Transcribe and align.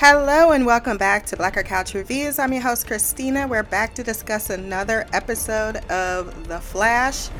Hello 0.00 0.52
and 0.52 0.64
welcome 0.64 0.96
back 0.96 1.26
to 1.26 1.36
Black 1.36 1.54
Girl 1.54 1.64
Couch 1.64 1.92
Reviews. 1.92 2.38
I'm 2.38 2.52
your 2.52 2.62
host, 2.62 2.86
Christina. 2.86 3.48
We're 3.48 3.64
back 3.64 3.96
to 3.96 4.04
discuss 4.04 4.48
another 4.48 5.04
episode 5.12 5.78
of 5.90 6.46
The 6.46 6.60
Flash. 6.60 7.30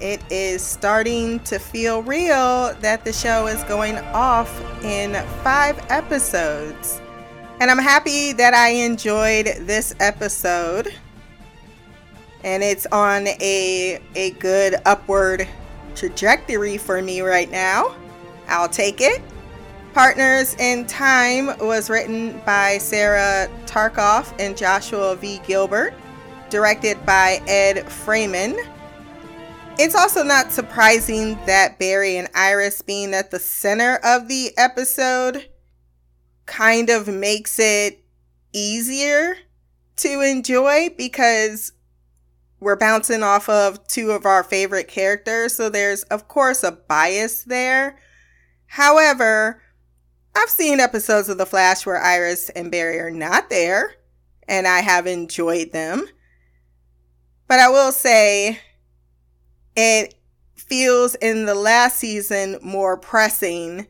It 0.00 0.22
is 0.32 0.62
starting 0.62 1.38
to 1.40 1.58
feel 1.58 2.02
real 2.02 2.72
that 2.80 3.04
the 3.04 3.12
show 3.12 3.46
is 3.46 3.62
going 3.64 3.98
off 4.14 4.48
in 4.82 5.22
five 5.44 5.78
episodes. 5.90 6.98
And 7.60 7.70
I'm 7.70 7.76
happy 7.76 8.32
that 8.32 8.54
I 8.54 8.70
enjoyed 8.70 9.44
this 9.66 9.94
episode. 10.00 10.88
And 12.42 12.62
it's 12.62 12.86
on 12.86 13.26
a, 13.26 14.00
a 14.14 14.30
good 14.38 14.76
upward 14.86 15.46
trajectory 15.94 16.78
for 16.78 17.02
me 17.02 17.20
right 17.20 17.50
now. 17.50 17.94
I'll 18.48 18.66
take 18.66 19.02
it. 19.02 19.20
Partners 19.96 20.54
in 20.56 20.86
Time 20.86 21.56
was 21.58 21.88
written 21.88 22.38
by 22.44 22.76
Sarah 22.76 23.48
Tarkoff 23.64 24.34
and 24.38 24.54
Joshua 24.54 25.16
V. 25.16 25.40
Gilbert, 25.46 25.94
directed 26.50 27.06
by 27.06 27.40
Ed 27.46 27.90
Freeman. 27.90 28.58
It's 29.78 29.94
also 29.94 30.22
not 30.22 30.52
surprising 30.52 31.38
that 31.46 31.78
Barry 31.78 32.18
and 32.18 32.28
Iris 32.34 32.82
being 32.82 33.14
at 33.14 33.30
the 33.30 33.38
center 33.38 33.98
of 34.04 34.28
the 34.28 34.50
episode 34.58 35.48
kind 36.44 36.90
of 36.90 37.08
makes 37.08 37.58
it 37.58 38.04
easier 38.52 39.38
to 39.96 40.20
enjoy 40.20 40.90
because 40.98 41.72
we're 42.60 42.76
bouncing 42.76 43.22
off 43.22 43.48
of 43.48 43.86
two 43.86 44.10
of 44.10 44.26
our 44.26 44.44
favorite 44.44 44.88
characters. 44.88 45.54
So 45.54 45.70
there's, 45.70 46.02
of 46.02 46.28
course, 46.28 46.62
a 46.62 46.72
bias 46.72 47.44
there. 47.44 47.98
However, 48.66 49.62
I've 50.36 50.50
seen 50.50 50.80
episodes 50.80 51.30
of 51.30 51.38
The 51.38 51.46
Flash 51.46 51.86
where 51.86 51.96
Iris 51.96 52.50
and 52.50 52.70
Barry 52.70 52.98
are 53.00 53.10
not 53.10 53.48
there, 53.48 53.94
and 54.46 54.68
I 54.68 54.80
have 54.80 55.06
enjoyed 55.06 55.72
them. 55.72 56.06
But 57.48 57.58
I 57.58 57.70
will 57.70 57.90
say 57.90 58.60
it 59.74 60.14
feels 60.54 61.14
in 61.14 61.46
the 61.46 61.54
last 61.54 61.96
season 61.96 62.58
more 62.60 62.98
pressing 62.98 63.86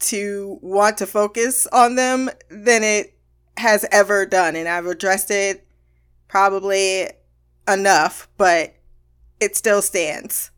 to 0.00 0.58
want 0.60 0.98
to 0.98 1.06
focus 1.06 1.66
on 1.72 1.94
them 1.94 2.28
than 2.50 2.82
it 2.82 3.16
has 3.56 3.86
ever 3.90 4.26
done. 4.26 4.56
And 4.56 4.68
I've 4.68 4.84
addressed 4.84 5.30
it 5.30 5.66
probably 6.28 7.08
enough, 7.66 8.28
but 8.36 8.74
it 9.40 9.56
still 9.56 9.80
stands. 9.80 10.50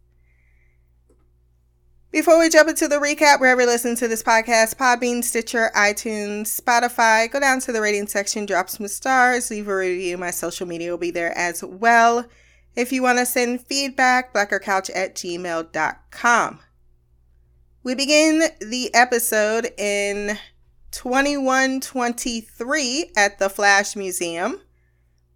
Before 2.12 2.38
we 2.40 2.48
jump 2.48 2.68
into 2.68 2.88
the 2.88 2.96
recap, 2.96 3.38
wherever 3.38 3.60
you 3.60 3.68
listen 3.68 3.94
to 3.94 4.08
this 4.08 4.24
podcast, 4.24 4.74
Podbean, 4.74 5.22
Stitcher, 5.22 5.70
iTunes, 5.76 6.60
Spotify, 6.60 7.30
go 7.30 7.38
down 7.38 7.60
to 7.60 7.70
the 7.70 7.80
rating 7.80 8.08
section, 8.08 8.46
drop 8.46 8.68
some 8.68 8.88
stars, 8.88 9.48
leave 9.48 9.68
a 9.68 9.76
review. 9.76 10.18
My 10.18 10.32
social 10.32 10.66
media 10.66 10.90
will 10.90 10.98
be 10.98 11.12
there 11.12 11.32
as 11.38 11.62
well. 11.62 12.26
If 12.74 12.90
you 12.90 13.04
want 13.04 13.18
to 13.18 13.26
send 13.26 13.64
feedback, 13.64 14.34
blackgirlcouch 14.34 14.90
at 14.92 15.14
gmail.com. 15.14 16.58
We 17.84 17.94
begin 17.94 18.42
the 18.60 18.92
episode 18.92 19.70
in 19.78 20.36
2123 20.90 23.12
at 23.16 23.38
the 23.38 23.48
Flash 23.48 23.94
Museum, 23.94 24.60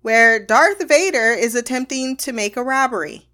where 0.02 0.44
Darth 0.44 0.88
Vader 0.88 1.34
is 1.34 1.54
attempting 1.54 2.16
to 2.16 2.32
make 2.32 2.56
a 2.56 2.64
robbery. 2.64 3.28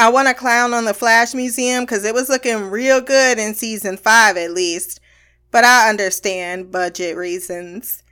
I 0.00 0.08
want 0.08 0.28
to 0.28 0.34
clown 0.34 0.72
on 0.72 0.86
the 0.86 0.94
Flash 0.94 1.34
Museum 1.34 1.84
because 1.84 2.06
it 2.06 2.14
was 2.14 2.30
looking 2.30 2.70
real 2.70 3.02
good 3.02 3.38
in 3.38 3.52
season 3.52 3.98
five, 3.98 4.38
at 4.38 4.52
least. 4.52 4.98
But 5.50 5.64
I 5.64 5.90
understand 5.90 6.72
budget 6.72 7.18
reasons. 7.18 8.02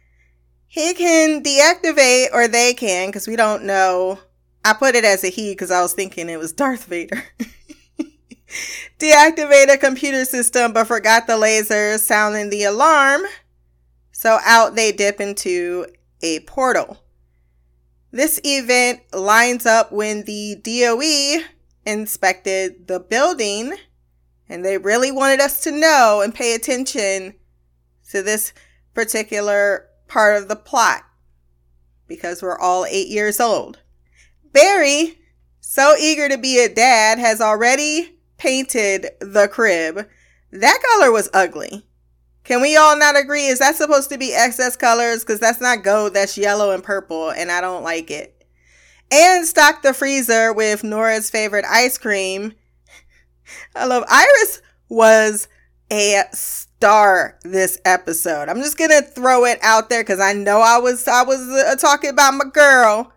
He 0.66 0.92
can 0.92 1.42
deactivate, 1.42 2.26
or 2.34 2.46
they 2.46 2.74
can, 2.74 3.08
because 3.08 3.26
we 3.26 3.36
don't 3.36 3.64
know. 3.64 4.18
I 4.66 4.74
put 4.74 4.96
it 4.96 5.04
as 5.06 5.24
a 5.24 5.28
he 5.28 5.52
because 5.52 5.70
I 5.70 5.80
was 5.80 5.94
thinking 5.94 6.28
it 6.28 6.38
was 6.38 6.52
Darth 6.52 6.84
Vader. 6.84 7.24
deactivate 8.98 9.72
a 9.72 9.78
computer 9.78 10.26
system, 10.26 10.74
but 10.74 10.88
forgot 10.88 11.26
the 11.26 11.38
laser 11.38 11.96
sounding 11.96 12.50
the 12.50 12.64
alarm. 12.64 13.22
So 14.12 14.40
out 14.44 14.74
they 14.74 14.92
dip 14.92 15.22
into 15.22 15.86
a 16.20 16.40
portal. 16.40 16.98
This 18.10 18.38
event 18.44 19.00
lines 19.14 19.64
up 19.64 19.90
when 19.90 20.24
the 20.24 20.56
DOE 20.56 21.46
inspected 21.88 22.86
the 22.86 23.00
building 23.00 23.74
and 24.48 24.64
they 24.64 24.76
really 24.76 25.10
wanted 25.10 25.40
us 25.40 25.62
to 25.64 25.70
know 25.70 26.20
and 26.22 26.34
pay 26.34 26.54
attention 26.54 27.34
to 28.10 28.22
this 28.22 28.52
particular 28.94 29.86
part 30.06 30.40
of 30.40 30.48
the 30.48 30.56
plot 30.56 31.02
because 32.06 32.42
we're 32.42 32.58
all 32.58 32.84
eight 32.86 33.08
years 33.08 33.40
old. 33.40 33.78
Barry, 34.52 35.18
so 35.60 35.94
eager 35.98 36.28
to 36.28 36.38
be 36.38 36.62
a 36.62 36.72
dad, 36.72 37.18
has 37.18 37.40
already 37.40 38.18
painted 38.36 39.08
the 39.20 39.48
crib. 39.48 40.08
That 40.50 40.82
color 40.92 41.10
was 41.10 41.30
ugly. 41.34 41.86
Can 42.44 42.62
we 42.62 42.76
all 42.76 42.98
not 42.98 43.18
agree? 43.18 43.46
Is 43.46 43.58
that 43.58 43.76
supposed 43.76 44.08
to 44.10 44.18
be 44.18 44.34
excess 44.34 44.76
colors? 44.76 45.22
Because 45.22 45.40
that's 45.40 45.60
not 45.60 45.84
gold, 45.84 46.14
that's 46.14 46.38
yellow 46.38 46.70
and 46.70 46.82
purple, 46.82 47.30
and 47.30 47.50
I 47.50 47.60
don't 47.60 47.82
like 47.82 48.10
it 48.10 48.37
and 49.10 49.46
stock 49.46 49.82
the 49.82 49.94
freezer 49.94 50.52
with 50.52 50.84
Nora's 50.84 51.30
favorite 51.30 51.64
ice 51.68 51.98
cream. 51.98 52.52
I 53.74 53.86
love 53.86 54.04
Iris 54.08 54.62
was 54.88 55.48
a 55.90 56.22
star 56.32 57.38
this 57.42 57.80
episode. 57.84 58.48
I'm 58.48 58.58
just 58.58 58.78
gonna 58.78 59.02
throw 59.02 59.44
it 59.44 59.58
out 59.62 59.88
there 59.88 60.02
because 60.02 60.20
I 60.20 60.32
know 60.32 60.60
I 60.60 60.78
was 60.78 61.08
I 61.08 61.22
was 61.22 61.40
uh, 61.40 61.76
talking 61.76 62.10
about 62.10 62.34
my 62.34 62.44
girl 62.52 63.12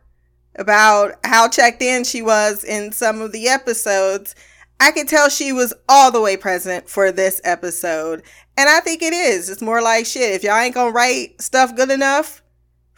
about 0.56 1.14
how 1.24 1.48
checked 1.48 1.82
in 1.82 2.04
she 2.04 2.22
was 2.22 2.64
in 2.64 2.92
some 2.92 3.22
of 3.22 3.32
the 3.32 3.48
episodes. 3.48 4.36
I 4.80 4.92
could 4.92 5.08
tell 5.08 5.30
she 5.30 5.52
was 5.52 5.74
all 5.88 6.12
the 6.12 6.22
way 6.22 6.38
present 6.38 6.90
for 6.90 7.12
this 7.12 7.40
episode. 7.44 8.24
And 8.58 8.68
I 8.68 8.80
think 8.80 9.04
it 9.04 9.14
is. 9.14 9.50
It's 9.50 9.62
more 9.62 9.82
like 9.82 10.06
shit. 10.06 10.34
If 10.34 10.44
y'all 10.44 10.58
ain't 10.58 10.74
gonna 10.74 10.92
write 10.92 11.42
stuff 11.42 11.76
good 11.76 11.92
enough, 11.92 12.42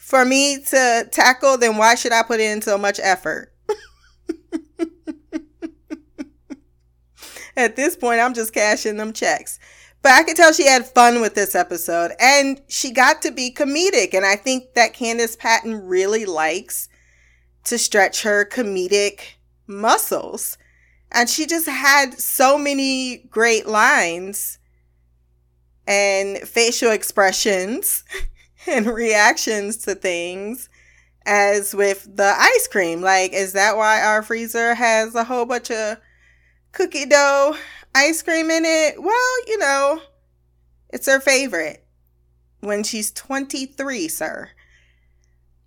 for 0.04 0.26
me 0.26 0.62
to 0.62 1.08
tackle, 1.12 1.58
then 1.58 1.78
why 1.78 1.96
should 1.96 2.12
I 2.12 2.24
put 2.24 2.42
in 2.42 2.62
so 2.62 2.78
much 2.78 3.00
effort? 3.02 3.54
At 7.56 7.78
this 7.78 7.96
point, 7.96 8.20
I'm 8.20 8.34
just 8.34 8.54
cashing 8.54 8.98
them 8.98 9.14
checks. 9.14 9.60
But 10.02 10.12
I 10.12 10.24
could 10.24 10.36
tell 10.36 10.52
she 10.52 10.68
had 10.68 10.86
fun 10.86 11.22
with 11.22 11.36
this 11.36 11.56
episode 11.56 12.12
and 12.20 12.60
she 12.68 12.92
got 12.92 13.22
to 13.22 13.32
be 13.32 13.50
comedic. 13.50 14.14
And 14.14 14.26
I 14.26 14.36
think 14.36 14.74
that 14.74 14.94
Candice 14.94 15.40
Patton 15.40 15.88
really 15.88 16.26
likes 16.26 16.90
to 17.64 17.78
stretch 17.78 18.24
her 18.24 18.44
comedic 18.44 19.22
muscles. 19.68 20.58
And 21.14 21.30
she 21.30 21.46
just 21.46 21.70
had 21.70 22.20
so 22.20 22.58
many 22.58 23.20
great 23.30 23.68
lines 23.68 24.60
and 25.88 26.40
facial 26.40 26.92
expressions 26.92 28.04
and 28.68 28.88
reactions 28.88 29.78
to 29.78 29.96
things 29.96 30.70
as 31.26 31.74
with 31.74 32.08
the 32.16 32.34
ice 32.38 32.68
cream. 32.68 33.02
Like, 33.02 33.34
is 33.34 33.54
that 33.54 33.78
why 33.78 34.02
our 34.02 34.22
freezer 34.22 34.76
has 34.76 35.16
a 35.16 35.24
whole 35.24 35.46
bunch 35.46 35.72
of 35.72 35.98
cookie 36.72 37.06
dough 37.06 37.56
ice 37.96 38.22
cream 38.22 38.50
in 38.50 38.66
it? 38.66 39.02
Well, 39.02 39.48
you 39.48 39.58
know, 39.58 40.02
it's 40.90 41.08
her 41.08 41.20
favorite 41.20 41.86
when 42.60 42.84
she's 42.84 43.12
23, 43.12 44.08
sir. 44.08 44.50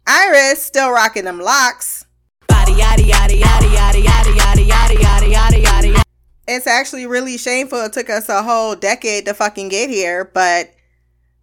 Iris 0.07 0.63
still 0.63 0.91
rocking 0.91 1.25
them 1.25 1.41
locks. 1.41 2.05
It's 6.49 6.67
actually 6.69 7.07
really 7.07 7.39
shameful. 7.39 7.85
It 7.85 7.93
took 7.93 8.09
us 8.09 8.29
a 8.29 8.43
whole 8.43 8.77
decade 8.77 9.25
to 9.27 9.35
fucking 9.35 9.69
get 9.69 9.91
here, 9.91 10.31
but 10.33 10.71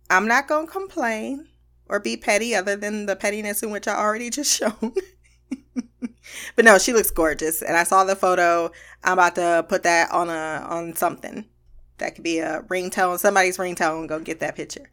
I'm 0.09 0.27
not 0.27 0.47
to 0.47 0.65
complain 0.65 1.47
or 1.87 1.99
be 1.99 2.17
petty 2.17 2.55
other 2.55 2.75
than 2.75 3.05
the 3.05 3.15
pettiness 3.15 3.63
in 3.63 3.71
which 3.71 3.87
I 3.87 3.95
already 3.95 4.29
just 4.29 4.57
shown. 4.57 4.93
but 6.55 6.65
no, 6.65 6.77
she 6.77 6.93
looks 6.93 7.11
gorgeous 7.11 7.61
and 7.61 7.77
I 7.77 7.83
saw 7.83 8.03
the 8.03 8.15
photo. 8.15 8.71
I'm 9.03 9.13
about 9.13 9.35
to 9.35 9.65
put 9.67 9.83
that 9.83 10.11
on 10.11 10.29
a 10.29 10.65
on 10.67 10.95
something. 10.95 11.45
That 11.99 12.15
could 12.15 12.23
be 12.23 12.39
a 12.39 12.61
ringtone, 12.63 13.19
somebody's 13.19 13.57
ringtone. 13.57 14.07
Go 14.07 14.19
get 14.19 14.39
that 14.39 14.55
picture. 14.55 14.89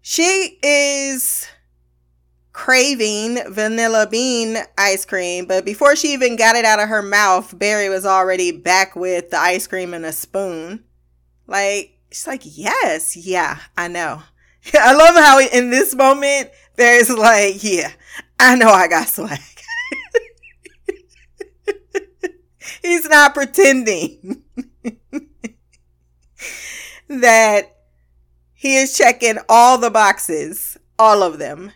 She 0.00 0.58
is 0.62 1.46
craving 2.52 3.38
vanilla 3.52 4.08
bean 4.10 4.56
ice 4.78 5.04
cream, 5.04 5.44
but 5.46 5.64
before 5.64 5.94
she 5.94 6.12
even 6.12 6.36
got 6.36 6.56
it 6.56 6.64
out 6.64 6.80
of 6.80 6.88
her 6.88 7.02
mouth, 7.02 7.56
Barry 7.58 7.88
was 7.90 8.06
already 8.06 8.50
back 8.50 8.96
with 8.96 9.30
the 9.30 9.38
ice 9.38 9.66
cream 9.66 9.92
and 9.92 10.06
a 10.06 10.12
spoon. 10.12 10.84
Like, 11.46 12.00
She's 12.10 12.26
like, 12.26 12.42
yes, 12.44 13.16
yeah, 13.16 13.58
I 13.76 13.88
know. 13.88 14.22
I 14.74 14.92
love 14.92 15.16
how 15.16 15.40
in 15.40 15.70
this 15.70 15.94
moment 15.94 16.50
there's 16.76 17.10
like, 17.10 17.62
yeah, 17.62 17.90
I 18.38 18.56
know 18.56 18.70
I 18.70 18.88
got 18.88 19.08
swag. 19.08 19.38
He's 22.82 23.08
not 23.08 23.34
pretending 23.34 24.42
that 27.08 27.76
he 28.54 28.76
is 28.76 28.96
checking 28.96 29.38
all 29.48 29.78
the 29.78 29.90
boxes, 29.90 30.76
all 30.98 31.22
of 31.22 31.38
them. 31.38 31.72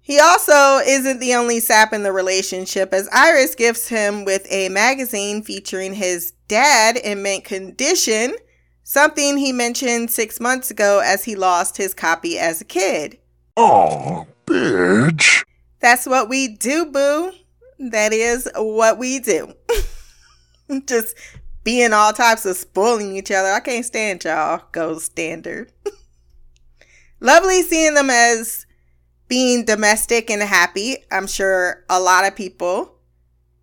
He 0.00 0.18
also 0.18 0.78
isn't 0.78 1.20
the 1.20 1.34
only 1.34 1.60
sap 1.60 1.92
in 1.92 2.02
the 2.02 2.12
relationship, 2.12 2.92
as 2.92 3.08
Iris 3.12 3.54
gifts 3.54 3.88
him 3.88 4.24
with 4.24 4.46
a 4.50 4.68
magazine 4.68 5.42
featuring 5.42 5.94
his 5.94 6.32
dad 6.48 6.96
in 6.96 7.22
mint 7.22 7.44
condition, 7.44 8.34
something 8.92 9.38
he 9.38 9.52
mentioned 9.52 10.10
six 10.10 10.38
months 10.38 10.70
ago 10.70 11.00
as 11.02 11.24
he 11.24 11.34
lost 11.34 11.78
his 11.78 11.94
copy 11.94 12.38
as 12.38 12.60
a 12.60 12.64
kid. 12.64 13.16
Oh, 13.56 14.26
bitch. 14.44 15.44
That's 15.80 16.06
what 16.06 16.28
we 16.28 16.48
do, 16.48 16.84
boo. 16.84 17.32
That 17.78 18.12
is 18.12 18.50
what 18.54 18.98
we 18.98 19.18
do. 19.18 19.54
Just 20.86 21.16
being 21.64 21.94
all 21.94 22.12
types 22.12 22.44
of 22.44 22.54
spoiling 22.54 23.16
each 23.16 23.30
other. 23.30 23.48
I 23.48 23.60
can't 23.60 23.86
stand 23.86 24.24
y'all. 24.24 24.60
Goes 24.72 25.04
standard. 25.04 25.72
Lovely 27.20 27.62
seeing 27.62 27.94
them 27.94 28.10
as 28.10 28.66
being 29.26 29.64
domestic 29.64 30.28
and 30.30 30.42
happy. 30.42 30.98
I'm 31.10 31.26
sure 31.26 31.82
a 31.88 31.98
lot 31.98 32.26
of 32.26 32.36
people 32.36 32.98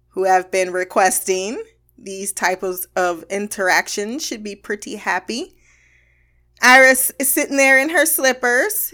who 0.08 0.24
have 0.24 0.50
been 0.50 0.74
requesting 0.74 1.62
these 2.04 2.32
types 2.32 2.86
of 2.96 3.24
interactions 3.30 4.26
should 4.26 4.44
be 4.44 4.56
pretty 4.56 4.96
happy. 4.96 5.56
Iris 6.62 7.12
is 7.20 7.30
sitting 7.30 7.58
there 7.58 7.80
in 7.80 7.90
her 7.90 8.06
slippers. 8.06 8.94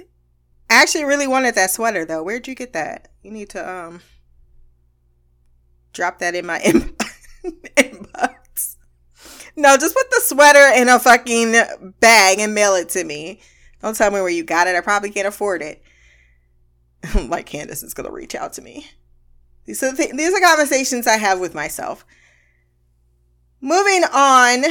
I 0.69 0.81
actually 0.81 1.05
really 1.05 1.27
wanted 1.27 1.55
that 1.55 1.71
sweater 1.71 2.05
though. 2.05 2.23
Where'd 2.23 2.47
you 2.47 2.55
get 2.55 2.73
that? 2.73 3.09
You 3.21 3.31
need 3.31 3.49
to 3.49 3.69
um 3.69 4.01
drop 5.93 6.19
that 6.19 6.35
in 6.35 6.45
my 6.45 6.59
inbox. 7.77 8.75
No, 9.55 9.77
just 9.77 9.95
put 9.95 10.09
the 10.11 10.21
sweater 10.21 10.81
in 10.81 10.89
a 10.89 10.99
fucking 10.99 11.55
bag 11.99 12.39
and 12.39 12.53
mail 12.53 12.75
it 12.75 12.89
to 12.89 13.03
me. 13.03 13.39
Don't 13.81 13.95
tell 13.95 14.11
me 14.11 14.19
where 14.19 14.29
you 14.29 14.43
got 14.43 14.67
it. 14.67 14.75
I 14.75 14.81
probably 14.81 15.11
can't 15.11 15.27
afford 15.27 15.61
it. 15.61 15.81
like 17.29 17.49
Candice 17.49 17.83
is 17.83 17.93
to 17.93 18.11
reach 18.11 18.35
out 18.35 18.53
to 18.53 18.61
me. 18.61 18.87
These 19.65 19.81
are, 19.81 19.93
th- 19.93 20.11
these 20.11 20.33
are 20.33 20.41
conversations 20.41 21.07
I 21.07 21.17
have 21.17 21.39
with 21.39 21.55
myself. 21.55 22.05
Moving 23.65 24.03
on 24.13 24.63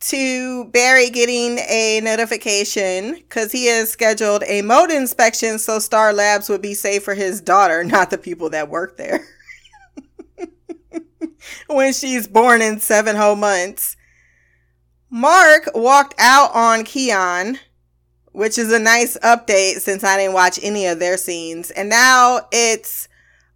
to 0.00 0.64
Barry 0.72 1.08
getting 1.08 1.56
a 1.70 2.00
notification 2.02 3.14
because 3.14 3.52
he 3.52 3.66
has 3.66 3.90
scheduled 3.90 4.42
a 4.48 4.60
mold 4.60 4.90
inspection 4.90 5.60
so 5.60 5.78
Star 5.78 6.12
Labs 6.12 6.48
would 6.48 6.60
be 6.60 6.74
safe 6.74 7.04
for 7.04 7.14
his 7.14 7.40
daughter, 7.40 7.84
not 7.84 8.10
the 8.10 8.18
people 8.18 8.50
that 8.50 8.68
work 8.68 8.96
there. 8.96 9.24
when 11.68 11.92
she's 11.92 12.26
born 12.26 12.60
in 12.60 12.80
seven 12.80 13.14
whole 13.14 13.36
months. 13.36 13.96
Mark 15.08 15.70
walked 15.72 16.16
out 16.18 16.50
on 16.54 16.80
Khione, 16.80 17.58
which 18.32 18.58
is 18.58 18.72
a 18.72 18.80
nice 18.80 19.16
update 19.18 19.78
since 19.78 20.02
I 20.02 20.16
didn't 20.16 20.34
watch 20.34 20.58
any 20.60 20.86
of 20.86 20.98
their 20.98 21.18
scenes. 21.18 21.70
And 21.70 21.88
now 21.88 22.48
it's 22.50 23.08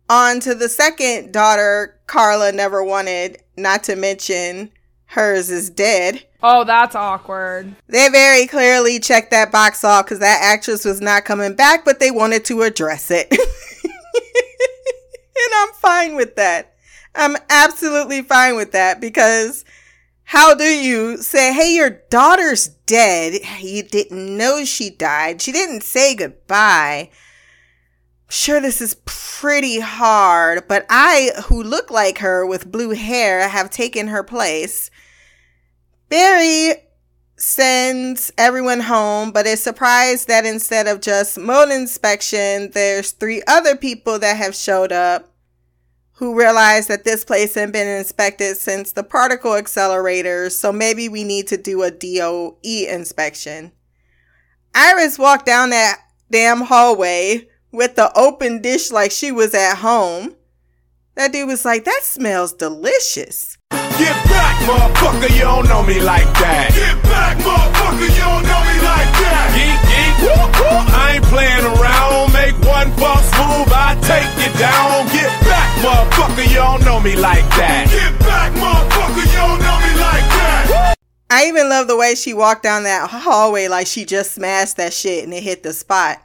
on 0.09 0.39
to 0.39 0.55
the 0.55 0.69
second 0.69 1.33
daughter 1.33 1.98
Carla 2.09 2.51
never 2.51 2.83
wanted, 2.83 3.41
not 3.57 3.85
to 3.85 3.95
mention 3.95 4.73
hers 5.07 5.51
is 5.51 5.71
dead. 5.71 6.25
Oh, 6.43 6.65
that's 6.65 6.95
awkward. 6.95 7.75
They 7.87 8.09
very 8.09 8.47
clearly 8.47 8.99
checked 8.99 9.31
that 9.31 9.53
box 9.53 9.85
off 9.85 10.07
because 10.07 10.19
that 10.19 10.41
actress 10.43 10.85
was 10.85 11.01
not 11.01 11.25
coming 11.25 11.55
back, 11.55 11.85
but 11.85 12.01
they 12.01 12.11
wanted 12.11 12.45
to 12.47 12.63
address 12.63 13.11
it. 13.11 13.31
and 13.33 13.93
I'm 15.57 15.73
fine 15.75 16.17
with 16.17 16.37
that. 16.37 16.75
I'm 17.15 17.37
absolutely 17.51 18.23
fine 18.23 18.57
with 18.57 18.73
that 18.73 19.01
because 19.01 19.65
how 20.25 20.55
do 20.55 20.65
you 20.65 21.17
say, 21.19 21.53
hey, 21.53 21.75
your 21.75 21.91
daughter's 21.91 22.69
dead? 22.87 23.41
You 23.61 23.83
didn't 23.83 24.37
know 24.37 24.65
she 24.65 24.91
died. 24.91 25.43
She 25.43 25.53
didn't 25.53 25.83
say 25.83 26.15
goodbye. 26.15 27.11
Sure, 28.31 28.61
this 28.61 28.83
is 28.83 28.97
pretty 29.07 29.81
hard, 29.81 30.69
but 30.69 30.85
I, 30.91 31.31
who 31.47 31.63
look 31.63 31.91
like 31.91 32.19
her 32.19 32.45
with 32.45 32.71
blue 32.71 32.91
hair, 32.91 33.49
have 33.49 33.71
taken 33.71 34.09
her 34.09 34.23
place. 34.23 34.91
Barry 36.11 36.75
sends 37.37 38.31
everyone 38.37 38.81
home, 38.81 39.31
but 39.31 39.47
is 39.47 39.63
surprised 39.63 40.29
that 40.29 40.45
instead 40.45 40.87
of 40.87 41.01
just 41.01 41.39
mold 41.39 41.71
inspection, 41.71 42.71
there's 42.73 43.13
three 43.13 43.43
other 43.47 43.75
people 43.77 44.19
that 44.19 44.37
have 44.37 44.55
showed 44.55 44.93
up 44.93 45.33
who 46.15 46.39
realize 46.39 46.89
that 46.89 47.05
this 47.05 47.25
place 47.25 47.55
had 47.55 47.73
been 47.73 47.87
inspected 47.87 48.57
since 48.57 48.93
the 48.93 49.05
particle 49.05 49.53
accelerators, 49.53 50.53
so 50.53 50.71
maybe 50.71 51.09
we 51.09 51.25
need 51.25 51.47
to 51.47 51.57
do 51.57 51.83
a 51.83 51.91
DOE 51.91 52.59
inspection. 52.63 53.73
Iris 54.75 55.19
walked 55.19 55.47
down 55.47 55.71
that 55.71 56.01
damn 56.31 56.63
hallway 56.63 57.49
with 57.73 57.97
the 57.97 58.17
open 58.19 58.61
dish 58.63 58.91
like 58.91 59.11
she 59.11 59.33
was 59.33 59.55
at 59.55 59.77
home. 59.77 60.35
That 61.15 61.33
dude 61.33 61.49
was 61.49 61.65
like, 61.65 61.85
that 61.85 62.01
smells 62.05 62.53
delicious. 62.53 63.59
Get 63.99 64.15
back, 64.31 64.55
motherfucker, 64.63 65.35
you 65.35 65.43
don't 65.43 65.69
know 65.69 65.83
me 65.83 66.01
like 66.01 66.31
that. 66.39 66.71
Get 66.71 67.03
back, 67.11 67.37
motherfucker, 67.43 68.07
you 68.07 68.23
don't 68.23 68.47
know 68.47 68.63
me 68.63 68.79
like 68.87 69.11
that. 69.19 69.51
Geek, 69.59 69.79
geek, 69.91 70.15
woo, 70.23 70.39
woo. 70.39 70.79
I 70.95 71.19
ain't 71.19 71.25
playing 71.27 71.67
around. 71.67 72.31
Make 72.33 72.55
one 72.63 72.95
false 72.95 73.27
move, 73.35 73.67
I 73.75 73.99
take 74.07 74.31
you 74.39 74.55
down. 74.63 75.11
Get 75.11 75.35
back, 75.43 75.67
motherfucker, 75.83 76.47
you 76.47 76.63
don't 76.63 76.85
know 76.85 77.01
me 77.01 77.17
like 77.17 77.43
that. 77.59 77.91
Get 77.91 78.15
back, 78.23 78.55
motherfucker, 78.55 79.27
you 79.27 79.43
don't 79.43 79.59
know 79.59 79.79
me 79.83 79.93
like 79.99 80.27
that. 80.39 80.95
I 81.31 81.47
even 81.47 81.69
love 81.69 81.89
the 81.89 81.97
way 81.97 82.15
she 82.15 82.33
walked 82.33 82.63
down 82.63 82.85
that 82.85 83.11
hallway 83.11 83.67
like 83.67 83.89
she 83.89 84.05
just 84.05 84.33
smashed 84.35 84.77
that 84.77 84.93
shit 84.93 85.25
and 85.25 85.35
it 85.35 85.43
hit 85.43 85.65
the 85.65 85.73
spot. 85.73 86.23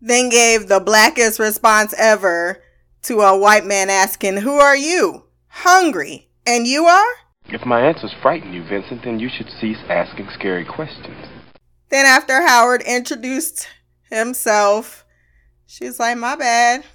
Then 0.00 0.28
gave 0.30 0.68
the 0.68 0.80
blackest 0.80 1.38
response 1.38 1.94
ever 1.98 2.62
to 3.02 3.20
a 3.20 3.38
white 3.38 3.66
man 3.66 3.90
asking, 3.90 4.38
Who 4.38 4.54
are 4.54 4.76
you? 4.76 5.24
Hungry. 5.48 6.28
And 6.46 6.66
you 6.66 6.84
are? 6.86 7.12
If 7.46 7.66
my 7.66 7.80
answers 7.80 8.14
frighten 8.22 8.52
you, 8.52 8.64
Vincent, 8.64 9.02
then 9.04 9.18
you 9.18 9.28
should 9.28 9.48
cease 9.60 9.78
asking 9.88 10.28
scary 10.34 10.64
questions. 10.64 11.26
Then, 11.90 12.06
after 12.06 12.40
Howard 12.46 12.82
introduced 12.82 13.68
himself, 14.10 15.04
she's 15.66 15.98
like, 15.98 16.16
My 16.16 16.36
bad. 16.36 16.84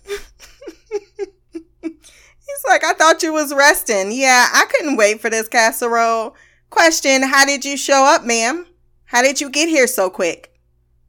He's 1.82 2.64
like, 2.68 2.84
I 2.84 2.94
thought 2.94 3.24
you 3.24 3.34
was 3.34 3.54
resting. 3.54 4.12
Yeah, 4.12 4.48
I 4.54 4.66
couldn't 4.66 4.98
wait 4.98 5.20
for 5.20 5.30
this 5.30 5.48
casserole. 5.48 6.36
Question 6.70 7.24
How 7.24 7.46
did 7.46 7.66
you 7.66 7.76
show 7.76 8.06
up, 8.06 8.24
ma'am? 8.24 8.66
How 9.06 9.22
did 9.22 9.42
you 9.42 9.50
get 9.50 9.68
here 9.68 9.88
so 9.88 10.10
quick? 10.10 10.55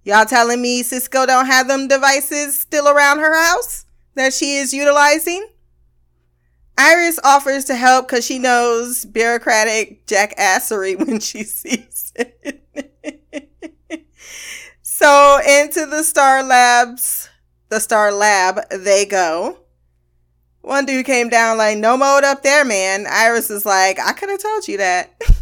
Y'all 0.07 0.25
telling 0.25 0.63
me 0.63 0.85
Cisco 0.85 1.27
don't 1.27 1.47
have 1.47 1.67
them 1.67 1.89
devices 1.89 2.57
still 2.57 2.87
around 2.87 3.19
her 3.19 3.35
house 3.35 3.87
that 4.15 4.33
she 4.33 4.55
is 4.55 4.73
utilizing? 4.73 5.49
Iris 6.79 7.19
offers 7.25 7.65
to 7.65 7.75
help 7.75 8.07
because 8.07 8.25
she 8.25 8.39
knows 8.39 9.05
bureaucratic 9.05 10.07
jackassery 10.07 10.97
when 11.05 11.19
she 11.19 11.43
sees 11.43 12.13
it. 12.15 12.63
so 14.83 15.41
into 15.45 15.87
the 15.87 16.05
Star 16.05 16.45
Labs, 16.45 17.29
the 17.69 17.81
Star 17.81 18.13
Lab, 18.13 18.61
they 18.71 19.07
go. 19.07 19.59
One 20.61 20.87
dude 20.87 21.05
came 21.05 21.29
down 21.29 21.59
like, 21.59 21.79
no 21.79 21.97
mold 21.97 22.23
up 22.23 22.45
there, 22.45 22.65
man. 22.65 23.07
Iris 23.11 23.51
is 23.51 23.67
like, 23.67 23.99
I 23.99 24.13
could 24.13 24.29
have 24.29 24.41
told 24.41 24.69
you 24.69 24.77
that. 24.77 25.21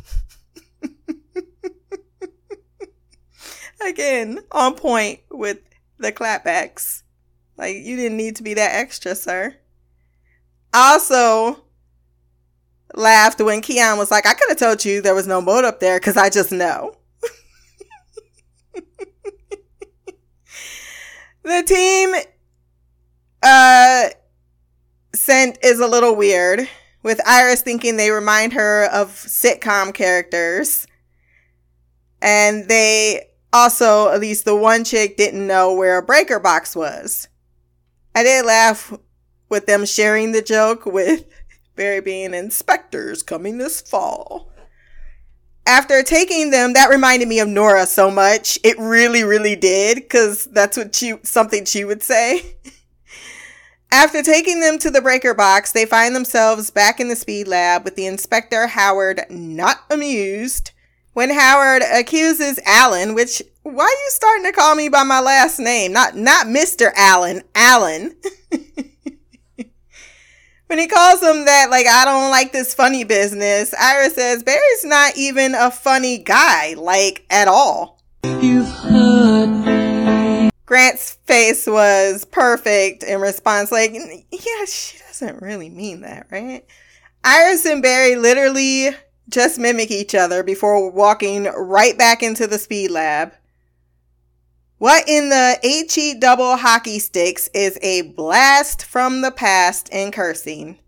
Again, 3.87 4.41
on 4.53 4.75
point 4.75 5.21
with 5.31 5.59
the 5.99 6.13
clapbacks. 6.13 7.03
Like, 7.57 7.77
you 7.77 7.97
didn't 7.97 8.17
need 8.17 8.37
to 8.37 8.43
be 8.43 8.55
that 8.55 8.75
extra, 8.75 9.15
sir 9.15 9.57
also 10.75 11.65
laughed 12.95 13.41
when 13.41 13.63
Khione 13.63 13.97
was 13.97 14.11
like, 14.11 14.27
I 14.27 14.35
could 14.35 14.51
have 14.51 14.59
told 14.59 14.85
you 14.85 15.01
there 15.01 15.15
was 15.15 15.27
no 15.27 15.41
boat 15.41 15.65
up 15.65 15.81
there 15.81 15.99
because 15.99 16.19
I 16.19 16.29
just 16.29 16.53
know. 16.53 16.97
the 21.43 21.63
team 21.65 22.15
uh 23.43 24.09
sent 25.15 25.59
is 25.63 25.81
a 25.81 25.87
little 25.87 26.17
weird 26.17 26.69
with 27.03 27.21
Iris 27.27 27.63
thinking 27.63 27.97
they 27.97 28.11
remind 28.11 28.55
her 28.55 28.87
of 28.87 29.11
sitcom 29.11 29.95
characters. 29.95 30.87
And 32.23 32.69
they 32.69 33.29
also, 33.55 34.11
at 34.11 34.21
least 34.21 34.45
the 34.45 34.57
one 34.57 34.83
chick 34.83 35.17
didn't 35.17 35.47
know 35.47 35.73
where 35.73 35.97
a 35.97 36.03
breaker 36.03 36.41
box 36.41 36.75
was. 36.75 37.29
I 38.13 38.25
did 38.25 38.45
laugh 38.45 38.93
with 39.49 39.67
them 39.67 39.87
sharing 39.87 40.33
the 40.33 40.43
joke 40.43 40.85
with 40.85 41.25
Barry 41.77 42.01
being 42.01 42.35
inspectors 42.35 43.23
coming 43.23 43.59
this 43.59 43.81
fall. 43.81 44.51
After 45.67 46.03
taking 46.03 46.51
them, 46.51 46.73
that 46.73 46.91
reminded 46.91 47.29
me 47.29 47.39
of 47.39 47.49
Nora 47.49 47.87
so 47.87 48.11
much. 48.11 48.59
It 48.65 48.77
really, 48.79 49.23
really 49.23 49.57
did, 49.57 49.97
because 49.97 50.45
that's 50.47 50.77
what 50.77 50.95
she 50.95 51.15
something 51.23 51.65
she 51.65 51.85
would 51.85 52.03
say. 52.03 52.57
After 53.93 54.23
taking 54.23 54.59
them 54.59 54.81
to 54.81 54.91
the 54.91 55.01
breaker 55.01 55.33
box, 55.33 55.71
they 55.71 55.87
find 55.87 56.15
themselves 56.15 56.71
back 56.71 56.99
in 56.99 57.09
the 57.09 57.15
speed 57.15 57.47
lab 57.47 57.85
with 57.85 57.95
the 57.95 58.07
inspector 58.07 58.67
Howard 58.67 59.25
not 59.31 59.85
amused. 59.89 60.73
When 61.15 61.31
Howard 61.31 61.83
accuses 61.83 62.59
Alan, 62.67 63.15
which 63.15 63.41
why 63.63 63.85
are 63.85 63.89
you 63.89 64.11
starting 64.11 64.45
to 64.47 64.53
call 64.53 64.75
me 64.75 64.89
by 64.89 65.05
my 65.05 65.21
last 65.21 65.61
name? 65.61 65.93
Not 65.93 66.17
not 66.17 66.49
Mr. 66.49 66.91
Allen, 66.97 67.43
Alan. 67.55 68.17
when 70.67 70.79
he 70.81 70.89
calls 70.89 71.23
him 71.23 71.45
that, 71.45 71.71
like, 71.71 71.87
I 71.87 72.05
don't 72.05 72.33
like 72.33 72.51
this 72.51 72.75
funny 72.75 73.05
business, 73.05 73.73
Iris 73.81 74.17
says 74.17 74.43
Barry's 74.43 74.85
not 74.85 75.17
even 75.17 75.55
a 75.55 75.71
funny 75.71 76.19
guy, 76.19 76.75
like, 76.75 77.25
at 77.31 77.47
all. 77.47 78.03
You've 78.25 78.67
hurt 78.67 79.47
me. 79.47 80.51
Grant's 80.67 81.13
face 81.27 81.69
was 81.69 82.25
perfect 82.25 83.05
in 83.05 83.21
response, 83.21 83.71
like, 83.71 83.93
yeah, 83.93 84.65
she 84.67 84.99
doesn't 84.99 85.41
really 85.41 85.71
mean 85.71 86.01
that, 86.01 86.27
right? 86.33 86.67
Iris 87.23 87.65
and 87.67 87.83
Barry 87.83 88.17
literally 88.17 88.91
just 89.29 89.59
mimic 89.59 89.91
each 89.91 90.15
other 90.15 90.43
before 90.43 90.91
walking 90.91 91.45
right 91.45 91.97
back 91.97 92.23
into 92.23 92.47
the 92.47 92.59
speed 92.59 92.91
lab. 92.91 93.33
What 94.79 95.09
in 95.09 95.31
the 95.31 95.59
HE 95.63 96.19
double 96.19 96.57
hockey 96.57 96.99
sticks 96.99 97.49
is 97.55 97.79
a 97.81 98.03
blast 98.03 98.85
from 98.85 99.23
the 99.23 99.31
past 99.31 99.89
in 99.91 100.11
cursing? 100.13 100.79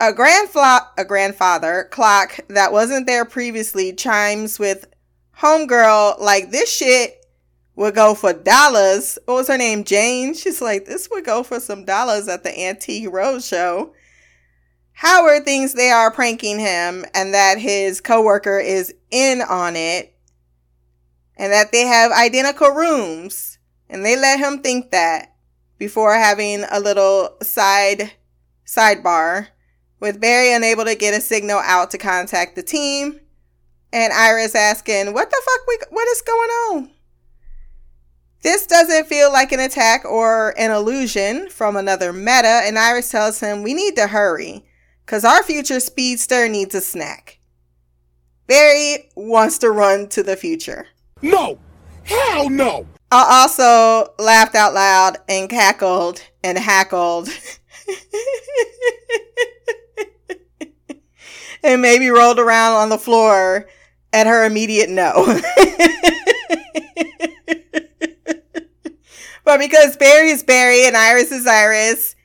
A 0.00 0.12
grandfla- 0.12 0.88
a 0.98 1.04
grandfather 1.04 1.88
clock 1.90 2.38
that 2.48 2.72
wasn't 2.72 3.06
there 3.06 3.24
previously 3.24 3.92
chimes 3.92 4.58
with 4.58 4.86
homegirl 5.38 6.20
like 6.20 6.50
this 6.50 6.70
shit 6.72 7.24
would 7.74 7.94
go 7.94 8.14
for 8.14 8.32
dollars. 8.32 9.18
What 9.24 9.34
was 9.34 9.48
her 9.48 9.56
name? 9.56 9.84
Jane. 9.84 10.34
She's 10.34 10.60
like, 10.60 10.84
this 10.84 11.08
would 11.10 11.24
go 11.24 11.42
for 11.42 11.60
some 11.60 11.84
dollars 11.84 12.28
at 12.28 12.44
the 12.44 12.56
Antique 12.56 13.08
Roadshow. 13.08 13.92
Howard 14.92 15.44
thinks 15.44 15.72
they 15.72 15.90
are 15.90 16.10
pranking 16.10 16.58
him 16.58 17.04
and 17.14 17.34
that 17.34 17.58
his 17.58 18.00
coworker 18.00 18.58
is 18.58 18.94
in 19.10 19.42
on 19.42 19.76
it 19.76 20.14
and 21.36 21.52
that 21.52 21.72
they 21.72 21.86
have 21.86 22.12
identical 22.12 22.70
rooms. 22.70 23.58
And 23.88 24.04
they 24.04 24.16
let 24.16 24.38
him 24.38 24.62
think 24.62 24.90
that 24.90 25.34
before 25.78 26.14
having 26.14 26.64
a 26.70 26.80
little 26.80 27.36
side 27.42 28.12
sidebar 28.66 29.48
with 30.00 30.20
Barry 30.20 30.54
unable 30.54 30.84
to 30.84 30.94
get 30.94 31.14
a 31.14 31.20
signal 31.20 31.58
out 31.58 31.90
to 31.90 31.98
contact 31.98 32.56
the 32.56 32.62
team 32.62 33.20
and 33.92 34.12
Iris 34.12 34.54
asking, 34.54 35.12
"What 35.12 35.30
the 35.30 35.42
fuck 35.44 35.66
we 35.66 35.78
what 35.90 36.08
is 36.08 36.22
going 36.22 36.50
on?" 36.50 36.90
This 38.42 38.66
doesn't 38.66 39.06
feel 39.06 39.32
like 39.32 39.52
an 39.52 39.60
attack 39.60 40.04
or 40.04 40.52
an 40.58 40.72
illusion 40.72 41.48
from 41.48 41.76
another 41.76 42.12
meta, 42.12 42.62
and 42.64 42.76
Iris 42.76 43.08
tells 43.08 43.38
him, 43.38 43.62
We 43.62 43.72
need 43.72 43.94
to 43.96 44.08
hurry. 44.08 44.64
Because 45.12 45.26
our 45.26 45.42
future 45.42 45.78
speedster 45.78 46.48
needs 46.48 46.74
a 46.74 46.80
snack. 46.80 47.38
Barry 48.46 49.10
wants 49.14 49.58
to 49.58 49.70
run 49.70 50.08
to 50.08 50.22
the 50.22 50.36
future. 50.36 50.86
No! 51.20 51.58
Hell 52.04 52.48
no! 52.48 52.86
I 53.10 53.42
also 53.42 54.14
laughed 54.18 54.54
out 54.54 54.72
loud 54.72 55.18
and 55.28 55.50
cackled 55.50 56.22
and 56.42 56.56
hackled. 56.56 57.28
and 61.62 61.82
maybe 61.82 62.08
rolled 62.08 62.38
around 62.38 62.76
on 62.76 62.88
the 62.88 62.96
floor 62.96 63.68
at 64.14 64.26
her 64.26 64.46
immediate 64.46 64.88
no. 64.88 65.26
but 69.44 69.60
because 69.60 69.94
Barry 69.98 70.30
is 70.30 70.42
Barry 70.42 70.86
and 70.86 70.96
Iris 70.96 71.30
is 71.30 71.46
Iris, 71.46 72.16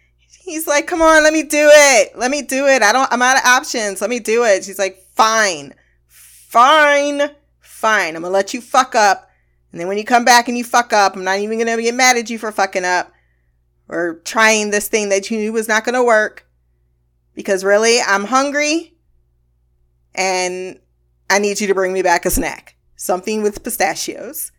He's 0.48 0.66
like, 0.66 0.88
come 0.88 1.01
on, 1.01 1.24
let 1.24 1.34
me 1.34 1.44
do 1.44 1.70
it. 1.70 2.18
Let 2.18 2.32
me 2.32 2.42
do 2.42 2.68
it. 2.68 2.82
I 2.82 2.94
don't, 2.94 3.12
I'm 3.12 3.22
out 3.22 3.36
of 3.36 3.44
options. 3.44 4.00
Let 4.00 4.10
me 4.10 4.20
do 4.20 4.46
it. 4.46 4.63
She's 4.63 4.80
like, 4.80 5.04
fine, 5.13 5.74
fine, 6.08 7.32
fine. 7.60 8.16
I'm 8.16 8.22
to 8.22 8.30
let 8.30 8.54
you 8.54 8.62
fuck 8.62 8.96
up. 8.96 9.30
And 9.74 9.82
then 9.82 9.89
when 9.89 9.98
you 9.98 10.06
come 10.06 10.24
back 10.24 10.48
and 10.48 10.58
you 10.58 10.63
fuck 10.63 10.94
up, 10.94 11.18
I'm 11.18 11.25
not 11.25 11.39
even 11.39 11.58
to 11.75 11.84
get 11.84 11.94
mad 11.94 12.16
at 12.16 12.30
you 12.30 12.39
for 12.39 12.50
fucking 12.54 12.86
up 12.86 13.12
or 13.89 14.22
trying 14.24 14.70
this 14.70 14.88
thing 14.88 15.10
that 15.10 15.30
you 15.30 15.38
knew 15.38 15.51
was 15.51 15.68
not 15.68 15.84
to 15.96 16.04
work. 16.04 16.48
Because 17.36 17.66
really, 17.66 18.00
I'm 18.00 18.24
hungry 18.24 18.94
and 20.16 20.80
I 21.30 21.39
need 21.39 21.60
you 21.60 21.68
to 21.68 21.75
bring 21.75 21.92
me 21.92 22.04
back 22.04 22.25
a 22.25 22.30
snack. 22.30 22.77
Something 22.96 23.44
with 23.44 23.66
pistachios. 23.66 24.54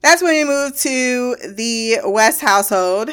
That's 0.00 0.22
when 0.22 0.34
we 0.34 0.44
move 0.44 0.76
to 0.78 1.36
the 1.36 2.00
West 2.04 2.40
household 2.40 3.10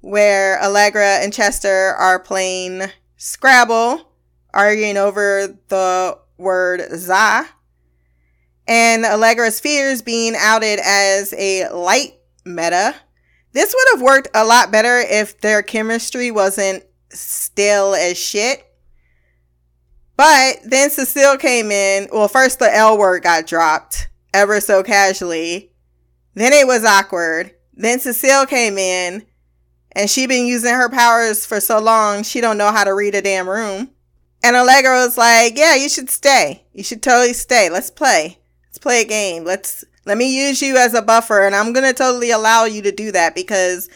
where 0.00 0.62
Allegra 0.62 1.18
and 1.22 1.32
Chester 1.32 1.94
are 1.98 2.18
playing 2.18 2.82
Scrabble, 3.16 4.08
arguing 4.54 4.96
over 4.96 5.58
the 5.68 6.18
word 6.38 6.82
za. 6.94 7.46
And 8.66 9.04
Allegra's 9.04 9.60
fears 9.60 10.00
being 10.00 10.34
outed 10.38 10.78
as 10.82 11.34
a 11.36 11.68
light 11.68 12.14
meta. 12.44 12.94
This 13.52 13.74
would 13.74 13.98
have 13.98 14.02
worked 14.02 14.28
a 14.34 14.44
lot 14.44 14.70
better 14.70 14.98
if 14.98 15.40
their 15.40 15.62
chemistry 15.62 16.30
wasn't 16.30 16.84
still 17.10 17.94
as 17.94 18.16
shit. 18.16 18.64
But 20.16 20.58
then 20.64 20.90
Cecile 20.90 21.36
came 21.36 21.70
in. 21.70 22.08
Well, 22.12 22.28
first 22.28 22.58
the 22.58 22.74
L 22.74 22.96
word 22.96 23.22
got 23.22 23.46
dropped 23.46 24.08
ever 24.32 24.60
so 24.60 24.82
casually. 24.82 25.72
Then 26.34 26.52
it 26.52 26.66
was 26.66 26.84
awkward. 26.84 27.52
Then 27.74 27.98
Cecile 27.98 28.46
came 28.46 28.78
in 28.78 29.26
and 29.92 30.08
she 30.08 30.26
been 30.26 30.46
using 30.46 30.74
her 30.74 30.88
powers 30.88 31.44
for 31.44 31.60
so 31.60 31.78
long, 31.80 32.22
she 32.22 32.40
don't 32.40 32.58
know 32.58 32.70
how 32.70 32.84
to 32.84 32.94
read 32.94 33.14
a 33.14 33.22
damn 33.22 33.48
room. 33.48 33.90
And 34.42 34.56
Allegra 34.56 35.04
was 35.04 35.18
like, 35.18 35.58
yeah, 35.58 35.74
you 35.74 35.88
should 35.88 36.08
stay. 36.08 36.64
You 36.72 36.82
should 36.82 37.02
totally 37.02 37.34
stay. 37.34 37.68
Let's 37.68 37.90
play. 37.90 38.38
Let's 38.68 38.78
play 38.78 39.02
a 39.02 39.04
game. 39.04 39.44
Let's, 39.44 39.84
let 40.06 40.16
me 40.16 40.34
use 40.48 40.62
you 40.62 40.76
as 40.76 40.94
a 40.94 41.02
buffer. 41.02 41.44
And 41.44 41.54
I'm 41.54 41.74
to 41.74 41.92
totally 41.92 42.30
allow 42.30 42.64
you 42.64 42.80
to 42.82 42.92
do 42.92 43.12
that 43.12 43.34
because 43.34 43.88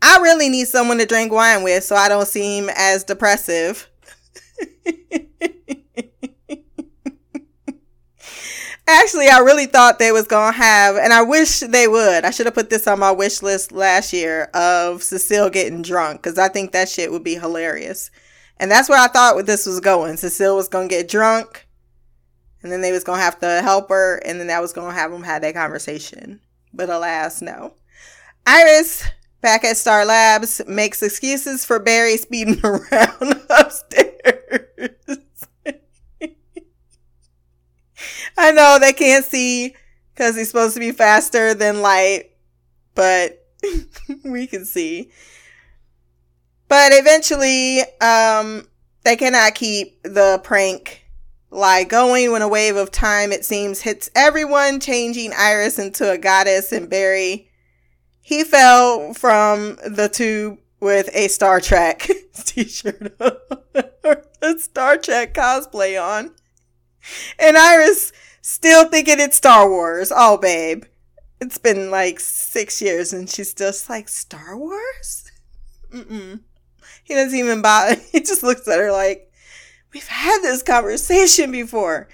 I 0.00 0.18
really 0.18 0.48
need 0.48 0.68
someone 0.68 0.98
to 0.98 1.06
drink 1.06 1.32
wine 1.32 1.62
with 1.62 1.84
so 1.84 1.96
I 1.96 2.08
don't 2.08 2.28
seem 2.28 2.70
as 2.74 3.04
depressive. 3.04 3.88
Actually, 8.92 9.28
I 9.28 9.38
really 9.38 9.66
thought 9.66 10.00
they 10.00 10.10
was 10.10 10.26
gonna 10.26 10.56
have, 10.56 10.96
and 10.96 11.12
I 11.12 11.22
wish 11.22 11.60
they 11.60 11.86
would. 11.86 12.24
I 12.24 12.30
should 12.30 12.46
have 12.46 12.54
put 12.54 12.70
this 12.70 12.88
on 12.88 12.98
my 12.98 13.12
wish 13.12 13.40
list 13.40 13.70
last 13.70 14.12
year 14.12 14.44
of 14.52 15.02
Cecile 15.04 15.48
getting 15.48 15.82
drunk 15.82 16.22
because 16.22 16.38
I 16.38 16.48
think 16.48 16.72
that 16.72 16.88
shit 16.88 17.12
would 17.12 17.22
be 17.22 17.36
hilarious. 17.36 18.10
And 18.56 18.68
that's 18.68 18.88
where 18.88 19.00
I 19.00 19.06
thought 19.06 19.46
this 19.46 19.64
was 19.64 19.78
going. 19.78 20.16
Cecile 20.16 20.56
was 20.56 20.66
gonna 20.66 20.88
get 20.88 21.08
drunk, 21.08 21.68
and 22.64 22.72
then 22.72 22.80
they 22.80 22.90
was 22.90 23.04
gonna 23.04 23.22
have 23.22 23.38
to 23.40 23.62
help 23.62 23.90
her, 23.90 24.16
and 24.24 24.40
then 24.40 24.48
that 24.48 24.60
was 24.60 24.72
gonna 24.72 24.92
have 24.92 25.12
them 25.12 25.22
have 25.22 25.42
that 25.42 25.54
conversation. 25.54 26.40
But 26.74 26.90
alas, 26.90 27.40
no. 27.40 27.74
Iris 28.44 29.04
back 29.40 29.62
at 29.64 29.76
Star 29.76 30.04
Labs 30.04 30.60
makes 30.66 31.00
excuses 31.00 31.64
for 31.64 31.78
Barry 31.78 32.16
speeding 32.16 32.60
around 32.64 33.40
upstairs. 33.50 34.90
I 38.36 38.52
know 38.52 38.78
they 38.80 38.92
can't 38.92 39.24
see 39.24 39.74
because 40.14 40.36
he's 40.36 40.48
supposed 40.48 40.74
to 40.74 40.80
be 40.80 40.92
faster 40.92 41.54
than 41.54 41.82
light, 41.82 42.30
but 42.94 43.46
we 44.24 44.46
can 44.46 44.64
see. 44.64 45.10
But 46.68 46.92
eventually, 46.92 47.80
um, 48.00 48.68
they 49.04 49.16
cannot 49.16 49.54
keep 49.54 50.02
the 50.02 50.40
prank 50.44 51.04
lie 51.50 51.84
going 51.84 52.30
when 52.30 52.42
a 52.42 52.48
wave 52.48 52.76
of 52.76 52.90
time, 52.90 53.32
it 53.32 53.44
seems, 53.44 53.80
hits 53.80 54.10
everyone, 54.14 54.80
changing 54.80 55.32
Iris 55.36 55.78
into 55.78 56.10
a 56.10 56.18
goddess 56.18 56.72
and 56.72 56.88
Barry. 56.88 57.50
He 58.20 58.44
fell 58.44 59.14
from 59.14 59.76
the 59.84 60.08
tube 60.08 60.58
with 60.78 61.10
a 61.12 61.28
Star 61.28 61.60
Trek 61.60 62.08
t-shirt 62.44 63.14
a 64.42 64.58
Star 64.58 64.96
Trek 64.96 65.34
cosplay 65.34 66.00
on. 66.02 66.32
And 67.38 67.56
Iris 67.56 68.12
still 68.42 68.88
thinking 68.88 69.20
it's 69.20 69.36
Star 69.36 69.68
Wars. 69.68 70.12
Oh, 70.14 70.36
babe. 70.36 70.84
It's 71.40 71.58
been 71.58 71.90
like 71.90 72.20
six 72.20 72.82
years 72.82 73.12
and 73.12 73.28
she's 73.28 73.54
just 73.54 73.88
like, 73.88 74.08
Star 74.08 74.56
Wars? 74.56 75.30
Mm-mm. 75.92 76.40
He 77.02 77.14
doesn't 77.14 77.38
even 77.38 77.62
bother. 77.62 77.96
He 78.12 78.20
just 78.20 78.42
looks 78.42 78.68
at 78.68 78.78
her 78.78 78.92
like, 78.92 79.32
we've 79.92 80.06
had 80.06 80.42
this 80.42 80.62
conversation 80.62 81.50
before. 81.50 82.08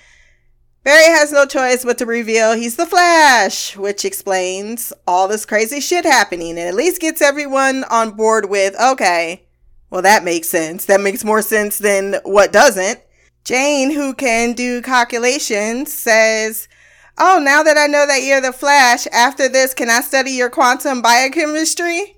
Barry 0.84 1.06
has 1.06 1.32
no 1.32 1.46
choice 1.46 1.84
but 1.84 1.98
to 1.98 2.06
reveal 2.06 2.52
he's 2.52 2.76
the 2.76 2.86
Flash, 2.86 3.76
which 3.76 4.04
explains 4.04 4.92
all 5.04 5.26
this 5.26 5.44
crazy 5.44 5.80
shit 5.80 6.04
happening 6.04 6.50
and 6.50 6.60
at 6.68 6.74
least 6.76 7.00
gets 7.00 7.20
everyone 7.20 7.82
on 7.90 8.12
board 8.12 8.48
with, 8.48 8.80
okay, 8.80 9.42
well, 9.90 10.02
that 10.02 10.22
makes 10.22 10.48
sense. 10.48 10.84
That 10.84 11.00
makes 11.00 11.24
more 11.24 11.42
sense 11.42 11.78
than 11.78 12.16
what 12.22 12.52
doesn't. 12.52 13.00
Jane, 13.46 13.92
who 13.92 14.12
can 14.12 14.54
do 14.54 14.82
calculations, 14.82 15.92
says, 15.92 16.66
Oh, 17.16 17.40
now 17.40 17.62
that 17.62 17.78
I 17.78 17.86
know 17.86 18.04
that 18.04 18.24
you're 18.24 18.40
the 18.40 18.52
Flash, 18.52 19.06
after 19.12 19.48
this, 19.48 19.72
can 19.72 19.88
I 19.88 20.00
study 20.00 20.32
your 20.32 20.50
quantum 20.50 21.00
biochemistry? 21.00 22.16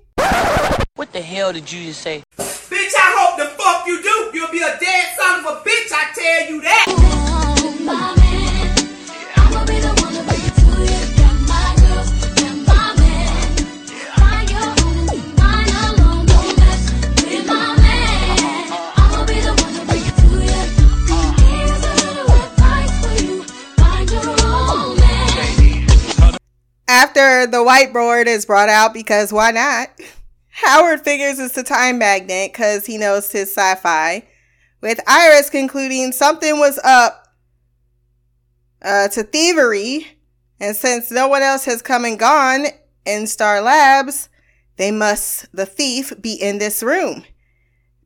What 0.95 1.13
the 1.13 1.21
hell 1.21 1.53
did 1.53 1.71
you 1.71 1.85
just 1.85 2.01
say? 2.01 2.23
Bitch, 2.35 2.93
I 2.97 3.15
hope 3.19 3.37
the 3.37 3.45
fuck 3.61 3.85
you 3.85 4.01
do. 4.01 4.31
You'll 4.33 4.51
be 4.51 4.63
a 4.63 4.75
dead 4.79 5.05
son 5.19 5.41
of 5.41 5.45
a 5.45 5.59
bitch, 5.59 5.91
I 5.93 6.11
tell 6.15 6.49
you 6.49 6.61
that. 6.61 6.85
Oh, 6.87 8.28
After 26.89 27.45
the 27.45 27.57
whiteboard 27.57 28.25
is 28.25 28.47
brought 28.47 28.67
out, 28.67 28.95
because 28.95 29.31
why 29.31 29.51
not? 29.51 29.89
Howard 30.47 31.01
figures 31.01 31.37
it's 31.37 31.55
a 31.55 31.61
time 31.61 31.99
magnet 31.99 32.51
because 32.51 32.87
he 32.87 32.97
knows 32.97 33.31
his 33.31 33.55
sci 33.55 33.75
fi, 33.75 34.27
with 34.81 34.99
Iris 35.05 35.51
concluding 35.51 36.11
something 36.11 36.57
was 36.57 36.79
up 36.83 37.27
uh, 38.81 39.07
to 39.09 39.21
thievery, 39.21 40.17
and 40.59 40.75
since 40.75 41.11
no 41.11 41.27
one 41.27 41.43
else 41.43 41.65
has 41.65 41.83
come 41.83 42.05
and 42.05 42.17
gone 42.17 42.65
in 43.05 43.27
Star 43.27 43.61
Labs, 43.61 44.27
they 44.77 44.89
must, 44.89 45.55
the 45.55 45.67
thief, 45.67 46.11
be 46.19 46.33
in 46.33 46.57
this 46.57 46.81
room. 46.81 47.23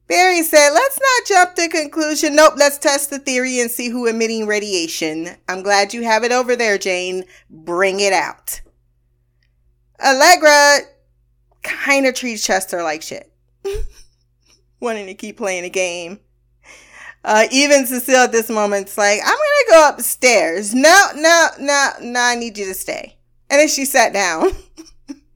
Barry 0.09 0.43
said, 0.43 0.71
let's 0.71 0.99
not 0.99 1.27
jump 1.27 1.55
to 1.55 1.69
conclusion. 1.69 2.35
Nope, 2.35 2.55
let's 2.57 2.77
test 2.77 3.11
the 3.11 3.19
theory 3.19 3.61
and 3.61 3.71
see 3.71 3.87
who 3.87 4.07
emitting 4.07 4.45
radiation. 4.45 5.37
I'm 5.47 5.63
glad 5.63 5.93
you 5.93 6.03
have 6.03 6.25
it 6.25 6.33
over 6.33 6.57
there, 6.57 6.77
Jane. 6.77 7.23
Bring 7.49 8.01
it 8.01 8.11
out. 8.11 8.59
Allegra 10.03 10.79
kind 11.61 12.05
of 12.05 12.13
treats 12.13 12.45
Chester 12.45 12.83
like 12.83 13.01
shit, 13.01 13.31
wanting 14.79 15.07
to 15.07 15.13
keep 15.13 15.37
playing 15.37 15.63
a 15.63 15.69
game. 15.69 16.19
Uh, 17.25 17.47
even 17.51 17.85
Cecile 17.85 18.23
at 18.23 18.33
this 18.33 18.49
moment's 18.49 18.97
like, 18.97 19.19
I'm 19.23 19.27
gonna 19.27 19.69
go 19.69 19.89
upstairs. 19.89 20.73
No, 20.73 21.07
no, 21.15 21.47
no, 21.59 21.89
no, 22.01 22.19
I 22.19 22.35
need 22.35 22.57
you 22.57 22.65
to 22.65 22.73
stay. 22.73 23.17
And 23.49 23.61
then 23.61 23.69
she 23.69 23.85
sat 23.85 24.11
down. 24.11 24.49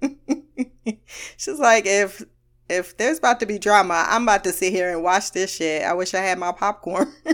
She's 1.38 1.60
like, 1.60 1.86
if 1.86 2.26
if 2.70 2.98
there's 2.98 3.20
about 3.20 3.40
to 3.40 3.46
be 3.46 3.58
drama, 3.58 4.06
I'm 4.10 4.24
about 4.24 4.44
to 4.44 4.52
sit 4.52 4.74
here 4.74 4.92
and 4.92 5.02
watch 5.02 5.32
this 5.32 5.56
shit. 5.56 5.84
I 5.84 5.94
wish 5.94 6.14
I 6.14 6.20
had 6.20 6.38
my 6.38 6.52
popcorn. 6.52 7.14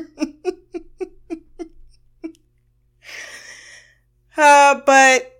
uh, 4.37 4.81
but 4.85 5.32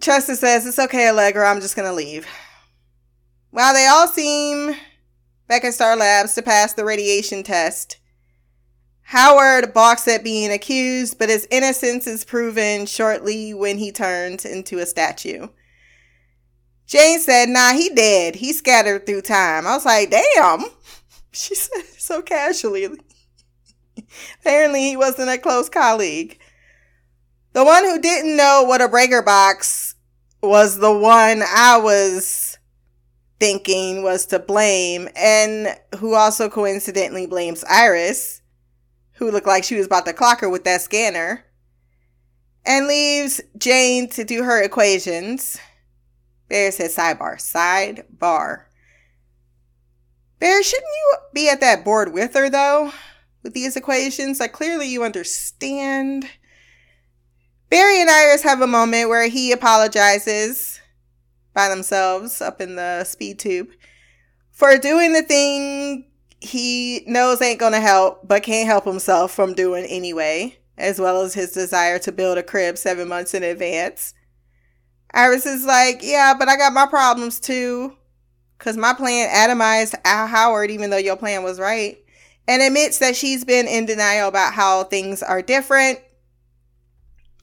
Chester 0.00 0.36
says, 0.36 0.66
It's 0.66 0.78
okay, 0.78 1.08
Allegra. 1.08 1.48
I'm 1.48 1.60
just 1.60 1.76
going 1.76 1.88
to 1.88 1.94
leave. 1.94 2.26
While 3.50 3.74
they 3.74 3.86
all 3.86 4.06
seem 4.06 4.76
back 5.48 5.64
at 5.64 5.74
Star 5.74 5.96
Labs 5.96 6.34
to 6.34 6.42
pass 6.42 6.72
the 6.72 6.84
radiation 6.84 7.42
test, 7.42 7.98
Howard 9.02 9.72
balks 9.72 10.06
at 10.06 10.22
being 10.22 10.52
accused, 10.52 11.18
but 11.18 11.30
his 11.30 11.48
innocence 11.50 12.06
is 12.06 12.24
proven 12.24 12.84
shortly 12.84 13.54
when 13.54 13.78
he 13.78 13.90
turns 13.90 14.44
into 14.44 14.78
a 14.78 14.86
statue. 14.86 15.48
Jane 16.86 17.18
said, 17.18 17.48
Nah, 17.48 17.72
he 17.72 17.88
dead. 17.90 18.36
He 18.36 18.52
scattered 18.52 19.06
through 19.06 19.22
time. 19.22 19.66
I 19.66 19.74
was 19.74 19.86
like, 19.86 20.10
Damn. 20.10 20.64
She 21.30 21.54
said 21.54 21.84
so 21.98 22.22
casually. 22.22 22.88
Apparently, 24.40 24.88
he 24.88 24.96
wasn't 24.96 25.28
a 25.28 25.36
close 25.36 25.68
colleague. 25.68 26.38
The 27.52 27.64
one 27.64 27.84
who 27.84 28.00
didn't 28.00 28.36
know 28.36 28.64
what 28.66 28.80
a 28.80 28.88
breaker 28.88 29.22
box 29.22 29.87
was 30.42 30.78
the 30.78 30.92
one 30.92 31.42
I 31.42 31.78
was 31.78 32.58
thinking 33.40 34.02
was 34.02 34.26
to 34.26 34.38
blame, 34.38 35.08
and 35.16 35.78
who 35.98 36.14
also 36.14 36.48
coincidentally 36.48 37.26
blames 37.26 37.64
Iris, 37.64 38.42
who 39.14 39.30
looked 39.30 39.46
like 39.46 39.64
she 39.64 39.76
was 39.76 39.86
about 39.86 40.06
to 40.06 40.12
clock 40.12 40.40
her 40.40 40.48
with 40.48 40.64
that 40.64 40.80
scanner, 40.80 41.44
and 42.64 42.86
leaves 42.86 43.40
Jane 43.56 44.08
to 44.10 44.24
do 44.24 44.42
her 44.42 44.62
equations. 44.62 45.58
Bear 46.48 46.70
says 46.72 46.96
sidebar. 46.96 47.36
Sidebar. 47.36 48.64
Bear, 50.38 50.62
shouldn't 50.62 50.86
you 50.86 51.16
be 51.34 51.48
at 51.48 51.60
that 51.60 51.84
board 51.84 52.12
with 52.12 52.34
her 52.34 52.48
though? 52.48 52.92
With 53.42 53.54
these 53.54 53.76
equations? 53.76 54.40
Like 54.40 54.52
clearly 54.52 54.88
you 54.88 55.04
understand. 55.04 56.28
Barry 57.70 58.00
and 58.00 58.08
Iris 58.08 58.42
have 58.42 58.62
a 58.62 58.66
moment 58.66 59.08
where 59.08 59.28
he 59.28 59.52
apologizes 59.52 60.80
by 61.52 61.68
themselves 61.68 62.40
up 62.40 62.60
in 62.60 62.76
the 62.76 63.04
speed 63.04 63.38
tube 63.38 63.68
for 64.50 64.76
doing 64.78 65.12
the 65.12 65.22
thing 65.22 66.06
he 66.40 67.02
knows 67.06 67.42
ain't 67.42 67.60
gonna 67.60 67.80
help, 67.80 68.26
but 68.26 68.42
can't 68.42 68.66
help 68.66 68.84
himself 68.84 69.32
from 69.32 69.54
doing 69.54 69.84
anyway, 69.84 70.56
as 70.76 71.00
well 71.00 71.20
as 71.22 71.34
his 71.34 71.52
desire 71.52 71.98
to 71.98 72.12
build 72.12 72.38
a 72.38 72.42
crib 72.42 72.78
seven 72.78 73.08
months 73.08 73.34
in 73.34 73.42
advance. 73.42 74.14
Iris 75.12 75.46
is 75.46 75.64
like, 75.64 76.00
yeah, 76.02 76.34
but 76.38 76.48
I 76.48 76.56
got 76.56 76.72
my 76.72 76.86
problems 76.86 77.40
too. 77.40 77.96
Because 78.58 78.76
my 78.76 78.92
plan 78.92 79.28
atomized 79.28 79.94
Al 80.04 80.26
Howard, 80.26 80.70
even 80.70 80.90
though 80.90 80.96
your 80.96 81.16
plan 81.16 81.44
was 81.44 81.60
right. 81.60 81.98
And 82.48 82.62
admits 82.62 82.98
that 82.98 83.14
she's 83.14 83.44
been 83.44 83.68
in 83.68 83.86
denial 83.86 84.28
about 84.28 84.54
how 84.54 84.84
things 84.84 85.22
are 85.22 85.42
different. 85.42 86.00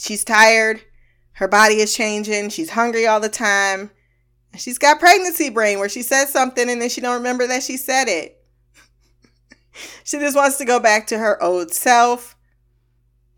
She's 0.06 0.24
tired. 0.24 0.82
Her 1.32 1.48
body 1.48 1.78
is 1.78 1.96
changing. 1.96 2.50
She's 2.50 2.70
hungry 2.70 3.08
all 3.08 3.20
the 3.20 3.28
time. 3.28 3.90
She's 4.56 4.78
got 4.78 5.00
pregnancy 5.00 5.50
brain 5.50 5.80
where 5.80 5.90
she 5.90 6.04
says 6.04 6.32
something 6.32 6.70
and 6.70 6.80
then 6.80 6.90
she 6.90 7.02
don't 7.02 7.18
remember 7.18 7.48
that 7.48 7.64
she 7.64 7.76
said 7.76 8.08
it. 8.08 8.40
she 10.04 10.20
just 10.20 10.36
wants 10.36 10.58
to 10.58 10.66
go 10.66 10.80
back 10.80 11.08
to 11.08 11.18
her 11.18 11.42
old 11.42 11.74
self. 11.74 12.36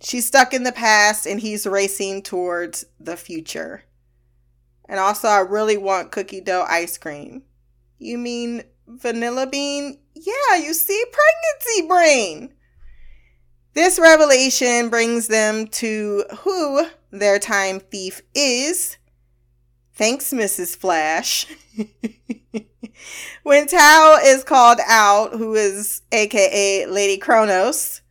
She's 0.01 0.27
stuck 0.27 0.53
in 0.53 0.63
the 0.63 0.73
past 0.73 1.25
and 1.25 1.39
he's 1.39 1.65
racing 1.65 2.23
towards 2.23 2.83
the 2.99 3.15
future. 3.15 3.85
And 4.89 4.99
also, 4.99 5.29
I 5.29 5.39
really 5.39 5.77
want 5.77 6.11
cookie 6.11 6.41
dough 6.41 6.65
ice 6.67 6.97
cream. 6.97 7.43
You 7.97 8.17
mean 8.17 8.63
vanilla 8.87 9.47
bean? 9.47 9.99
Yeah, 10.13 10.57
you 10.57 10.73
see, 10.73 11.01
pregnancy 11.13 11.87
brain. 11.87 12.53
This 13.77 13.99
revelation 13.99 14.89
brings 14.89 15.27
them 15.27 15.67
to 15.67 16.23
who 16.39 16.87
their 17.11 17.37
time 17.37 17.79
thief 17.79 18.23
is. 18.33 18.97
Thanks, 19.93 20.33
Mrs. 20.33 20.75
Flash. 20.75 21.45
when 23.43 23.67
Tao 23.67 24.17
is 24.23 24.43
called 24.43 24.79
out, 24.87 25.33
who 25.33 25.53
is 25.53 26.01
aka 26.11 26.87
Lady 26.87 27.19
Kronos, 27.19 28.01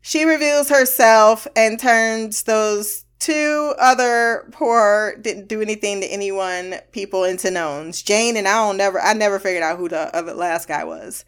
she 0.00 0.24
reveals 0.24 0.70
herself 0.70 1.46
and 1.54 1.78
turns 1.78 2.44
those 2.44 3.04
two 3.18 3.74
other 3.78 4.48
poor 4.52 5.16
didn't 5.20 5.48
do 5.48 5.60
anything 5.60 6.00
to 6.00 6.06
anyone 6.06 6.76
people 6.92 7.24
into 7.24 7.50
knowns. 7.50 8.00
Jane 8.00 8.38
and 8.38 8.48
I 8.48 8.54
don't 8.54 8.78
never 8.78 8.98
I 9.02 9.12
never 9.12 9.38
figured 9.38 9.62
out 9.62 9.76
who 9.76 9.90
the 9.90 10.16
other 10.16 10.32
last 10.32 10.66
guy 10.66 10.84
was. 10.84 11.26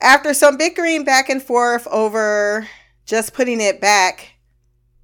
After 0.00 0.32
some 0.32 0.56
bickering 0.56 1.04
back 1.04 1.28
and 1.28 1.42
forth 1.42 1.86
over 1.88 2.68
just 3.04 3.34
putting 3.34 3.60
it 3.60 3.80
back, 3.80 4.34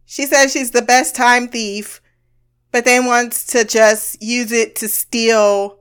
she 0.05 0.27
says 0.27 0.53
she's 0.53 0.71
the 0.71 0.83
best 0.83 1.15
time 1.15 1.49
thief, 1.49 2.01
but 2.71 2.85
then 2.85 3.07
wants 3.07 3.45
to 3.47 3.65
just 3.65 4.23
use 4.23 4.53
it 4.53 4.77
to 4.77 4.89
steal 4.89 5.81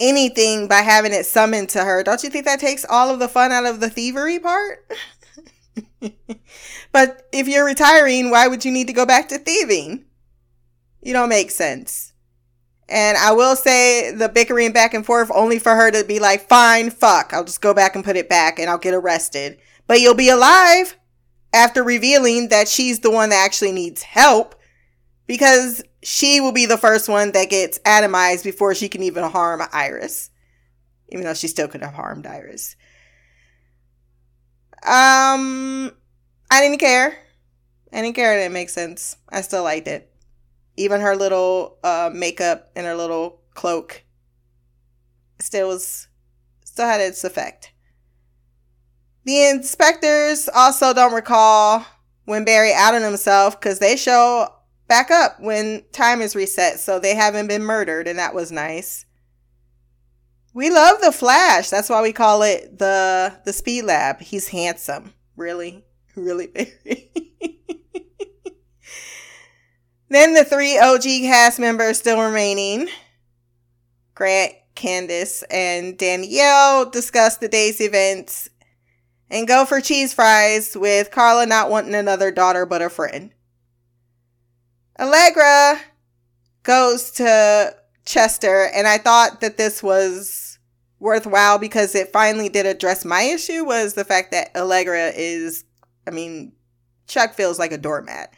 anything 0.00 0.68
by 0.68 0.80
having 0.80 1.12
it 1.12 1.26
summoned 1.26 1.68
to 1.70 1.84
her. 1.84 2.02
Don't 2.02 2.22
you 2.22 2.30
think 2.30 2.44
that 2.44 2.60
takes 2.60 2.84
all 2.88 3.10
of 3.10 3.18
the 3.18 3.28
fun 3.28 3.52
out 3.52 3.66
of 3.66 3.80
the 3.80 3.90
thievery 3.90 4.38
part? 4.38 4.86
but 6.92 7.28
if 7.32 7.48
you're 7.48 7.64
retiring, 7.64 8.30
why 8.30 8.48
would 8.48 8.64
you 8.64 8.72
need 8.72 8.86
to 8.86 8.92
go 8.92 9.06
back 9.06 9.28
to 9.28 9.38
thieving? 9.38 10.04
You 11.02 11.12
don't 11.12 11.28
make 11.28 11.50
sense. 11.50 12.12
And 12.88 13.18
I 13.18 13.32
will 13.32 13.54
say 13.54 14.12
the 14.12 14.28
bickering 14.28 14.72
back 14.72 14.94
and 14.94 15.04
forth 15.04 15.30
only 15.34 15.58
for 15.58 15.74
her 15.74 15.90
to 15.90 16.04
be 16.04 16.20
like, 16.20 16.48
fine, 16.48 16.90
fuck, 16.90 17.32
I'll 17.32 17.44
just 17.44 17.60
go 17.60 17.74
back 17.74 17.94
and 17.94 18.04
put 18.04 18.16
it 18.16 18.28
back 18.28 18.58
and 18.58 18.70
I'll 18.70 18.78
get 18.78 18.94
arrested. 18.94 19.58
But 19.86 20.00
you'll 20.00 20.14
be 20.14 20.30
alive 20.30 20.96
after 21.52 21.82
revealing 21.82 22.48
that 22.48 22.68
she's 22.68 23.00
the 23.00 23.10
one 23.10 23.28
that 23.28 23.44
actually 23.44 23.72
needs 23.72 24.02
help 24.02 24.54
because 25.26 25.82
she 26.02 26.40
will 26.40 26.52
be 26.52 26.64
the 26.64 26.78
first 26.78 27.08
one 27.08 27.32
that 27.32 27.50
gets 27.50 27.78
atomized 27.80 28.44
before 28.44 28.74
she 28.74 28.88
can 28.88 29.02
even 29.02 29.24
harm 29.24 29.62
Iris. 29.72 30.30
Even 31.10 31.24
though 31.24 31.34
she 31.34 31.48
still 31.48 31.68
could 31.68 31.82
have 31.82 31.94
harmed 31.94 32.26
Iris. 32.26 32.76
Um, 34.82 35.90
I 36.50 36.60
didn't 36.60 36.78
care. 36.78 37.18
I 37.92 38.02
didn't 38.02 38.14
care. 38.14 38.34
It 38.34 38.42
didn't 38.42 38.52
make 38.52 38.68
sense. 38.68 39.16
I 39.28 39.40
still 39.40 39.64
liked 39.64 39.88
it. 39.88 40.12
Even 40.78 41.00
her 41.00 41.16
little 41.16 41.78
uh, 41.82 42.10
makeup 42.14 42.70
and 42.76 42.86
her 42.86 42.94
little 42.94 43.40
cloak 43.54 44.04
still 45.40 45.68
was 45.68 46.06
still 46.64 46.86
had 46.86 47.00
its 47.00 47.24
effect. 47.24 47.72
The 49.24 49.48
inspectors 49.48 50.48
also 50.54 50.94
don't 50.94 51.12
recall 51.12 51.84
when 52.26 52.44
Barry 52.44 52.72
outed 52.72 53.02
himself 53.02 53.58
because 53.58 53.80
they 53.80 53.96
show 53.96 54.54
back 54.86 55.10
up 55.10 55.40
when 55.40 55.82
time 55.92 56.22
is 56.22 56.36
reset, 56.36 56.78
so 56.78 57.00
they 57.00 57.16
haven't 57.16 57.48
been 57.48 57.62
murdered, 57.64 58.06
and 58.06 58.18
that 58.18 58.34
was 58.34 58.52
nice. 58.52 59.04
We 60.54 60.70
love 60.70 61.00
the 61.00 61.12
Flash. 61.12 61.70
That's 61.70 61.90
why 61.90 62.02
we 62.02 62.12
call 62.12 62.42
it 62.42 62.78
the 62.78 63.36
the 63.44 63.52
Speed 63.52 63.82
Lab. 63.82 64.20
He's 64.20 64.48
handsome. 64.48 65.12
Really, 65.36 65.84
really 66.14 66.46
very. 66.46 67.27
Then 70.08 70.34
the 70.34 70.44
three 70.44 70.78
OG 70.78 71.02
cast 71.02 71.58
members 71.58 71.98
still 71.98 72.20
remaining. 72.20 72.88
Grant, 74.14 74.54
Candice, 74.74 75.44
and 75.50 75.98
Danielle 75.98 76.88
discuss 76.88 77.36
the 77.36 77.48
day's 77.48 77.80
events 77.80 78.48
and 79.30 79.46
go 79.46 79.64
for 79.64 79.80
cheese 79.80 80.14
fries 80.14 80.76
with 80.76 81.10
Carla 81.10 81.46
not 81.46 81.70
wanting 81.70 81.94
another 81.94 82.30
daughter 82.30 82.64
but 82.64 82.82
a 82.82 82.88
friend. 82.88 83.32
Allegra 84.98 85.80
goes 86.62 87.10
to 87.12 87.74
Chester, 88.04 88.68
and 88.74 88.86
I 88.88 88.98
thought 88.98 89.40
that 89.40 89.56
this 89.56 89.82
was 89.82 90.58
worthwhile 90.98 91.58
because 91.58 91.94
it 91.94 92.12
finally 92.12 92.48
did 92.48 92.66
address 92.66 93.04
my 93.04 93.22
issue 93.22 93.64
was 93.64 93.94
the 93.94 94.04
fact 94.04 94.32
that 94.32 94.50
Allegra 94.56 95.12
is, 95.14 95.64
I 96.06 96.10
mean, 96.10 96.52
Chuck 97.06 97.34
feels 97.34 97.58
like 97.58 97.72
a 97.72 97.78
doormat. 97.78 98.34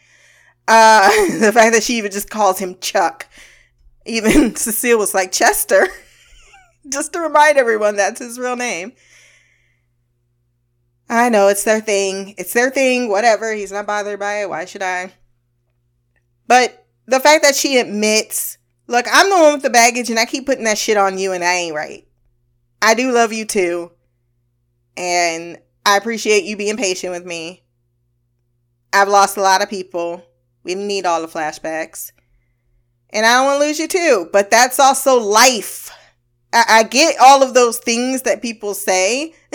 Uh, 0.68 1.08
the 1.38 1.52
fact 1.52 1.74
that 1.74 1.82
she 1.82 1.98
even 1.98 2.10
just 2.10 2.30
calls 2.30 2.58
him 2.58 2.78
Chuck. 2.80 3.28
Even 4.06 4.54
Cecile 4.56 4.98
was 4.98 5.14
like, 5.14 5.32
Chester. 5.32 5.86
just 6.88 7.12
to 7.12 7.20
remind 7.20 7.58
everyone 7.58 7.96
that's 7.96 8.20
his 8.20 8.38
real 8.38 8.56
name. 8.56 8.92
I 11.08 11.28
know 11.28 11.48
it's 11.48 11.64
their 11.64 11.80
thing. 11.80 12.34
It's 12.38 12.52
their 12.52 12.70
thing. 12.70 13.08
Whatever. 13.08 13.52
He's 13.52 13.72
not 13.72 13.86
bothered 13.86 14.20
by 14.20 14.42
it. 14.42 14.48
Why 14.48 14.64
should 14.64 14.82
I? 14.82 15.12
But 16.46 16.86
the 17.06 17.20
fact 17.20 17.42
that 17.42 17.56
she 17.56 17.78
admits, 17.78 18.58
look, 18.86 19.06
I'm 19.10 19.28
the 19.28 19.36
one 19.36 19.52
with 19.54 19.62
the 19.62 19.70
baggage 19.70 20.10
and 20.10 20.18
I 20.18 20.24
keep 20.24 20.46
putting 20.46 20.64
that 20.64 20.78
shit 20.78 20.96
on 20.96 21.18
you 21.18 21.32
and 21.32 21.42
I 21.42 21.54
ain't 21.54 21.74
right. 21.74 22.06
I 22.80 22.94
do 22.94 23.12
love 23.12 23.32
you 23.32 23.44
too. 23.44 23.90
And 24.96 25.58
I 25.84 25.96
appreciate 25.96 26.44
you 26.44 26.56
being 26.56 26.76
patient 26.76 27.12
with 27.12 27.24
me. 27.24 27.62
I've 28.92 29.08
lost 29.08 29.36
a 29.36 29.42
lot 29.42 29.62
of 29.62 29.68
people. 29.68 30.24
We 30.62 30.74
need 30.74 31.06
all 31.06 31.22
the 31.22 31.28
flashbacks. 31.28 32.12
And 33.10 33.26
I 33.26 33.34
don't 33.34 33.46
want 33.46 33.60
to 33.60 33.66
lose 33.66 33.78
you 33.78 33.88
too. 33.88 34.28
But 34.32 34.50
that's 34.50 34.78
also 34.78 35.18
life. 35.18 35.90
I, 36.52 36.64
I 36.68 36.82
get 36.84 37.16
all 37.20 37.42
of 37.42 37.54
those 37.54 37.78
things 37.78 38.22
that 38.22 38.42
people 38.42 38.74
say. 38.74 39.34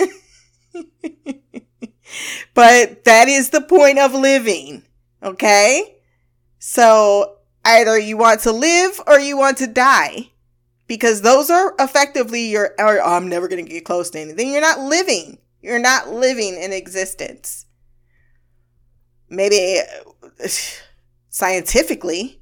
but 2.54 3.04
that 3.04 3.28
is 3.28 3.50
the 3.50 3.60
point 3.60 3.98
of 3.98 4.14
living. 4.14 4.82
Okay? 5.22 5.96
So 6.58 7.38
either 7.64 7.98
you 7.98 8.16
want 8.16 8.40
to 8.40 8.52
live 8.52 9.00
or 9.06 9.18
you 9.18 9.36
want 9.36 9.58
to 9.58 9.66
die. 9.66 10.30
Because 10.88 11.22
those 11.22 11.50
are 11.50 11.74
effectively 11.80 12.48
your, 12.48 12.72
or, 12.78 13.00
oh, 13.00 13.16
I'm 13.16 13.28
never 13.28 13.48
going 13.48 13.64
to 13.64 13.70
get 13.70 13.84
close 13.84 14.08
to 14.10 14.20
anything. 14.20 14.52
You're 14.52 14.60
not 14.60 14.78
living. 14.78 15.38
You're 15.60 15.80
not 15.80 16.10
living 16.12 16.56
in 16.56 16.72
existence. 16.72 17.66
Maybe 19.28 19.80
scientifically. 21.36 22.40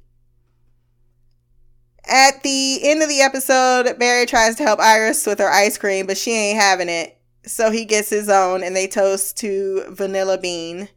At 2.07 2.43
the 2.43 2.79
end 2.81 3.03
of 3.03 3.09
the 3.09 3.19
episode, 3.19 3.99
Barry 3.99 4.25
tries 4.25 4.55
to 4.55 4.63
help 4.63 4.79
Iris 4.79 5.25
with 5.25 5.39
her 5.39 5.49
ice 5.49 5.77
cream, 5.77 6.07
but 6.07 6.17
she 6.17 6.31
ain't 6.31 6.61
having 6.61 6.87
it. 6.87 7.19
So 7.45 7.71
he 7.71 7.83
gets 7.83 8.09
his 8.09 8.29
own 8.29 8.63
and 8.63 8.73
they 8.73 8.87
toast 8.87 9.35
to 9.39 9.83
Vanilla 9.89 10.37
Bean 10.37 10.87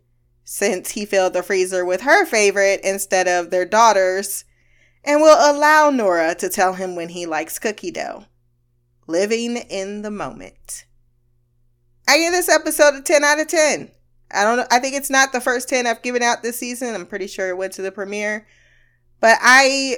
since 0.45 0.93
he 0.93 1.07
filled 1.07 1.33
the 1.33 1.43
freezer 1.43 1.85
with 1.85 2.03
her 2.03 2.25
favorite 2.25 2.83
instead 2.85 3.27
of 3.27 3.51
their 3.51 3.65
daughter's 3.65 4.45
and 5.03 5.21
will 5.21 5.37
allow 5.37 5.91
Nora 5.91 6.37
to 6.37 6.49
tell 6.49 6.75
him 6.75 6.95
when 6.95 7.09
he 7.09 7.27
likes 7.27 7.59
cookie 7.59 7.91
dough. 7.91 8.27
Living 9.09 9.57
in 9.57 10.03
the 10.03 10.11
moment. 10.13 10.85
I 12.07 12.19
give 12.19 12.33
this 12.33 12.49
episode 12.49 12.95
a 12.95 13.03
10 13.03 13.25
out 13.25 13.41
of 13.41 13.49
10. 13.49 13.91
I 14.31 14.45
don't 14.45 14.59
know. 14.59 14.67
I 14.71 14.79
think 14.79 14.95
it's 14.95 15.11
not 15.11 15.33
the 15.33 15.41
first 15.41 15.69
10 15.69 15.87
I've 15.87 16.03
given 16.03 16.23
out 16.23 16.43
this 16.43 16.59
season. 16.59 16.95
I'm 16.95 17.07
pretty 17.07 17.27
sure 17.27 17.49
it 17.49 17.57
went 17.57 17.73
to 17.75 17.83
the 17.83 17.93
premiere. 17.93 18.47
But 19.21 19.39
I 19.41 19.97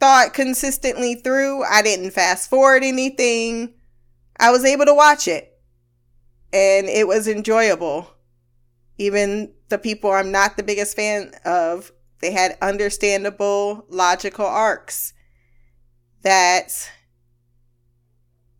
thought 0.00 0.34
consistently 0.34 1.14
through, 1.14 1.64
I 1.64 1.82
didn't 1.82 2.12
fast 2.12 2.48
forward 2.48 2.82
anything. 2.82 3.74
I 4.38 4.50
was 4.50 4.64
able 4.64 4.86
to 4.86 4.94
watch 4.94 5.28
it 5.28 5.58
and 6.52 6.86
it 6.86 7.06
was 7.06 7.28
enjoyable. 7.28 8.10
Even 8.96 9.52
the 9.68 9.78
people 9.78 10.10
I'm 10.10 10.32
not 10.32 10.56
the 10.56 10.62
biggest 10.62 10.96
fan 10.96 11.32
of, 11.44 11.92
they 12.20 12.32
had 12.32 12.58
understandable, 12.60 13.84
logical 13.88 14.46
arcs 14.46 15.12
that 16.22 16.90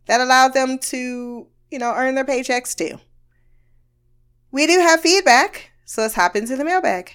that 0.05 0.21
allowed 0.21 0.53
them 0.53 0.79
to, 0.79 1.47
you 1.69 1.79
know, 1.79 1.93
earn 1.95 2.15
their 2.15 2.25
paychecks 2.25 2.75
too. 2.75 2.99
We 4.51 4.65
do 4.65 4.79
have 4.79 5.01
feedback, 5.01 5.69
so 5.85 6.01
let's 6.01 6.15
hop 6.15 6.35
into 6.35 6.55
the 6.55 6.65
mailbag. 6.65 7.11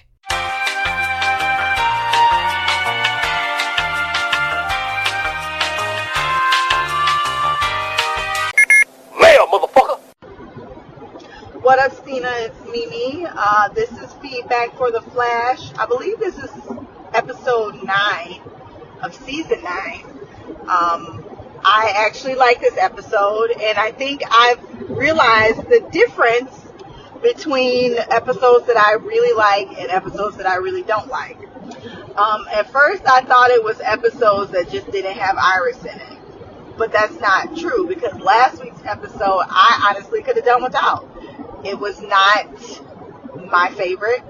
Mail, 9.19 9.47
motherfucker! 9.47 9.99
What 11.61 11.79
up, 11.79 11.93
Stina? 11.93 12.31
It's 12.37 12.65
Mimi. 12.71 13.27
Uh, 13.29 13.67
this 13.73 13.91
is 13.91 14.13
feedback 14.21 14.77
for 14.77 14.91
The 14.91 15.01
Flash. 15.01 15.73
I 15.77 15.85
believe 15.87 16.17
this 16.19 16.37
is 16.37 16.51
episode 17.13 17.83
9 17.83 18.41
of 19.01 19.13
season 19.13 19.61
9. 19.61 20.05
Um, 20.69 21.25
I 21.65 21.91
actually 21.97 22.35
like 22.35 22.61
this 22.61 22.77
episode, 22.77 23.51
and 23.61 23.77
I 23.77 23.91
think 23.91 24.21
I've 24.31 24.89
realized 24.89 25.67
the 25.67 25.85
difference 25.91 26.64
between 27.21 27.97
episodes 27.97 28.67
that 28.67 28.77
I 28.77 28.93
really 28.93 29.35
like 29.35 29.79
and 29.79 29.89
episodes 29.89 30.37
that 30.37 30.45
I 30.45 30.55
really 30.55 30.83
don't 30.83 31.07
like. 31.07 31.37
Um, 32.17 32.47
at 32.51 32.69
first, 32.71 33.03
I 33.05 33.21
thought 33.21 33.49
it 33.51 33.63
was 33.63 33.79
episodes 33.81 34.51
that 34.51 34.69
just 34.69 34.89
didn't 34.91 35.17
have 35.17 35.35
Iris 35.37 35.79
in 35.81 35.99
it. 35.99 36.77
But 36.77 36.91
that's 36.91 37.19
not 37.19 37.57
true 37.57 37.87
because 37.87 38.19
last 38.19 38.61
week's 38.61 38.83
episode, 38.83 39.43
I 39.49 39.89
honestly 39.89 40.21
could 40.21 40.35
have 40.35 40.45
done 40.45 40.63
without. 40.63 41.09
It 41.63 41.79
was 41.79 42.01
not 42.01 42.47
my 43.49 43.69
favorite. 43.71 44.23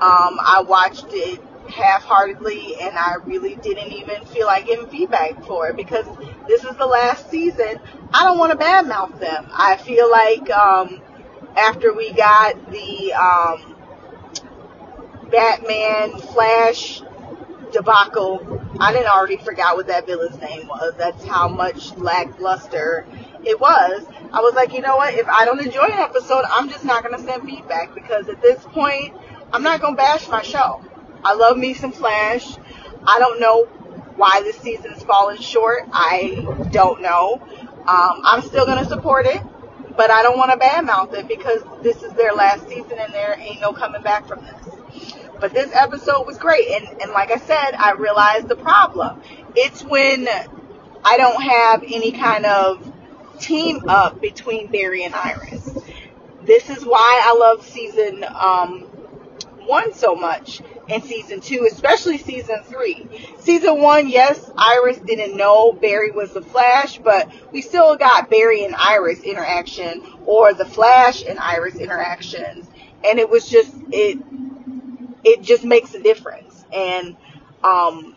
Um, 0.00 0.38
I 0.40 0.64
watched 0.66 1.06
it 1.10 1.40
half-heartedly 1.68 2.76
and 2.80 2.96
I 2.96 3.14
really 3.24 3.56
didn't 3.56 3.92
even 3.92 4.24
feel 4.26 4.46
like 4.46 4.66
giving 4.66 4.88
feedback 4.88 5.44
for 5.44 5.68
it 5.68 5.76
because 5.76 6.04
this 6.46 6.64
is 6.64 6.76
the 6.76 6.86
last 6.86 7.30
season. 7.30 7.78
I 8.12 8.24
don't 8.24 8.38
want 8.38 8.52
to 8.52 8.58
badmouth 8.58 9.18
them. 9.18 9.46
I 9.52 9.76
feel 9.76 10.10
like 10.10 10.50
um, 10.50 11.00
after 11.56 11.92
we 11.92 12.12
got 12.12 12.70
the 12.70 13.12
um, 13.12 13.76
Batman 15.30 16.18
Flash 16.18 17.02
debacle, 17.72 18.60
I 18.80 18.92
didn't 18.92 19.08
already 19.08 19.36
forgot 19.36 19.76
what 19.76 19.88
that 19.88 20.06
villain's 20.06 20.38
name 20.38 20.68
was. 20.68 20.94
That's 20.96 21.24
how 21.24 21.48
much 21.48 21.96
lackluster 21.96 23.06
it 23.44 23.60
was. 23.60 24.04
I 24.32 24.40
was 24.40 24.54
like, 24.54 24.72
you 24.72 24.80
know 24.80 24.96
what? 24.96 25.14
If 25.14 25.28
I 25.28 25.44
don't 25.44 25.60
enjoy 25.60 25.84
an 25.84 25.98
episode, 25.98 26.44
I'm 26.48 26.68
just 26.68 26.84
not 26.84 27.02
going 27.04 27.16
to 27.16 27.22
send 27.22 27.44
feedback 27.44 27.94
because 27.94 28.28
at 28.28 28.40
this 28.40 28.62
point, 28.64 29.14
I'm 29.52 29.62
not 29.62 29.80
going 29.80 29.94
to 29.94 29.96
bash 29.96 30.28
my 30.28 30.42
show. 30.42 30.84
I 31.24 31.34
love 31.34 31.56
me 31.56 31.74
some 31.74 31.92
Flash. 31.92 32.56
I 33.06 33.18
don't 33.18 33.40
know 33.40 33.64
why 34.16 34.40
this 34.42 34.56
season's 34.56 35.02
fallen 35.02 35.38
short. 35.38 35.82
I 35.92 36.68
don't 36.70 37.02
know. 37.02 37.40
Um, 37.86 38.20
I'm 38.24 38.42
still 38.42 38.66
going 38.66 38.82
to 38.82 38.88
support 38.88 39.26
it, 39.26 39.42
but 39.96 40.10
I 40.10 40.22
don't 40.22 40.36
want 40.36 40.50
to 40.52 40.58
badmouth 40.58 41.14
it 41.14 41.28
because 41.28 41.62
this 41.82 42.02
is 42.02 42.12
their 42.14 42.32
last 42.32 42.68
season 42.68 42.98
and 42.98 43.12
there 43.12 43.36
ain't 43.38 43.60
no 43.60 43.72
coming 43.72 44.02
back 44.02 44.26
from 44.26 44.44
this. 44.44 44.74
But 45.40 45.52
this 45.52 45.70
episode 45.74 46.26
was 46.26 46.38
great. 46.38 46.68
And, 46.70 47.02
and 47.02 47.12
like 47.12 47.30
I 47.30 47.38
said, 47.38 47.72
I 47.72 47.92
realized 47.92 48.48
the 48.48 48.56
problem. 48.56 49.20
It's 49.54 49.84
when 49.84 50.26
I 51.04 51.16
don't 51.16 51.42
have 51.42 51.82
any 51.82 52.12
kind 52.12 52.46
of 52.46 52.92
team 53.38 53.82
up 53.88 54.20
between 54.20 54.70
Barry 54.70 55.04
and 55.04 55.14
Iris. 55.14 55.68
This 56.42 56.70
is 56.70 56.84
why 56.84 57.20
I 57.24 57.36
love 57.38 57.66
season 57.66 58.24
um, 58.24 58.88
one 59.66 59.94
so 59.94 60.14
much 60.14 60.60
in 60.88 61.02
season 61.02 61.40
two, 61.40 61.66
especially 61.70 62.18
season 62.18 62.62
three. 62.64 63.06
Season 63.40 63.80
one, 63.80 64.08
yes, 64.08 64.50
Iris 64.56 64.98
didn't 64.98 65.36
know 65.36 65.72
Barry 65.72 66.10
was 66.10 66.32
the 66.32 66.42
Flash, 66.42 66.98
but 66.98 67.30
we 67.52 67.62
still 67.62 67.96
got 67.96 68.30
Barry 68.30 68.64
and 68.64 68.74
Iris 68.74 69.20
interaction 69.20 70.02
or 70.26 70.54
the 70.54 70.64
Flash 70.64 71.22
and 71.24 71.38
Iris 71.38 71.76
interactions. 71.76 72.66
And 73.04 73.18
it 73.18 73.28
was 73.28 73.48
just, 73.48 73.74
it, 73.90 74.18
it 75.24 75.42
just 75.42 75.64
makes 75.64 75.94
a 75.94 76.02
difference. 76.02 76.64
And, 76.72 77.16
um, 77.62 78.16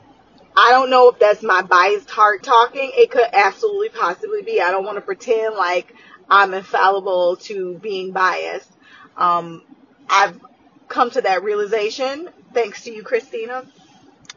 I 0.60 0.72
don't 0.72 0.90
know 0.90 1.10
if 1.10 1.20
that's 1.20 1.44
my 1.44 1.62
biased 1.62 2.10
heart 2.10 2.42
talking. 2.42 2.92
It 2.96 3.12
could 3.12 3.28
absolutely 3.32 3.90
possibly 3.90 4.42
be. 4.42 4.60
I 4.60 4.72
don't 4.72 4.84
want 4.84 4.98
to 4.98 5.02
pretend 5.02 5.54
like 5.56 5.94
I'm 6.30 6.54
infallible 6.56 7.36
to 7.42 7.78
being 7.78 8.12
biased. 8.12 8.72
Um, 9.16 9.64
I've 10.10 10.40
come 10.88 11.12
to 11.12 11.22
that 11.22 11.44
realization 11.44 12.30
thanks 12.54 12.84
to 12.84 12.92
you, 12.92 13.04
Christina. 13.04 13.66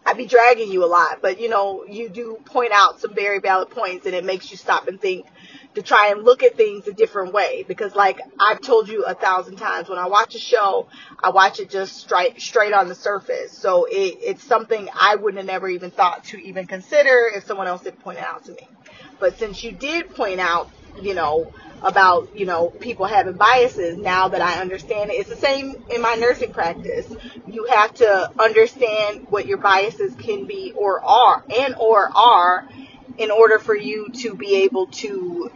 I'd 0.04 0.16
be 0.16 0.26
dragging 0.26 0.70
you 0.70 0.84
a 0.84 0.86
lot, 0.86 1.20
but 1.22 1.40
you 1.40 1.48
know, 1.48 1.84
you 1.84 2.08
do 2.08 2.38
point 2.44 2.72
out 2.72 3.00
some 3.00 3.14
very 3.14 3.38
valid 3.38 3.70
points 3.70 4.06
and 4.06 4.14
it 4.14 4.24
makes 4.24 4.50
you 4.50 4.56
stop 4.56 4.88
and 4.88 5.00
think 5.00 5.26
to 5.74 5.82
try 5.82 6.08
and 6.08 6.24
look 6.24 6.42
at 6.42 6.56
things 6.56 6.88
a 6.88 6.92
different 6.92 7.32
way. 7.32 7.64
Because 7.68 7.94
like 7.94 8.18
I've 8.38 8.60
told 8.60 8.88
you 8.88 9.04
a 9.04 9.14
thousand 9.14 9.56
times, 9.56 9.88
when 9.88 9.98
I 9.98 10.06
watch 10.06 10.34
a 10.34 10.38
show, 10.38 10.88
I 11.22 11.30
watch 11.30 11.60
it 11.60 11.70
just 11.70 11.96
straight, 11.96 12.40
straight 12.40 12.72
on 12.72 12.88
the 12.88 12.94
surface. 12.94 13.56
So 13.56 13.84
it, 13.84 14.18
it's 14.20 14.42
something 14.42 14.88
I 14.94 15.16
wouldn't 15.16 15.38
have 15.38 15.46
never 15.46 15.68
even 15.68 15.90
thought 15.90 16.24
to 16.24 16.38
even 16.38 16.66
consider 16.66 17.30
if 17.34 17.46
someone 17.46 17.66
else 17.66 17.84
had 17.84 17.98
pointed 18.00 18.24
out 18.24 18.44
to 18.46 18.52
me. 18.52 18.68
But 19.18 19.38
since 19.38 19.62
you 19.62 19.72
did 19.72 20.14
point 20.14 20.40
out, 20.40 20.70
you 21.00 21.14
know, 21.14 21.52
about, 21.82 22.36
you 22.36 22.46
know, 22.46 22.68
people 22.68 23.06
having 23.06 23.34
biases 23.34 23.96
now 23.96 24.28
that 24.28 24.40
I 24.40 24.60
understand 24.60 25.10
it. 25.10 25.14
It's 25.14 25.28
the 25.28 25.36
same 25.36 25.82
in 25.90 26.00
my 26.00 26.14
nursing 26.14 26.52
practice. 26.52 27.12
You 27.46 27.66
have 27.66 27.94
to 27.94 28.30
understand 28.38 29.26
what 29.30 29.46
your 29.46 29.58
biases 29.58 30.14
can 30.16 30.46
be 30.46 30.72
or 30.76 31.02
are 31.04 31.44
and 31.58 31.74
or 31.76 32.10
are 32.14 32.68
in 33.18 33.30
order 33.30 33.58
for 33.58 33.76
you 33.76 34.08
to 34.08 34.34
be 34.34 34.62
able 34.62 34.86
to, 34.86 35.50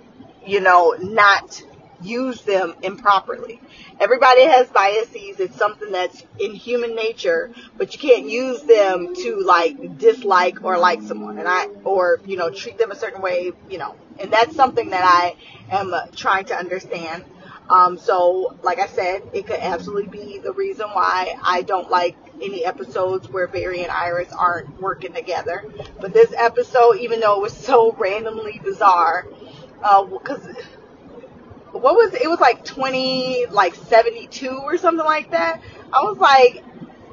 you 0.47 0.61
know, 0.61 0.97
not 1.01 1.63
use 2.05 2.43
them 2.43 2.75
improperly. 2.83 3.61
Everybody 4.01 4.43
has 4.45 4.69
biases. 4.69 5.41
It's 5.41 5.57
something 5.57 5.91
that's 5.91 6.25
in 6.39 6.55
human 6.55 6.95
nature, 6.95 7.51
but 7.77 7.93
you 7.93 7.99
can't 7.99 8.29
use 8.29 8.63
them 8.63 9.15
to 9.15 9.41
like 9.41 9.99
dislike 9.99 10.63
or 10.65 10.79
like 10.79 11.03
someone 11.03 11.39
and 11.39 11.49
I, 11.49 11.67
or, 11.85 12.21
you 12.27 12.37
know, 12.37 12.51
treat 12.51 12.79
them 12.79 12.91
a 12.91 12.97
certain 12.97 13.23
way, 13.23 13.53
you 13.71 13.79
know, 13.79 13.97
and 14.19 14.33
that's 14.33 14.55
something 14.55 14.91
that 14.91 15.05
I 15.05 15.37
am 15.71 15.95
trying 16.15 16.47
to 16.47 16.57
understand. 16.57 17.25
Um, 17.69 17.97
so, 17.97 18.59
like 18.63 18.79
I 18.79 18.87
said, 18.87 19.23
it 19.33 19.47
could 19.47 19.59
absolutely 19.59 20.07
be 20.07 20.39
the 20.39 20.53
reason 20.53 20.87
why 20.89 21.35
I 21.43 21.63
don't 21.63 21.91
like 21.91 22.15
any 22.43 22.65
episodes 22.65 23.29
where 23.29 23.47
Barry 23.47 23.83
and 23.83 23.91
Iris 23.91 24.33
aren't 24.33 24.81
working 24.83 25.15
together. 25.15 25.65
But 25.99 26.13
this 26.13 26.33
episode, 26.37 26.99
even 26.99 27.21
though 27.21 27.37
it 27.37 27.43
was 27.43 27.57
so 27.57 27.93
randomly 27.99 28.61
bizarre, 28.63 29.27
because 29.79 30.45
uh, 30.47 30.55
what 31.75 31.95
was 31.95 32.15
it? 32.15 32.29
Was 32.29 32.41
like 32.41 32.65
20 32.65 33.47
like 33.47 33.75
72 33.75 34.49
or 34.49 34.79
something 34.79 35.05
like 35.05 35.33
that. 35.33 35.61
I 35.93 36.03
was 36.03 36.19
like 36.19 36.65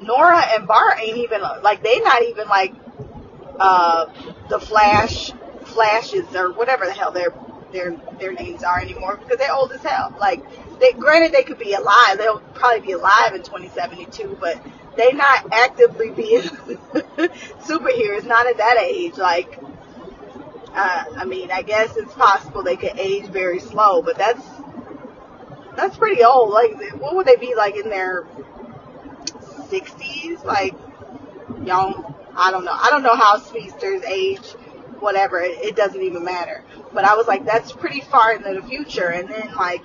nora 0.02 0.40
and 0.56 0.68
bart 0.68 1.00
ain't 1.00 1.18
even 1.18 1.42
like 1.42 1.84
they 1.84 2.00
not 2.00 2.24
even 2.24 2.48
like 2.48 2.74
uh 3.60 4.06
the 4.50 4.60
flash 4.60 5.32
flashes 5.66 6.36
or 6.36 6.52
whatever 6.54 6.86
the 6.86 6.94
hell 6.94 7.12
their 7.12 7.34
their 7.72 7.96
their 8.20 8.34
names 8.34 8.64
are 8.64 8.80
anymore 8.80 9.18
because 9.18 9.38
they're 9.38 9.54
old 9.54 9.72
as 9.72 9.82
hell. 9.82 10.16
Like 10.20 10.44
they 10.80 10.92
granted 10.94 11.32
they 11.32 11.44
could 11.44 11.60
be 11.60 11.74
alive. 11.74 12.18
They'll 12.18 12.40
probably 12.54 12.86
be 12.86 12.92
alive 12.94 13.34
in 13.34 13.42
2072 13.44 14.38
but 14.40 14.62
they 14.96 15.12
not 15.12 15.52
actively 15.54 16.12
being 16.12 16.42
superheroes 17.64 18.26
not 18.26 18.46
at 18.46 18.58
that 18.58 18.78
age. 18.80 19.18
Like 19.18 19.60
uh, 20.74 21.04
I 21.18 21.26
mean, 21.26 21.52
I 21.52 21.62
guess 21.64 21.98
it's 21.98 22.14
possible 22.14 22.64
they 22.64 22.78
could 22.78 22.98
age 22.98 23.26
very 23.26 23.60
slow, 23.60 24.02
but 24.02 24.18
that's 24.18 24.46
that's 25.76 25.98
pretty 25.98 26.24
old. 26.24 26.52
Like, 26.52 26.94
what 27.00 27.16
would 27.16 27.26
they 27.26 27.36
be 27.36 27.56
like 27.56 27.76
in 27.76 27.90
their 27.90 28.24
60s? 29.70 30.44
Like, 30.44 30.76
young? 31.66 32.16
I 32.36 32.52
don't 32.52 32.66
know. 32.66 32.74
I 32.74 32.90
don't 32.90 33.04
know 33.04 33.16
how 33.16 33.38
speedsters 33.38 34.04
age. 34.04 34.46
Whatever. 35.00 35.40
It, 35.40 35.58
it 35.60 35.76
doesn't 35.76 36.02
even 36.02 36.24
matter. 36.24 36.64
But 36.94 37.06
I 37.06 37.16
was 37.16 37.28
like, 37.28 37.46
that's 37.46 37.72
pretty 37.72 38.02
far 38.02 38.34
into 38.34 38.60
the 38.62 38.68
future. 38.68 39.08
And 39.08 39.30
then 39.30 39.54
like, 39.56 39.84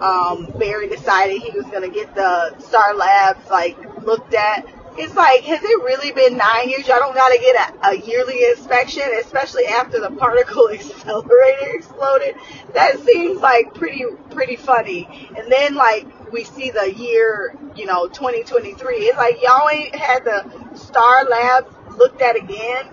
um, 0.00 0.52
Barry 0.58 0.88
decided 0.88 1.42
he 1.42 1.50
was 1.50 1.66
gonna 1.66 1.90
get 1.90 2.14
the 2.14 2.58
Star 2.60 2.94
Labs 2.94 3.48
like 3.50 3.76
looked 4.02 4.34
at 4.34 4.66
it's 4.98 5.14
like, 5.14 5.42
has 5.44 5.62
it 5.62 5.82
really 5.84 6.10
been 6.10 6.36
nine 6.36 6.68
years? 6.68 6.88
Y'all 6.88 6.98
don't 6.98 7.14
gotta 7.14 7.38
get 7.38 7.54
a, 7.56 7.90
a 7.90 7.94
yearly 7.96 8.44
inspection, 8.50 9.04
especially 9.20 9.66
after 9.66 10.00
the 10.00 10.10
particle 10.10 10.68
accelerator 10.72 11.70
exploded. 11.74 12.34
That 12.74 12.98
seems 13.00 13.40
like 13.40 13.74
pretty, 13.74 14.04
pretty 14.30 14.56
funny. 14.56 15.30
And 15.36 15.50
then 15.50 15.74
like, 15.76 16.32
we 16.32 16.44
see 16.44 16.70
the 16.70 16.92
year, 16.92 17.54
you 17.76 17.86
know, 17.86 18.08
2023. 18.08 18.96
It's 18.96 19.16
like, 19.16 19.40
y'all 19.40 19.68
ain't 19.70 19.94
had 19.94 20.24
the 20.24 20.76
Star 20.76 21.24
Labs 21.24 21.72
looked 21.96 22.20
at 22.20 22.36
again 22.36 22.86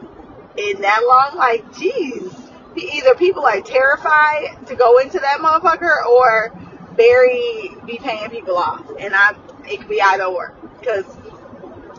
in 0.58 0.82
that 0.82 1.02
long. 1.08 1.38
Like, 1.38 1.76
geez. 1.78 2.32
Either 2.78 3.16
people 3.16 3.46
are 3.46 3.62
terrified 3.62 4.68
to 4.68 4.76
go 4.76 5.00
into 5.00 5.18
that 5.18 5.40
motherfucker 5.40 6.06
or 6.06 6.54
Barry 6.98 7.72
be 7.86 7.98
paying 7.98 8.30
people 8.30 8.58
off. 8.58 8.86
And 9.00 9.16
I, 9.16 9.34
it 9.66 9.80
could 9.80 9.90
be 9.90 10.02
either 10.02 10.26
or. 10.26 10.54
Because 10.80 11.06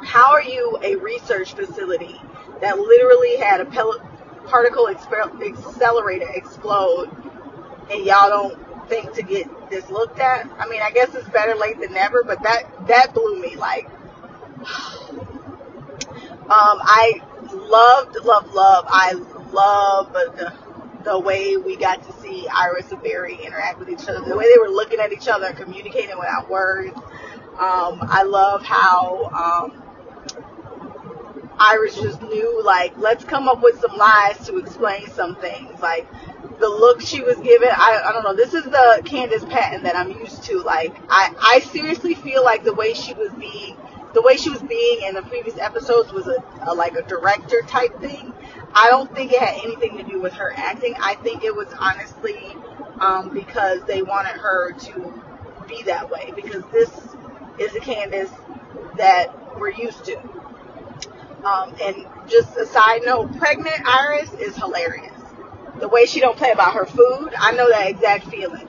how 0.07 0.33
are 0.33 0.42
you 0.42 0.79
a 0.83 0.97
research 0.97 1.55
facility 1.55 2.21
that 2.61 2.79
literally 2.79 3.37
had 3.37 3.61
a 3.61 3.64
particle 4.47 4.88
accelerator 4.88 6.29
explode 6.35 7.11
and 7.90 8.05
y'all 8.05 8.29
don't 8.29 8.88
think 8.88 9.12
to 9.14 9.23
get 9.23 9.49
this 9.69 9.90
looked 9.90 10.21
at? 10.21 10.49
I 10.59 10.69
mean, 10.69 10.81
I 10.83 10.90
guess 10.92 11.14
it's 11.14 11.29
better 11.29 11.55
late 11.57 11.81
than 11.81 11.92
never, 11.92 12.23
but 12.23 12.42
that 12.45 12.87
that 12.87 13.14
blew 13.14 13.40
me 13.40 13.57
like 13.57 13.88
um 15.11 15.19
I 16.49 17.21
loved 17.53 18.16
love 18.25 18.55
love 18.55 18.85
I 18.88 19.12
love 19.53 20.12
the, 20.12 20.53
the 21.05 21.19
way 21.19 21.57
we 21.57 21.77
got 21.77 22.03
to 22.05 22.12
see 22.21 22.47
Iris 22.49 22.92
and 22.92 23.03
Barry 23.03 23.38
interact 23.45 23.81
with 23.81 23.88
each 23.90 24.09
other, 24.09 24.21
the 24.21 24.37
way 24.37 24.47
they 24.53 24.59
were 24.61 24.69
looking 24.69 25.01
at 25.01 25.12
each 25.12 25.29
other 25.29 25.47
and 25.47 25.57
communicating 25.57 26.16
without 26.19 26.49
words. 26.49 26.97
Um, 27.59 28.01
I 28.03 28.23
love 28.25 28.62
how 28.62 29.31
um, 29.73 29.83
Iris 31.59 31.97
just 31.97 32.21
knew, 32.23 32.62
like, 32.64 32.97
let's 32.99 33.25
come 33.25 33.49
up 33.49 33.62
with 33.62 33.81
some 33.81 33.97
lies 33.97 34.47
to 34.47 34.59
explain 34.59 35.09
some 35.09 35.37
things. 35.37 35.81
Like, 35.81 36.07
the 36.59 36.69
look 36.69 37.01
she 37.01 37.23
was 37.23 37.37
given, 37.38 37.69
I, 37.71 38.03
I 38.05 38.12
don't 38.12 38.25
know, 38.25 38.35
this 38.35 38.55
is 38.55 38.64
the 38.64 39.03
Candice 39.05 39.49
Patton 39.49 39.83
that 39.83 39.97
I'm 39.97 40.11
used 40.11 40.45
to. 40.45 40.62
Like, 40.62 40.95
I, 41.09 41.35
I 41.40 41.61
seriously 41.61 42.14
feel 42.14 42.45
like 42.45 42.64
the 42.64 42.75
way 42.75 42.95
she 42.95 43.14
was 43.14 43.33
being, 43.33 43.77
the 44.14 44.23
way 44.23 44.37
she 44.37 44.51
was 44.51 44.62
being 44.62 45.03
in 45.03 45.14
the 45.14 45.23
previous 45.23 45.59
episodes 45.59 46.12
was 46.12 46.27
a, 46.27 46.42
a 46.62 46.75
like 46.75 46.95
a 46.95 47.03
director 47.03 47.62
type 47.66 48.01
thing. 48.01 48.33
I 48.75 48.88
don't 48.88 49.14
think 49.14 49.33
it 49.33 49.40
had 49.40 49.62
anything 49.64 49.99
to 49.99 50.03
do 50.05 50.21
with 50.21 50.33
her 50.35 50.53
acting. 50.57 50.95
I 51.01 51.14
think 51.16 51.45
it 51.45 51.55
was 51.55 51.69
honestly 51.79 52.57
um, 53.01 53.31
because 53.33 53.83
they 53.85 54.03
wanted 54.03 54.37
her 54.37 54.73
to 54.73 55.23
be 55.69 55.83
that 55.85 56.11
way. 56.11 56.33
Because 56.35 56.62
this 56.73 56.90
is 57.59 57.73
the 57.73 57.81
Candice 57.81 58.33
that 58.97 59.59
we're 59.59 59.71
used 59.71 60.05
to. 60.07 60.36
Um, 61.46 61.72
and 61.80 62.04
just 62.28 62.56
a 62.56 62.66
side 62.66 63.02
note, 63.04 63.38
pregnant 63.38 63.80
Iris 63.87 64.32
is 64.32 64.56
hilarious. 64.56 65.12
The 65.78 65.87
way 65.87 66.06
she 66.06 66.18
don't 66.18 66.37
play 66.37 66.50
about 66.50 66.74
her 66.74 66.87
food, 66.87 67.35
I 67.38 67.52
know 67.52 67.70
that 67.70 67.88
exact 67.88 68.26
feeling. 68.26 68.68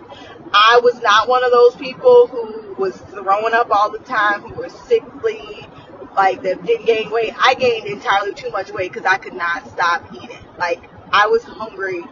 I 0.53 0.79
was 0.83 1.01
not 1.01 1.27
one 1.27 1.43
of 1.43 1.51
those 1.51 1.75
people 1.75 2.27
who 2.27 2.75
was 2.77 2.95
throwing 2.95 3.55
up 3.55 3.71
all 3.71 3.89
the 3.89 3.97
time, 3.99 4.41
who 4.41 4.53
were 4.53 4.69
sickly, 4.69 5.67
like 6.15 6.43
that 6.43 6.63
didn't 6.67 6.85
gain 6.85 7.09
weight. 7.09 7.33
I 7.39 7.55
gained 7.55 7.87
entirely 7.87 8.35
too 8.35 8.51
much 8.51 8.71
weight 8.71 8.93
because 8.93 9.07
I 9.07 9.17
could 9.17 9.33
not 9.33 9.67
stop 9.71 10.13
eating. 10.13 10.37
Like 10.59 10.87
I 11.11 11.27
was 11.27 11.43
hungry 11.43 12.03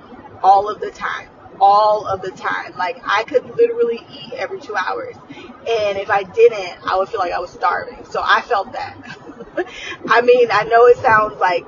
all 0.41 0.67
of 0.67 0.81
the 0.81 0.89
time, 0.89 1.29
all 1.61 2.07
of 2.07 2.23
the 2.23 2.31
time. 2.31 2.73
Like 2.75 2.99
I 3.05 3.23
could 3.23 3.45
literally 3.55 4.03
eat 4.09 4.33
every 4.33 4.59
two 4.59 4.75
hours, 4.75 5.15
and 5.29 5.99
if 5.99 6.09
I 6.09 6.23
didn't, 6.23 6.79
I 6.87 6.97
would 6.97 7.09
feel 7.09 7.19
like 7.19 7.33
I 7.33 7.39
was 7.39 7.51
starving. 7.51 8.03
So 8.05 8.21
I 8.23 8.41
felt 8.41 8.73
that. 8.73 9.19
I 10.07 10.21
mean, 10.21 10.49
I 10.51 10.63
know 10.63 10.85
it 10.87 10.97
sounds 10.97 11.39
like 11.39 11.65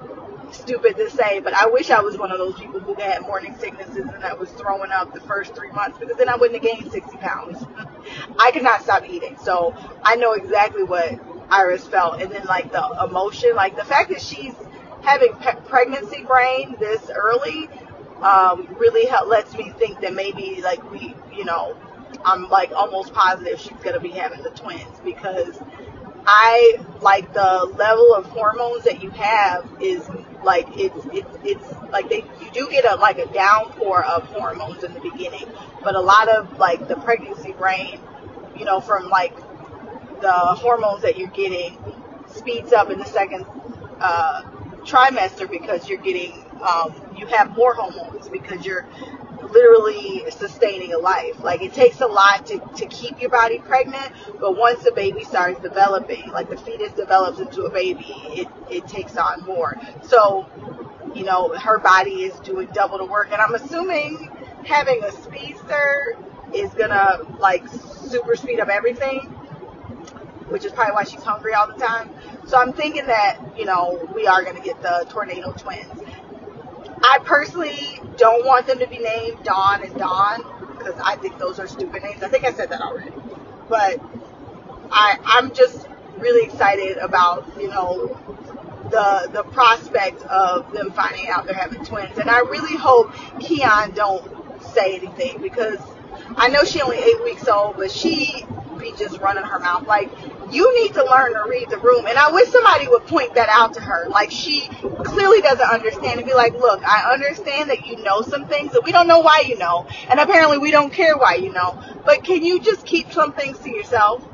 stupid 0.51 0.95
to 0.97 1.10
say, 1.10 1.39
but 1.39 1.53
I 1.53 1.67
wish 1.67 1.89
I 1.89 2.01
was 2.01 2.17
one 2.17 2.32
of 2.32 2.38
those 2.38 2.58
people 2.60 2.80
who 2.80 2.93
had 2.95 3.21
morning 3.21 3.56
sicknesses 3.60 3.97
and 3.97 4.23
that 4.23 4.39
was 4.39 4.49
throwing 4.51 4.91
up 4.91 5.13
the 5.13 5.19
first 5.21 5.56
three 5.56 5.71
months 5.71 5.97
because 5.97 6.17
then 6.17 6.30
I 6.30 6.36
wouldn't 6.36 6.63
have 6.63 6.80
gained 6.80 6.91
60 6.91 7.17
pounds. 7.17 7.63
I 8.39 8.51
could 8.51 8.63
not 8.63 8.82
stop 8.84 9.08
eating. 9.10 9.38
So 9.43 9.75
I 10.03 10.15
know 10.15 10.34
exactly 10.34 10.84
what 10.84 11.19
Iris 11.49 11.86
felt. 11.86 12.21
And 12.21 12.32
then 12.32 12.45
like 12.45 12.71
the 12.71 13.06
emotion, 13.08 13.56
like 13.56 13.75
the 13.75 13.86
fact 13.86 14.10
that 14.10 14.21
she's 14.21 14.53
having 15.01 15.34
pe- 15.36 15.62
pregnancy 15.67 16.23
brain 16.23 16.75
this 16.80 17.10
early, 17.10 17.69
um, 18.21 18.75
really 18.80 19.06
help, 19.06 19.27
lets 19.27 19.56
me 19.56 19.71
think 19.77 20.01
that 20.01 20.13
maybe 20.13 20.62
like 20.62 20.89
we, 20.91 21.15
you 21.36 21.45
know, 21.45 21.77
I'm 22.25 22.49
like 22.49 22.71
almost 22.71 23.13
positive 23.13 23.60
she's 23.60 23.77
going 23.84 23.93
to 23.93 23.99
be 23.99 24.10
having 24.10 24.43
the 24.43 24.49
twins 24.51 24.99
because 25.03 25.60
I 26.30 26.78
like 27.02 27.34
the 27.34 27.74
level 27.78 28.13
of 28.13 28.26
hormones 28.26 28.84
that 28.84 29.02
you 29.02 29.10
have 29.12 29.70
is 29.82 30.08
like 30.44 30.68
it's 30.78 31.08
it's 31.13 31.38
it's 31.44 31.74
like 31.90 32.10
they 32.10 32.26
you 32.42 32.52
do 32.52 32.70
get 32.70 32.84
a 32.84 32.96
like 32.96 33.18
a 33.18 33.32
downpour 33.34 34.04
of 34.04 34.24
hormones 34.26 34.84
in 34.84 34.94
the 34.94 35.00
beginning, 35.00 35.46
but 35.84 35.96
a 35.96 36.02
lot 36.02 36.28
of 36.28 36.58
like 36.60 36.90
the 36.90 36.98
pregnancy 36.98 37.54
brain, 37.54 38.02
you 38.58 38.66
know, 38.66 38.82
from 38.82 39.08
like 39.10 39.38
the 40.22 40.32
hormones 40.32 41.04
that 41.04 41.18
you're 41.18 41.30
getting 41.30 41.78
speeds 42.28 42.74
up 42.74 42.90
in 42.92 43.00
the 43.00 43.06
second 43.06 43.46
uh, 44.02 44.44
trimester 44.84 45.50
because 45.50 45.88
you're 45.88 46.02
getting 46.02 46.34
um, 46.62 46.94
you 47.18 47.26
have 47.28 47.56
more 47.56 47.74
hormones 47.74 48.28
because 48.28 48.66
you're 48.66 48.86
literally 49.41 50.30
sustaining 50.32 50.93
a 50.93 50.97
life. 50.97 51.39
Like 51.41 51.62
it 51.62 51.73
takes 51.73 52.02
a 52.02 52.08
lot 52.08 52.45
to, 52.47 52.60
to 52.78 52.86
keep 52.88 53.21
your 53.21 53.30
body 53.30 53.60
pregnant, 53.60 54.12
but 54.39 54.58
once 54.58 54.84
the 54.84 54.91
baby 54.91 55.23
starts 55.23 55.60
developing, 55.62 56.30
like 56.32 56.50
the 56.50 56.58
fetus 56.58 56.93
develops 56.93 57.39
into 57.39 57.63
a 57.63 57.71
baby, 57.71 58.15
it, 58.30 58.47
it 58.69 58.88
takes 58.88 59.17
on 59.17 59.45
more. 59.45 59.78
So, 60.04 60.50
you 61.13 61.23
know, 61.23 61.54
her 61.58 61.80
body 61.80 62.23
is 62.23 62.38
doing 62.41 62.67
double 62.73 62.97
the 62.97 63.06
work. 63.06 63.32
And 63.32 63.41
I'm 63.41 63.56
assuming 63.56 64.30
having 64.65 65.04
a 65.04 65.12
speedster 65.12 66.17
is 66.54 66.71
gonna 66.73 67.19
like 67.39 67.67
super 67.67 68.36
speed 68.36 68.60
up 68.60 68.69
everything, 68.69 69.21
which 70.50 70.65
is 70.65 70.71
probably 70.71 70.93
why 70.93 71.04
she's 71.04 71.23
hungry 71.23 71.54
all 71.54 71.67
the 71.67 71.84
time. 71.84 72.10
So 72.45 72.58
I'm 72.58 72.73
thinking 72.73 73.06
that, 73.08 73.39
you 73.58 73.65
know, 73.65 74.10
we 74.15 74.28
are 74.28 74.43
gonna 74.43 74.62
get 74.62 74.82
the 74.82 75.06
tornado 75.10 75.52
twins. 75.54 75.91
I 77.10 77.20
personally 77.20 78.02
don't 78.17 78.46
want 78.46 78.67
them 78.67 78.80
to 78.80 78.88
be 78.88 78.98
named 78.98 79.43
Dawn 79.43 79.82
and 79.82 79.96
Dawn 79.96 80.43
because 80.78 81.00
I 81.02 81.15
think 81.15 81.39
those 81.39 81.58
are 81.58 81.67
stupid 81.67 82.04
names. 82.04 82.22
I 82.22 82.28
think 82.28 82.43
I 82.43 82.52
said 82.52 82.70
that 82.72 82.82
already. 82.82 83.12
But 83.70 84.02
I 84.91 85.17
I'm 85.24 85.54
just 85.54 85.88
really 86.17 86.46
excited 86.46 86.98
about, 86.98 87.50
you 87.60 87.70
know, 87.70 88.08
the 88.91 89.30
the 89.32 89.43
prospect 89.43 90.22
of 90.24 90.74
them 90.74 90.91
finding 90.91 91.30
out 91.30 91.46
they're 91.46 91.56
having 91.56 91.86
twins. 91.86 92.17
And 92.17 92.30
I 92.30 92.39
really 92.39 92.76
hope 92.76 93.12
Khione 93.39 93.96
don't 93.96 94.62
say 94.74 94.98
anything 94.98 95.41
because 95.41 95.80
I 96.36 96.50
know 96.50 96.63
she 96.65 96.82
only 96.82 96.98
eight 96.98 97.24
weeks 97.24 97.48
old, 97.48 97.78
but 97.78 97.89
she 97.89 98.46
be 98.78 98.91
just 98.98 99.20
running 99.20 99.43
her 99.43 99.60
mouth. 99.60 99.88
Like, 99.88 100.12
you 100.51 100.83
need 100.83 100.93
to 100.93 101.03
learn 101.03 101.33
to 101.33 101.43
read 101.49 101.69
the 101.69 101.77
room. 101.77 102.05
And 102.07 102.17
I 102.17 102.31
wish 102.31 102.49
somebody 102.49 102.88
would 102.88 103.05
point 103.07 103.36
that 103.36 103.49
out 103.49 103.73
to 103.75 103.81
her. 103.81 104.07
Like, 104.10 104.31
she 104.31 104.67
clearly 105.03 105.41
doesn't 105.41 105.69
understand 105.69 106.19
and 106.19 106.27
be 106.27 106.33
like, 106.33 106.53
look, 106.53 106.83
I 106.86 107.12
understand 107.13 107.69
that 107.69 107.86
you 107.86 108.01
know 108.03 108.21
some 108.21 108.47
things 108.47 108.71
that 108.73 108.83
we 108.83 108.91
don't 108.91 109.07
know 109.07 109.19
why 109.19 109.43
you 109.47 109.57
know. 109.57 109.88
And 110.10 110.19
apparently 110.19 110.57
we 110.57 110.71
don't 110.71 110.91
care 110.91 111.17
why 111.17 111.36
you 111.36 111.51
know. 111.51 111.81
But 112.05 112.23
can 112.23 112.43
you 112.43 112.60
just 112.60 112.86
keep 112.86 113.12
some 113.12 113.33
things 113.33 113.60
to 113.60 113.69
yourself? 113.69 114.25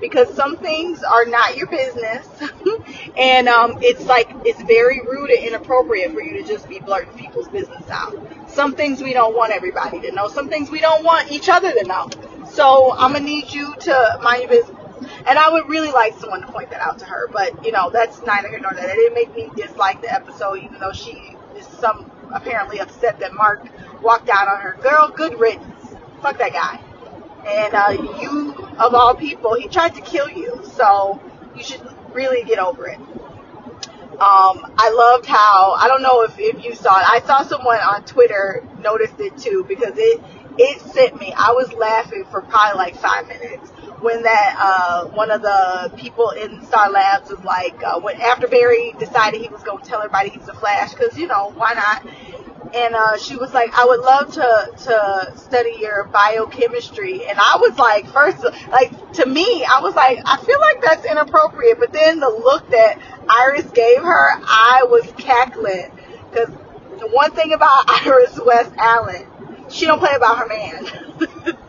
Because 0.00 0.34
some 0.34 0.56
things 0.56 1.02
are 1.04 1.26
not 1.26 1.56
your 1.56 1.68
business. 1.68 2.26
and 3.16 3.48
um, 3.48 3.78
it's 3.82 4.04
like, 4.04 4.28
it's 4.44 4.60
very 4.64 5.00
rude 5.00 5.30
and 5.30 5.46
inappropriate 5.46 6.12
for 6.12 6.20
you 6.20 6.42
to 6.42 6.44
just 6.44 6.68
be 6.68 6.80
blurting 6.80 7.16
people's 7.16 7.48
business 7.48 7.88
out. 7.88 8.16
Some 8.50 8.74
things 8.74 9.00
we 9.00 9.12
don't 9.12 9.36
want 9.36 9.52
everybody 9.52 10.00
to 10.00 10.12
know. 10.12 10.28
Some 10.28 10.48
things 10.48 10.70
we 10.70 10.80
don't 10.80 11.04
want 11.04 11.30
each 11.30 11.48
other 11.48 11.72
to 11.72 11.84
know. 11.84 12.08
So 12.50 12.92
I'm 12.92 13.12
gonna 13.12 13.24
need 13.24 13.52
you 13.52 13.74
to 13.80 14.18
mind 14.22 14.42
your 14.42 14.50
business. 14.50 14.76
And 15.26 15.38
I 15.38 15.50
would 15.50 15.68
really 15.68 15.90
like 15.90 16.14
someone 16.18 16.40
to 16.42 16.46
point 16.46 16.70
that 16.70 16.80
out 16.80 16.98
to 17.00 17.04
her, 17.04 17.28
but 17.32 17.64
you 17.64 17.72
know 17.72 17.90
that's 17.90 18.22
neither 18.22 18.48
here 18.48 18.60
nor 18.60 18.72
there. 18.74 18.88
It 18.88 18.96
didn't 18.96 19.14
make 19.14 19.34
me 19.34 19.50
dislike 19.56 20.02
the 20.02 20.12
episode, 20.12 20.62
even 20.62 20.78
though 20.78 20.92
she 20.92 21.36
is 21.56 21.66
some 21.66 22.10
apparently 22.32 22.80
upset 22.80 23.20
that 23.20 23.34
Mark 23.34 23.66
walked 24.02 24.28
out 24.28 24.48
on 24.48 24.60
her. 24.60 24.76
Girl, 24.82 25.08
good 25.08 25.38
riddance. 25.38 25.94
Fuck 26.22 26.38
that 26.38 26.52
guy. 26.52 26.80
And 27.46 27.74
uh, 27.74 28.20
you, 28.20 28.54
of 28.78 28.94
all 28.94 29.14
people, 29.14 29.54
he 29.54 29.68
tried 29.68 29.94
to 29.96 30.00
kill 30.00 30.28
you, 30.28 30.62
so 30.76 31.20
you 31.56 31.62
should 31.62 31.80
really 32.14 32.44
get 32.44 32.58
over 32.58 32.86
it. 32.86 32.98
Um, 34.12 34.72
I 34.78 34.90
loved 34.90 35.26
how 35.26 35.72
I 35.72 35.88
don't 35.88 36.02
know 36.02 36.22
if, 36.22 36.38
if 36.38 36.64
you 36.64 36.74
saw 36.74 36.98
it. 37.00 37.04
I 37.08 37.20
saw 37.26 37.42
someone 37.42 37.78
on 37.78 38.04
Twitter 38.04 38.64
noticed 38.80 39.18
it 39.18 39.36
too 39.38 39.64
because 39.66 39.94
it 39.96 40.22
it 40.58 40.80
sent 40.80 41.18
me. 41.18 41.32
I 41.36 41.52
was 41.52 41.72
laughing 41.72 42.24
for 42.30 42.42
probably 42.42 42.78
like 42.78 42.96
five 42.96 43.26
minutes 43.26 43.72
when 44.02 44.22
that 44.24 44.56
uh, 44.58 45.06
one 45.06 45.30
of 45.30 45.42
the 45.42 45.92
people 45.96 46.30
in 46.30 46.64
Star 46.66 46.90
Labs 46.90 47.30
was 47.30 47.42
like, 47.44 47.82
uh, 47.82 48.00
when 48.00 48.20
after 48.20 48.48
Barry 48.48 48.94
decided 48.98 49.40
he 49.40 49.48
was 49.48 49.62
gonna 49.62 49.84
tell 49.84 49.98
everybody 49.98 50.30
he's 50.30 50.48
a 50.48 50.54
Flash, 50.54 50.92
because 50.92 51.16
you 51.16 51.26
know 51.26 51.52
why 51.56 51.74
not? 51.74 52.06
And 52.74 52.94
uh, 52.94 53.18
she 53.18 53.36
was 53.36 53.52
like, 53.52 53.72
I 53.74 53.84
would 53.84 54.00
love 54.00 54.32
to 54.34 54.72
to 54.84 55.32
study 55.36 55.76
your 55.78 56.04
biochemistry. 56.04 57.26
And 57.26 57.38
I 57.38 57.56
was 57.58 57.78
like, 57.78 58.08
first, 58.08 58.42
like 58.70 59.12
to 59.14 59.26
me, 59.26 59.64
I 59.64 59.80
was 59.80 59.94
like, 59.94 60.18
I 60.24 60.36
feel 60.38 60.60
like 60.60 60.82
that's 60.82 61.04
inappropriate. 61.04 61.78
But 61.78 61.92
then 61.92 62.20
the 62.20 62.30
look 62.30 62.70
that 62.70 62.98
Iris 63.28 63.70
gave 63.70 63.98
her, 63.98 64.30
I 64.32 64.86
was 64.88 65.06
cackling 65.16 65.90
because 66.30 66.48
the 66.98 67.08
one 67.08 67.32
thing 67.32 67.52
about 67.52 67.84
Iris 68.06 68.38
West 68.44 68.72
Allen 68.78 69.26
she 69.72 69.86
don't 69.86 69.98
play 69.98 70.14
about 70.14 70.38
her 70.38 70.46
man. 70.46 71.56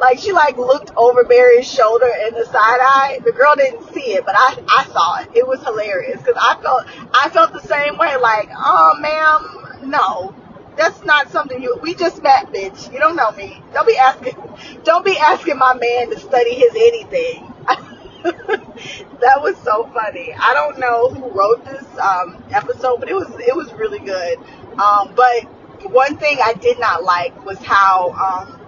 like 0.00 0.18
she 0.18 0.32
like 0.32 0.56
looked 0.56 0.90
over 0.96 1.24
Barry's 1.24 1.70
shoulder 1.70 2.10
in 2.26 2.34
the 2.34 2.46
side 2.46 2.80
eye. 2.80 3.20
The 3.24 3.32
girl 3.32 3.54
didn't 3.54 3.92
see 3.92 4.14
it, 4.14 4.24
but 4.24 4.34
I 4.36 4.56
I 4.68 4.84
saw 4.86 5.20
it. 5.20 5.30
It 5.34 5.46
was 5.46 5.62
hilarious 5.62 6.18
because 6.18 6.36
I 6.40 6.60
felt 6.60 6.86
I 7.14 7.28
felt 7.28 7.52
the 7.52 7.60
same 7.60 7.98
way. 7.98 8.16
Like, 8.16 8.48
oh 8.56 8.96
ma'am, 8.98 9.90
no, 9.90 10.34
that's 10.76 11.04
not 11.04 11.30
something 11.30 11.62
you. 11.62 11.78
We 11.82 11.94
just 11.94 12.22
met, 12.22 12.52
bitch. 12.52 12.92
You 12.92 12.98
don't 12.98 13.16
know 13.16 13.30
me. 13.32 13.62
Don't 13.74 13.86
be 13.86 13.96
asking. 13.96 14.36
Don't 14.84 15.04
be 15.04 15.16
asking 15.18 15.58
my 15.58 15.74
man 15.74 16.10
to 16.10 16.18
study 16.18 16.54
his 16.54 16.74
anything. 16.74 17.46
that 19.20 19.40
was 19.42 19.56
so 19.58 19.88
funny. 19.92 20.32
I 20.32 20.54
don't 20.54 20.78
know 20.78 21.10
who 21.10 21.30
wrote 21.30 21.64
this 21.64 21.84
um, 21.98 22.42
episode, 22.50 23.00
but 23.00 23.08
it 23.08 23.14
was 23.14 23.28
it 23.38 23.54
was 23.54 23.72
really 23.74 23.98
good. 23.98 24.38
Um, 24.78 25.12
but 25.14 25.44
one 25.90 26.16
thing 26.16 26.38
I 26.42 26.54
did 26.54 26.78
not 26.78 27.04
like 27.04 27.44
was 27.44 27.58
how 27.58 28.10
um, 28.12 28.59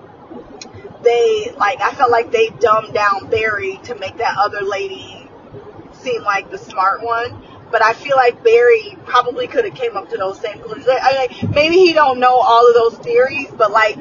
they 1.03 1.53
like 1.59 1.81
I 1.81 1.93
felt 1.93 2.11
like 2.11 2.31
they 2.31 2.49
dumbed 2.49 2.95
down 2.95 3.29
Barry 3.31 3.79
to 3.85 3.95
make 3.97 4.19
that 4.19 4.37
other 4.39 4.63
lady 4.63 5.29
seem 5.95 6.23
like 6.23 6.51
the 6.51 6.59
smart 6.59 7.03
one. 7.03 7.43
But 7.71 7.83
I 7.83 7.95
feel 7.95 8.17
like 8.17 8.45
Barry 8.45 8.97
probably 9.07 9.47
could 9.47 9.65
have 9.65 9.75
came 9.75 9.97
up 9.97 10.11
to 10.11 10.19
those 10.19 10.39
same 10.41 10.59
conclusions. 10.59 10.89
I 10.89 11.29
mean, 11.29 11.53
maybe 11.53 11.77
he 11.77 11.95
don't 11.95 12.21
know 12.21 12.35
all 12.35 12.69
of 12.69 12.75
those 12.75 12.99
theories, 13.03 13.49
but 13.57 13.71
like 13.71 13.99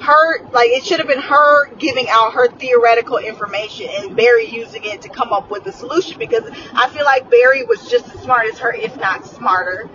her, 0.00 0.46
like 0.50 0.70
it 0.70 0.84
should 0.84 0.98
have 0.98 1.08
been 1.08 1.20
her 1.20 1.74
giving 1.76 2.06
out 2.10 2.34
her 2.34 2.48
theoretical 2.48 3.16
information 3.16 3.88
and 3.90 4.14
Barry 4.14 4.46
using 4.48 4.84
it 4.84 5.02
to 5.02 5.08
come 5.08 5.32
up 5.32 5.50
with 5.50 5.64
the 5.64 5.72
solution. 5.72 6.18
Because 6.18 6.44
I 6.74 6.90
feel 6.90 7.04
like 7.04 7.30
Barry 7.30 7.64
was 7.64 7.88
just 7.88 8.14
as 8.14 8.20
smart 8.20 8.46
as 8.46 8.58
her, 8.58 8.72
if 8.72 8.94
not 8.98 9.26
smarter. 9.26 9.88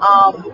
Um, 0.00 0.52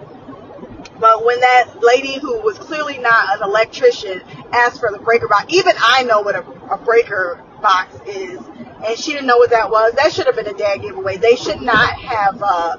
but 1.03 1.25
when 1.25 1.41
that 1.41 1.83
lady 1.83 2.21
who 2.21 2.41
was 2.43 2.57
clearly 2.59 2.97
not 2.97 3.37
an 3.37 3.43
electrician 3.43 4.23
asked 4.53 4.79
for 4.79 4.93
the 4.93 5.01
breaker 5.01 5.27
box, 5.27 5.47
even 5.49 5.75
I 5.77 6.05
know 6.05 6.21
what 6.21 6.37
a, 6.37 6.49
a 6.73 6.79
breaker 6.79 7.43
box 7.61 7.97
is, 8.07 8.39
and 8.87 8.97
she 8.97 9.11
didn't 9.11 9.27
know 9.27 9.37
what 9.37 9.51
that 9.51 9.69
was. 9.69 9.95
That 9.95 10.13
should 10.13 10.27
have 10.27 10.37
been 10.37 10.47
a 10.47 10.55
dad 10.55 10.81
giveaway. 10.81 11.17
They 11.17 11.35
should 11.35 11.61
not 11.61 11.93
have 11.95 12.41
uh, 12.41 12.77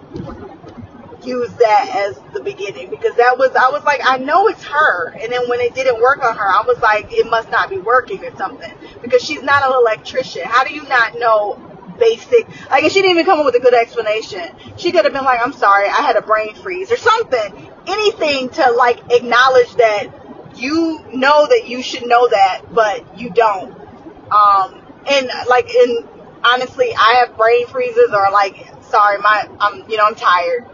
used 1.21 1.57
that 1.57 1.89
as 1.93 2.17
the 2.33 2.41
beginning 2.41 2.89
because 2.89 3.13
that 3.17 3.37
was 3.37 3.51
I 3.55 3.69
was 3.71 3.83
like 3.83 3.99
I 4.05 4.19
know 4.19 4.47
it's 4.47 4.63
her, 4.63 5.09
and 5.09 5.29
then 5.29 5.49
when 5.49 5.59
it 5.59 5.75
didn't 5.75 6.01
work 6.01 6.23
on 6.23 6.37
her, 6.37 6.47
I 6.47 6.63
was 6.65 6.79
like 6.79 7.11
it 7.11 7.29
must 7.29 7.51
not 7.51 7.69
be 7.69 7.77
working 7.77 8.23
or 8.23 8.33
something 8.37 8.73
because 9.01 9.21
she's 9.21 9.43
not 9.43 9.63
an 9.63 9.73
electrician. 9.73 10.43
How 10.45 10.63
do 10.63 10.73
you 10.73 10.83
not 10.83 11.19
know 11.19 11.59
basic. 11.99 12.47
Like, 12.69 12.83
she 12.85 13.01
didn't 13.01 13.11
even 13.11 13.25
come 13.25 13.39
up 13.39 13.45
with 13.45 13.55
a 13.55 13.59
good 13.59 13.73
explanation. 13.73 14.49
She 14.77 14.91
could 14.91 15.05
have 15.05 15.13
been 15.13 15.23
like, 15.23 15.39
I'm 15.43 15.53
sorry, 15.53 15.87
I 15.87 16.01
had 16.01 16.15
a 16.15 16.21
brain 16.21 16.55
freeze 16.55 16.91
or 16.91 16.97
something. 16.97 17.69
Anything 17.87 18.49
to, 18.49 18.71
like, 18.71 18.99
acknowledge 19.11 19.75
that 19.75 20.07
you 20.55 21.03
know 21.13 21.47
that 21.47 21.67
you 21.67 21.81
should 21.81 22.07
know 22.07 22.27
that, 22.27 22.61
but 22.71 23.19
you 23.19 23.29
don't. 23.29 23.71
Um, 24.31 24.81
and, 25.09 25.29
like, 25.49 25.69
and 25.69 26.07
honestly, 26.43 26.93
I 26.95 27.25
have 27.25 27.37
brain 27.37 27.67
freezes 27.67 28.11
or, 28.13 28.31
like, 28.31 28.55
sorry, 28.83 29.17
my, 29.19 29.49
I'm, 29.59 29.89
you 29.89 29.97
know, 29.97 30.05
I'm 30.05 30.15
tired 30.15 30.65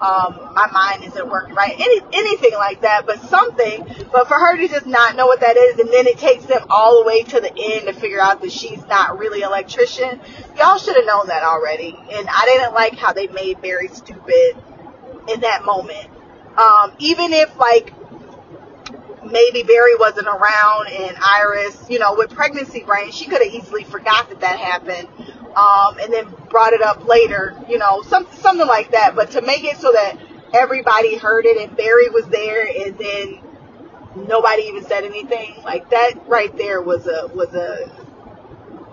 um, 0.00 0.50
my 0.54 0.68
mind 0.70 1.04
isn't 1.04 1.28
working 1.30 1.54
right, 1.54 1.72
any 1.72 2.00
anything 2.12 2.52
like 2.52 2.82
that, 2.82 3.06
but 3.06 3.20
something. 3.22 3.82
But 4.12 4.28
for 4.28 4.34
her 4.34 4.56
to 4.56 4.68
just 4.68 4.86
not 4.86 5.16
know 5.16 5.26
what 5.26 5.40
that 5.40 5.56
is, 5.56 5.78
and 5.78 5.88
then 5.90 6.06
it 6.06 6.18
takes 6.18 6.44
them 6.44 6.66
all 6.68 7.00
the 7.00 7.06
way 7.06 7.22
to 7.22 7.40
the 7.40 7.50
end 7.50 7.86
to 7.86 7.94
figure 7.94 8.20
out 8.20 8.42
that 8.42 8.52
she's 8.52 8.84
not 8.86 9.18
really 9.18 9.42
an 9.42 9.48
electrician. 9.48 10.20
Y'all 10.58 10.78
should 10.78 10.96
have 10.96 11.06
known 11.06 11.28
that 11.28 11.42
already. 11.42 11.96
And 12.12 12.28
I 12.28 12.44
didn't 12.44 12.74
like 12.74 12.98
how 12.98 13.14
they 13.14 13.28
made 13.28 13.62
Barry 13.62 13.88
stupid 13.88 14.56
in 15.28 15.40
that 15.40 15.64
moment. 15.64 16.10
Um, 16.58 16.92
even 16.98 17.32
if 17.32 17.56
like 17.58 17.92
maybe 19.30 19.62
Barry 19.62 19.96
wasn't 19.96 20.26
around 20.26 20.88
and 20.88 21.16
Iris, 21.20 21.84
you 21.88 21.98
know, 21.98 22.14
with 22.14 22.30
pregnancy 22.30 22.82
brain, 22.82 23.10
she 23.12 23.26
could 23.26 23.42
have 23.42 23.52
easily 23.52 23.84
forgot 23.84 24.28
that 24.30 24.40
that 24.40 24.58
happened 24.58 25.08
um, 25.56 25.98
and 26.00 26.12
then 26.12 26.32
brought 26.50 26.72
it 26.72 26.82
up 26.82 27.06
later, 27.06 27.56
you 27.68 27.78
know, 27.78 28.02
some, 28.02 28.26
something 28.32 28.66
like 28.66 28.92
that. 28.92 29.14
But 29.14 29.32
to 29.32 29.42
make 29.42 29.64
it 29.64 29.76
so 29.78 29.92
that 29.92 30.16
everybody 30.54 31.16
heard 31.16 31.46
it 31.46 31.56
and 31.56 31.76
Barry 31.76 32.08
was 32.10 32.26
there 32.28 32.66
and 32.66 32.96
then 32.98 33.40
nobody 34.28 34.64
even 34.64 34.84
said 34.84 35.04
anything, 35.04 35.56
like 35.64 35.90
that 35.90 36.12
right 36.26 36.56
there 36.56 36.80
was 36.80 37.06
a, 37.06 37.28
was 37.34 37.54
a, 37.54 37.90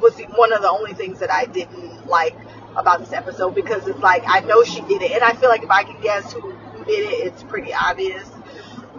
was 0.02 0.20
one 0.36 0.52
of 0.52 0.62
the 0.62 0.70
only 0.70 0.94
things 0.94 1.20
that 1.20 1.32
I 1.32 1.46
didn't 1.46 2.08
like 2.08 2.36
about 2.76 3.00
this 3.00 3.14
episode 3.14 3.56
because 3.56 3.88
it's 3.88 4.00
like, 4.00 4.24
I 4.28 4.42
know 4.42 4.64
she 4.64 4.82
did 4.82 5.02
it. 5.02 5.12
And 5.12 5.24
I 5.24 5.34
feel 5.34 5.50
like 5.50 5.64
if 5.64 5.70
I 5.70 5.84
can 5.84 6.02
guess 6.02 6.34
who, 6.34 6.54
did 6.84 7.12
it, 7.12 7.28
it's 7.28 7.44
pretty 7.44 7.74
obvious. 7.74 8.30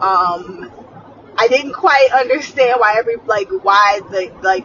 Um, 0.00 0.70
I 1.36 1.48
didn't 1.48 1.72
quite 1.72 2.08
understand 2.12 2.76
why 2.78 2.96
every, 2.98 3.16
like, 3.26 3.48
why 3.62 4.00
the, 4.10 4.32
like, 4.42 4.64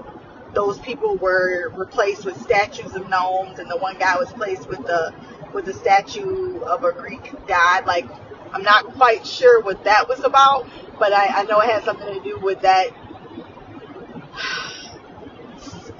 those 0.53 0.79
people 0.79 1.15
were 1.17 1.71
replaced 1.75 2.25
with 2.25 2.39
statues 2.41 2.95
of 2.95 3.09
gnomes, 3.09 3.59
and 3.59 3.69
the 3.69 3.77
one 3.77 3.97
guy 3.99 4.17
was 4.17 4.31
placed 4.33 4.67
with 4.67 4.79
the 4.79 5.13
with 5.53 5.65
the 5.65 5.73
statue 5.73 6.59
of 6.61 6.83
a 6.83 6.91
Greek 6.91 7.31
god. 7.47 7.85
Like, 7.85 8.05
I'm 8.53 8.63
not 8.63 8.93
quite 8.93 9.25
sure 9.25 9.61
what 9.61 9.83
that 9.83 10.07
was 10.07 10.23
about, 10.23 10.67
but 10.97 11.13
I, 11.13 11.41
I 11.41 11.43
know 11.43 11.59
it 11.59 11.69
had 11.69 11.83
something 11.83 12.13
to 12.13 12.23
do 12.23 12.39
with 12.39 12.61
that 12.61 12.89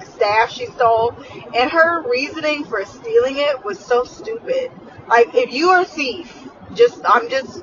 staff 0.14 0.50
she 0.50 0.66
stole. 0.66 1.14
And 1.54 1.70
her 1.70 2.08
reasoning 2.08 2.64
for 2.64 2.84
stealing 2.84 3.36
it 3.36 3.64
was 3.64 3.78
so 3.78 4.04
stupid. 4.04 4.70
Like, 5.08 5.34
if 5.34 5.52
you 5.52 5.70
are 5.70 5.82
a 5.82 5.84
thief, 5.84 6.32
just, 6.74 7.00
I'm 7.04 7.28
just, 7.28 7.62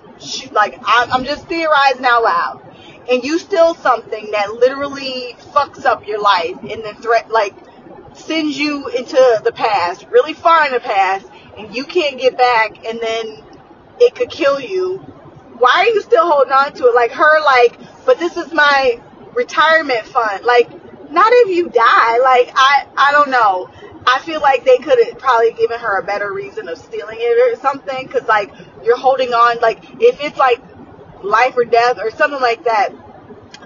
like, 0.52 0.80
I'm 0.86 1.26
just 1.26 1.48
theorizing 1.48 2.06
out 2.06 2.24
loud. 2.24 2.64
And 3.10 3.24
you 3.24 3.40
steal 3.40 3.74
something 3.76 4.32
that 4.32 4.54
literally 4.54 5.36
fucks 5.54 5.86
up 5.86 6.06
your 6.06 6.22
life 6.22 6.58
and 6.62 6.84
then 6.84 6.96
threat, 6.96 7.30
like, 7.32 7.56
sends 8.16 8.58
you 8.58 8.88
into 8.90 9.42
the 9.44 9.52
past, 9.52 10.08
really 10.10 10.34
far 10.34 10.66
in 10.66 10.74
the 10.74 10.80
past, 10.80 11.26
and 11.58 11.76
you 11.76 11.86
can't 11.86 12.20
get 12.20 12.38
back, 12.38 12.86
and 12.86 13.00
then 13.00 13.44
it 14.00 14.16
could 14.16 14.30
kill 14.30 14.60
you. 14.60 14.98
Why 15.58 15.86
are 15.88 15.94
you 15.94 16.02
still 16.02 16.30
holding 16.30 16.54
on 16.54 16.74
to 16.74 16.86
it? 16.88 16.96
Like 16.96 17.12
her, 17.12 17.44
like, 17.44 17.80
but 18.06 18.20
this 18.20 18.38
is 18.38 18.54
my 18.54 19.02
retirement 19.34 20.06
fund. 20.06 20.46
Like, 20.46 20.70
not 21.12 21.32
if 21.32 21.56
you 21.56 21.70
die. 21.70 22.20
Like, 22.20 22.52
I, 22.54 22.88
I 22.96 23.12
don't 23.12 23.30
know. 23.30 23.70
I 24.08 24.20
feel 24.20 24.40
like 24.40 24.64
they 24.64 24.78
could 24.78 24.98
have 25.06 25.20
probably 25.20 25.52
given 25.52 25.80
her 25.80 26.00
a 26.00 26.04
better 26.04 26.32
reason 26.32 26.70
of 26.70 26.78
stealing 26.78 27.18
it 27.20 27.54
or 27.54 27.60
something. 27.60 28.08
Cause 28.08 28.26
like, 28.28 28.54
you're 28.84 28.98
holding 28.98 29.34
on, 29.34 29.60
like, 29.60 29.84
if 30.00 30.22
it's 30.22 30.38
like 30.38 30.62
life 31.22 31.58
or 31.58 31.66
death 31.66 31.98
or 32.02 32.10
something 32.12 32.40
like 32.40 32.64
that, 32.64 32.90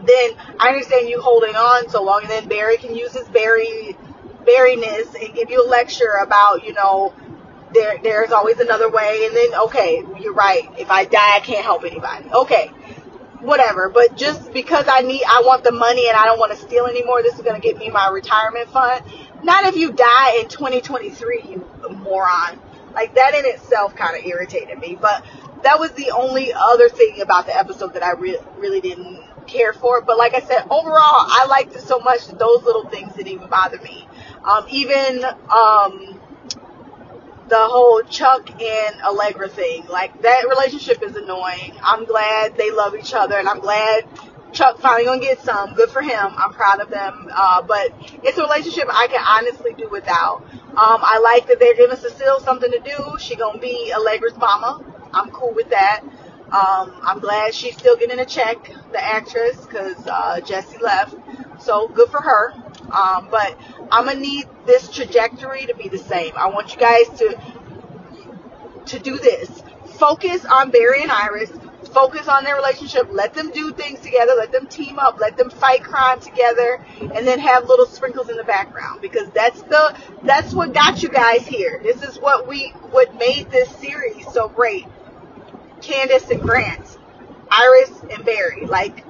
then 0.03 0.31
I 0.59 0.69
understand 0.69 1.09
you 1.09 1.21
holding 1.21 1.55
on 1.55 1.89
so 1.89 2.03
long. 2.03 2.21
And 2.23 2.31
then 2.31 2.47
Barry 2.47 2.77
can 2.77 2.95
use 2.95 3.13
his 3.13 3.27
Barry, 3.27 3.95
Barryness 4.43 5.13
and 5.13 5.35
give 5.35 5.51
you 5.51 5.63
a 5.63 5.67
lecture 5.69 6.13
about, 6.23 6.65
you 6.65 6.73
know, 6.73 7.13
there 7.73 7.99
there's 8.03 8.31
always 8.31 8.59
another 8.59 8.89
way 8.89 9.25
and 9.25 9.35
then 9.35 9.55
okay 9.55 10.03
you're 10.19 10.33
right 10.33 10.69
if 10.77 10.91
i 10.91 11.05
die 11.05 11.35
i 11.37 11.39
can't 11.39 11.63
help 11.63 11.83
anybody 11.83 12.27
okay 12.33 12.67
whatever 13.39 13.89
but 13.89 14.15
just 14.15 14.51
because 14.53 14.85
i 14.87 15.01
need 15.01 15.23
i 15.27 15.41
want 15.45 15.63
the 15.63 15.71
money 15.71 16.07
and 16.07 16.17
i 16.17 16.25
don't 16.25 16.39
want 16.39 16.51
to 16.51 16.57
steal 16.57 16.85
anymore 16.85 17.21
this 17.21 17.35
is 17.35 17.41
going 17.41 17.59
to 17.59 17.65
get 17.65 17.77
me 17.77 17.89
my 17.89 18.09
retirement 18.09 18.67
fund 18.69 19.03
not 19.43 19.65
if 19.65 19.75
you 19.75 19.91
die 19.91 20.39
in 20.39 20.47
2023 20.47 21.43
you 21.49 21.67
moron 22.03 22.59
like 22.93 23.15
that 23.15 23.33
in 23.33 23.45
itself 23.45 23.95
kind 23.95 24.17
of 24.17 24.25
irritated 24.25 24.77
me 24.79 24.97
but 24.99 25.25
that 25.63 25.79
was 25.79 25.91
the 25.91 26.11
only 26.11 26.51
other 26.53 26.89
thing 26.89 27.21
about 27.21 27.45
the 27.45 27.57
episode 27.57 27.93
that 27.93 28.03
i 28.03 28.11
re- 28.13 28.39
really 28.57 28.81
didn't 28.81 29.19
care 29.47 29.73
for 29.73 30.01
but 30.01 30.17
like 30.17 30.33
i 30.33 30.39
said 30.39 30.61
overall 30.69 30.97
i 31.27 31.45
liked 31.49 31.75
it 31.75 31.81
so 31.81 31.99
much 31.99 32.27
that 32.27 32.39
those 32.39 32.63
little 32.63 32.87
things 32.89 33.13
didn't 33.13 33.31
even 33.31 33.47
bother 33.49 33.79
me 33.81 34.07
um, 34.43 34.65
even 34.69 35.23
um, 35.23 36.19
the 37.47 37.59
whole 37.59 38.01
Chuck 38.03 38.49
and 38.61 39.01
Allegra 39.01 39.49
thing. 39.49 39.85
Like 39.87 40.21
that 40.21 40.47
relationship 40.49 41.03
is 41.03 41.15
annoying. 41.15 41.73
I'm 41.83 42.05
glad 42.05 42.57
they 42.57 42.71
love 42.71 42.95
each 42.95 43.13
other, 43.13 43.37
and 43.37 43.47
I'm 43.47 43.59
glad 43.59 44.05
Chuck 44.51 44.79
finally 44.79 45.05
gonna 45.05 45.21
get 45.21 45.41
some. 45.41 45.73
Good 45.73 45.89
for 45.89 46.01
him. 46.01 46.33
I'm 46.37 46.53
proud 46.53 46.81
of 46.81 46.89
them. 46.89 47.29
Uh, 47.33 47.61
but 47.61 47.93
it's 48.23 48.37
a 48.37 48.43
relationship 48.43 48.87
I 48.89 49.07
can 49.07 49.23
honestly 49.25 49.73
do 49.77 49.89
without. 49.89 50.43
Um, 50.71 50.99
I 51.01 51.19
like 51.19 51.47
that 51.47 51.59
they're 51.59 51.75
giving 51.75 51.97
Cecile 51.97 52.39
something 52.39 52.71
to 52.71 52.79
do. 52.79 53.17
She 53.19 53.35
gonna 53.35 53.59
be 53.59 53.91
Allegra's 53.91 54.37
mama. 54.37 54.83
I'm 55.13 55.31
cool 55.31 55.53
with 55.53 55.69
that. 55.69 56.01
Um, 56.51 56.93
I'm 57.01 57.19
glad 57.19 57.53
she's 57.53 57.77
still 57.77 57.95
getting 57.95 58.19
a 58.19 58.25
check, 58.25 58.71
the 58.91 59.01
actress, 59.01 59.65
because 59.65 60.05
uh, 60.07 60.41
Jesse 60.41 60.77
left. 60.79 61.15
So 61.61 61.87
good 61.87 62.09
for 62.09 62.21
her. 62.21 62.53
Um, 62.91 63.29
but 63.31 63.57
I'm 63.89 64.05
gonna 64.05 64.19
need 64.19 64.47
this 64.65 64.89
trajectory 64.89 65.65
to 65.67 65.75
be 65.75 65.87
the 65.87 65.97
same. 65.97 66.33
I 66.35 66.47
want 66.49 66.73
you 66.73 66.79
guys 66.79 67.07
to 67.19 67.39
to 68.87 68.99
do 68.99 69.17
this. 69.17 69.63
Focus 69.97 70.45
on 70.45 70.71
Barry 70.71 71.03
and 71.03 71.11
Iris. 71.11 71.51
Focus 71.93 72.27
on 72.27 72.43
their 72.43 72.55
relationship. 72.55 73.07
Let 73.11 73.33
them 73.33 73.51
do 73.51 73.71
things 73.73 73.99
together. 73.99 74.33
Let 74.37 74.51
them 74.51 74.67
team 74.67 74.97
up. 74.97 75.19
Let 75.19 75.37
them 75.37 75.49
fight 75.49 75.83
crime 75.83 76.19
together, 76.19 76.83
and 77.01 77.27
then 77.27 77.39
have 77.39 77.67
little 77.67 77.85
sprinkles 77.85 78.29
in 78.29 78.37
the 78.37 78.43
background 78.43 79.01
because 79.01 79.29
that's 79.29 79.61
the 79.63 79.97
that's 80.23 80.53
what 80.53 80.73
got 80.73 81.03
you 81.03 81.09
guys 81.09 81.45
here. 81.45 81.79
This 81.83 82.01
is 82.03 82.17
what 82.17 82.47
we 82.47 82.69
what 82.91 83.15
made 83.15 83.51
this 83.51 83.69
series 83.77 84.31
so 84.31 84.47
great. 84.47 84.85
Candice 85.81 86.29
and 86.29 86.41
Grant, 86.41 86.97
Iris 87.49 87.91
and 88.11 88.23
Barry. 88.23 88.65
Like, 88.65 89.03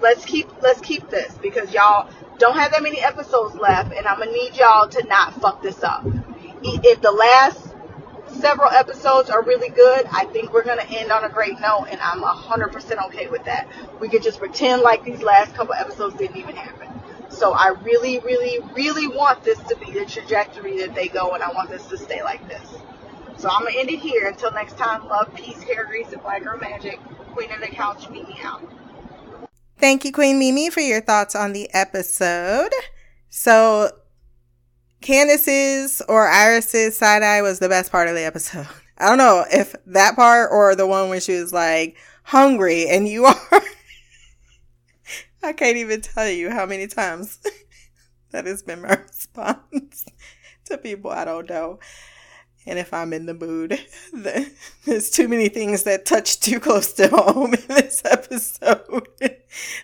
let's 0.00 0.24
keep 0.24 0.50
let's 0.62 0.80
keep 0.80 1.08
this 1.10 1.36
because 1.42 1.72
y'all 1.72 2.10
don't 2.38 2.56
have 2.56 2.70
that 2.72 2.82
many 2.82 3.00
episodes 3.00 3.56
left, 3.56 3.92
and 3.92 4.06
I'm 4.06 4.18
gonna 4.18 4.30
need 4.30 4.54
y'all 4.56 4.88
to 4.88 5.04
not 5.04 5.40
fuck 5.40 5.62
this 5.62 5.82
up. 5.82 6.06
If 6.62 7.00
the 7.00 7.12
last 7.12 7.67
several 8.30 8.70
episodes 8.70 9.30
are 9.30 9.42
really 9.42 9.68
good, 9.68 10.06
I 10.12 10.24
think 10.26 10.52
we're 10.52 10.64
gonna 10.64 10.82
end 10.82 11.10
on 11.12 11.24
a 11.24 11.28
great 11.28 11.58
note, 11.60 11.86
and 11.90 12.00
I'm 12.00 12.22
100% 12.22 13.06
okay 13.06 13.26
with 13.28 13.44
that. 13.44 13.68
We 14.00 14.08
could 14.08 14.22
just 14.22 14.38
pretend 14.38 14.82
like 14.82 15.04
these 15.04 15.22
last 15.22 15.54
couple 15.54 15.74
episodes 15.74 16.16
didn't 16.16 16.36
even 16.36 16.56
happen. 16.56 16.88
So 17.30 17.52
I 17.52 17.68
really, 17.82 18.18
really, 18.20 18.58
really 18.74 19.06
want 19.06 19.44
this 19.44 19.58
to 19.68 19.76
be 19.76 19.92
the 19.92 20.06
trajectory 20.06 20.78
that 20.78 20.94
they 20.94 21.08
go, 21.08 21.32
and 21.32 21.42
I 21.42 21.52
want 21.52 21.70
this 21.70 21.86
to 21.86 21.98
stay 21.98 22.22
like 22.22 22.46
this. 22.48 22.68
So 23.36 23.48
I'm 23.48 23.64
gonna 23.64 23.78
end 23.78 23.90
it 23.90 24.00
here. 24.00 24.26
Until 24.26 24.50
next 24.50 24.76
time, 24.76 25.06
love, 25.06 25.32
peace, 25.34 25.62
hair 25.62 25.84
grease, 25.84 26.12
and 26.12 26.22
black 26.22 26.42
girl 26.42 26.58
magic. 26.58 26.98
Queen 27.32 27.52
of 27.52 27.60
the 27.60 27.68
couch, 27.68 28.08
meet 28.10 28.26
me 28.26 28.38
out. 28.42 28.62
Thank 29.78 30.04
you, 30.04 30.10
Queen 30.10 30.40
Mimi, 30.40 30.70
for 30.70 30.80
your 30.80 31.00
thoughts 31.00 31.36
on 31.36 31.52
the 31.52 31.70
episode. 31.72 32.72
So, 33.30 33.92
Candice's 35.00 36.02
or 36.08 36.26
Iris's 36.26 36.96
side 36.96 37.22
eye 37.22 37.42
was 37.42 37.58
the 37.58 37.68
best 37.68 37.92
part 37.92 38.08
of 38.08 38.14
the 38.14 38.24
episode. 38.24 38.66
I 38.98 39.06
don't 39.08 39.18
know 39.18 39.44
if 39.50 39.76
that 39.86 40.16
part 40.16 40.50
or 40.50 40.74
the 40.74 40.86
one 40.86 41.08
when 41.08 41.20
she 41.20 41.38
was 41.38 41.52
like 41.52 41.96
hungry 42.24 42.88
and 42.88 43.06
you 43.06 43.24
are. 43.26 43.62
I 45.42 45.52
can't 45.52 45.76
even 45.76 46.00
tell 46.00 46.28
you 46.28 46.50
how 46.50 46.66
many 46.66 46.88
times 46.88 47.38
that 48.32 48.46
has 48.46 48.62
been 48.62 48.82
my 48.82 48.94
response 48.94 50.04
to 50.64 50.78
people 50.78 51.10
I 51.10 51.24
don't 51.24 51.48
know. 51.48 51.78
And 52.66 52.78
if 52.78 52.92
I'm 52.92 53.14
in 53.14 53.24
the 53.24 53.34
mood, 53.34 53.80
there's 54.84 55.10
too 55.10 55.26
many 55.26 55.48
things 55.48 55.84
that 55.84 56.04
touch 56.04 56.38
too 56.40 56.60
close 56.60 56.92
to 56.94 57.08
home 57.08 57.54
in 57.54 57.64
this 57.68 58.02
episode. 58.04 59.08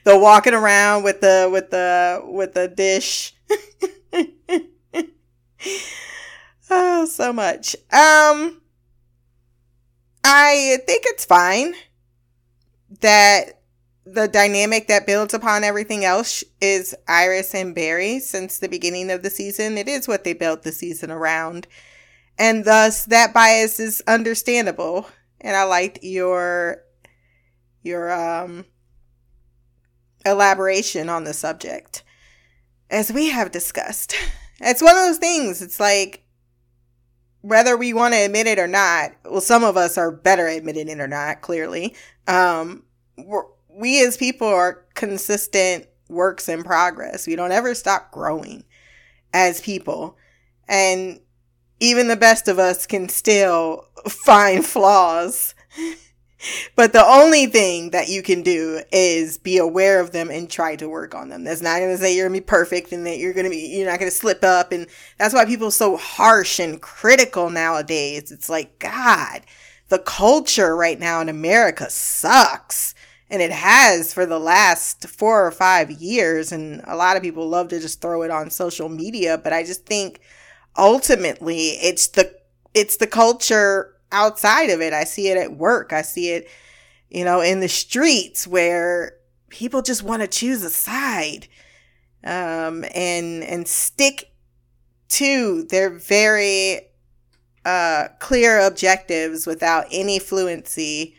the 0.05 0.19
walking 0.19 0.53
around 0.53 1.03
with 1.05 1.23
the 1.23 1.49
with 1.51 1.71
the 1.71 2.21
with 2.25 2.53
the 2.53 2.69
dish. 2.69 3.35
oh, 6.71 7.07
so 7.07 7.33
much. 7.33 7.75
Um 7.93 8.61
I 10.27 10.79
think 10.87 11.05
it's 11.07 11.25
fine 11.25 11.75
that 13.01 13.61
the 14.07 14.29
dynamic 14.29 14.89
that 14.89 15.07
builds 15.07 15.35
upon 15.35 15.65
everything 15.65 16.05
else 16.05 16.45
is 16.61 16.95
Iris 17.09 17.55
and 17.55 17.75
Barry 17.75 18.21
since 18.21 18.59
the 18.59 18.69
beginning 18.69 19.11
of 19.11 19.23
the 19.23 19.31
season. 19.31 19.77
It 19.79 19.89
is 19.89 20.09
what 20.09 20.25
they 20.25 20.33
built 20.33 20.63
the 20.63 20.73
season 20.73 21.11
around 21.11 21.67
and 22.39 22.65
thus 22.65 23.05
that 23.07 23.35
bias 23.35 23.79
is 23.79 24.03
understandable 24.07 25.09
and 25.41 25.57
i 25.57 25.65
liked 25.65 25.99
your 26.03 26.83
your 27.83 28.13
um 28.13 28.65
elaboration 30.25 31.09
on 31.09 31.25
the 31.25 31.33
subject 31.33 32.03
as 32.91 33.13
we 33.13 33.29
have 33.29 33.53
discussed 33.53 34.15
it's 34.65 34.83
one 34.83 34.97
of 34.97 35.03
those 35.05 35.19
things. 35.19 35.63
It's 35.63 35.81
like 35.81 36.25
whether 37.41 37.77
we 37.77 37.93
want 37.93 38.15
to 38.15 38.25
admit 38.25 38.47
it 38.47 38.59
or 38.59 38.67
not 38.67 39.13
well 39.27 39.41
some 39.41 39.63
of 39.63 39.77
us 39.77 39.99
are 39.99 40.11
better 40.11 40.47
admitting 40.47 40.89
it 40.89 40.99
or 40.99 41.07
not 41.07 41.43
clearly. 41.43 41.95
Um 42.27 42.85
we 43.69 44.05
as 44.05 44.17
people 44.17 44.49
are 44.49 44.85
consistent 44.95 45.87
works 46.09 46.49
in 46.49 46.63
progress. 46.63 47.27
We 47.27 47.37
don't 47.37 47.53
ever 47.53 47.75
stop 47.75 48.11
growing 48.13 48.65
as 49.33 49.61
people. 49.61 50.17
And 50.69 51.21
even 51.81 52.09
the 52.09 52.17
best 52.17 52.49
of 52.49 52.59
us 52.59 52.87
can 52.87 53.09
still 53.09 53.87
find 54.09 54.65
flaws. 54.65 55.55
But 56.77 56.93
the 56.93 57.05
only 57.05 57.47
thing 57.47 57.91
that 57.91 58.09
you 58.09 58.23
can 58.23 58.43
do 58.43 58.81
is 58.93 59.39
be 59.39 59.59
aware 59.59 60.01
of 60.01 60.13
them 60.13 60.31
and 60.31 60.51
try 60.51 60.77
to 60.77 60.89
work 60.89 61.15
on 61.15 61.29
them. 61.29 61.45
That's 61.45 61.63
not 61.63 61.79
going 61.79 61.93
to 61.93 61.99
say 61.99 62.15
you're 62.15 62.29
going 62.29 62.41
to 62.41 62.45
be 62.45 62.47
perfect 62.47 62.93
and 62.93 63.07
that 63.07 63.19
you're 63.19 63.33
going 63.33 63.45
to 63.45 63.51
be, 63.51 63.77
you're 63.77 63.91
not 63.91 63.99
going 63.99 64.11
to 64.11 64.17
slip 64.17 64.45
up. 64.45 64.73
And 64.73 64.87
that's 65.19 65.35
why 65.35 65.45
people 65.45 65.69
are 65.69 65.73
so 65.73 65.97
harsh 65.97 66.59
and 66.59 66.81
critical 66.81 67.51
nowadays. 67.51 68.33
It's 68.33 68.49
like, 68.49 68.79
God, 68.79 69.43
the 69.89 69.99
culture 69.99 70.77
right 70.77 70.99
now 70.99 71.21
in 71.21 71.29
America 71.29 71.89
sucks. 71.91 72.95
And 73.31 73.41
it 73.41 73.53
has 73.53 74.13
for 74.13 74.27
the 74.27 74.39
last 74.39 75.09
four 75.09 75.47
or 75.47 75.51
five 75.51 75.91
years. 75.91 76.53
And 76.53 76.83
a 76.87 76.95
lot 76.95 77.17
of 77.17 77.23
people 77.23 77.49
love 77.49 77.69
to 77.69 77.81
just 77.81 78.01
throw 78.01 78.23
it 78.23 78.31
on 78.31 78.51
social 78.51 78.89
media. 78.89 79.39
But 79.39 79.53
I 79.53 79.65
just 79.65 79.87
think 79.87 80.21
ultimately 80.77 81.71
it's 81.83 82.09
the 82.09 82.35
it's 82.75 82.97
the 82.97 83.07
culture 83.07 83.94
outside 84.15 84.71
of 84.71 84.81
it. 84.81 84.93
I 84.93 85.05
see 85.05 85.29
it 85.29 85.37
at 85.37 85.57
work. 85.57 85.93
I 85.93 86.03
see 86.03 86.31
it, 86.31 86.49
you 87.11 87.25
know, 87.25 87.41
in 87.41 87.61
the 87.61 87.69
streets 87.69 88.47
where 88.47 89.17
people 89.51 89.83
just 89.83 90.03
want 90.03 90.23
to 90.23 90.29
choose 90.29 90.63
a 90.63 90.71
side 90.71 91.49
um, 92.25 92.85
and 92.95 93.45
and 93.45 93.69
stick 93.69 94.31
to 95.09 95.65
their 95.65 95.91
very 95.91 96.81
uh, 97.65 98.09
clear 98.21 98.61
objectives 98.61 99.47
without 99.47 99.87
any 99.91 100.19
fluency 100.19 101.17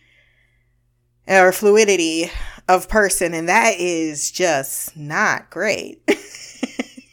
or 1.27 1.51
fluidity 1.51 2.31
of 2.67 2.89
person, 2.89 3.33
and 3.33 3.49
that 3.49 3.75
is 3.77 4.31
just 4.31 4.95
not 4.97 5.49
great. 5.49 6.01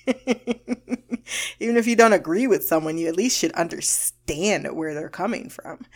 Even 1.60 1.76
if 1.76 1.86
you 1.86 1.96
don't 1.96 2.12
agree 2.12 2.46
with 2.46 2.64
someone, 2.64 2.98
you 2.98 3.08
at 3.08 3.16
least 3.16 3.38
should 3.38 3.52
understand 3.52 4.74
where 4.74 4.94
they're 4.94 5.08
coming 5.08 5.48
from. 5.48 5.86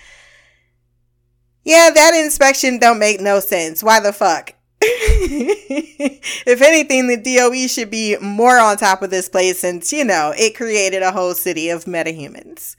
Yeah, 1.65 1.91
that 1.93 2.15
inspection 2.15 2.79
don't 2.79 2.99
make 2.99 3.21
no 3.21 3.41
sense. 3.41 3.83
Why 3.83 3.99
the 4.01 4.13
fuck? 4.13 4.55
if 4.81 6.63
anything, 6.63 7.09
the 7.09 7.17
DOE 7.17 7.67
should 7.67 7.91
be 7.91 8.17
more 8.19 8.59
on 8.59 8.77
top 8.77 9.03
of 9.03 9.11
this 9.11 9.29
place 9.29 9.61
since, 9.61 9.93
you 9.93 10.05
know, 10.05 10.33
it 10.37 10.55
created 10.55 11.03
a 11.03 11.11
whole 11.11 11.35
city 11.35 11.71
of 11.71 11.87
metahumans. 11.87 12.77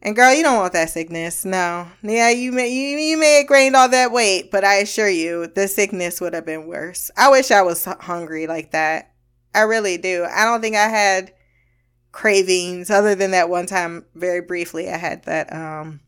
And 0.00 0.14
girl, 0.14 0.32
you 0.32 0.42
don't 0.42 0.56
want 0.56 0.72
that 0.74 0.90
sickness. 0.90 1.44
No. 1.44 1.88
Yeah, 2.02 2.30
you 2.30 2.52
may 2.52 2.68
you, 2.68 2.96
you 2.98 3.18
may 3.18 3.38
have 3.38 3.48
gained 3.48 3.74
all 3.74 3.88
that 3.88 4.12
weight, 4.12 4.50
but 4.50 4.64
I 4.64 4.76
assure 4.76 5.08
you, 5.08 5.48
the 5.48 5.66
sickness 5.66 6.20
would 6.20 6.34
have 6.34 6.46
been 6.46 6.68
worse. 6.68 7.10
I 7.16 7.28
wish 7.30 7.50
I 7.50 7.62
was 7.62 7.84
hungry 7.84 8.46
like 8.46 8.70
that. 8.70 9.12
I 9.58 9.62
really 9.62 9.98
do. 9.98 10.24
I 10.24 10.44
don't 10.44 10.60
think 10.60 10.76
I 10.76 10.88
had 10.88 11.32
cravings 12.12 12.90
other 12.90 13.16
than 13.16 13.32
that 13.32 13.50
one 13.50 13.66
time 13.66 14.04
very 14.14 14.40
briefly 14.40 14.88
I 14.88 14.96
had 14.96 15.24
that 15.24 15.52
um 15.52 16.00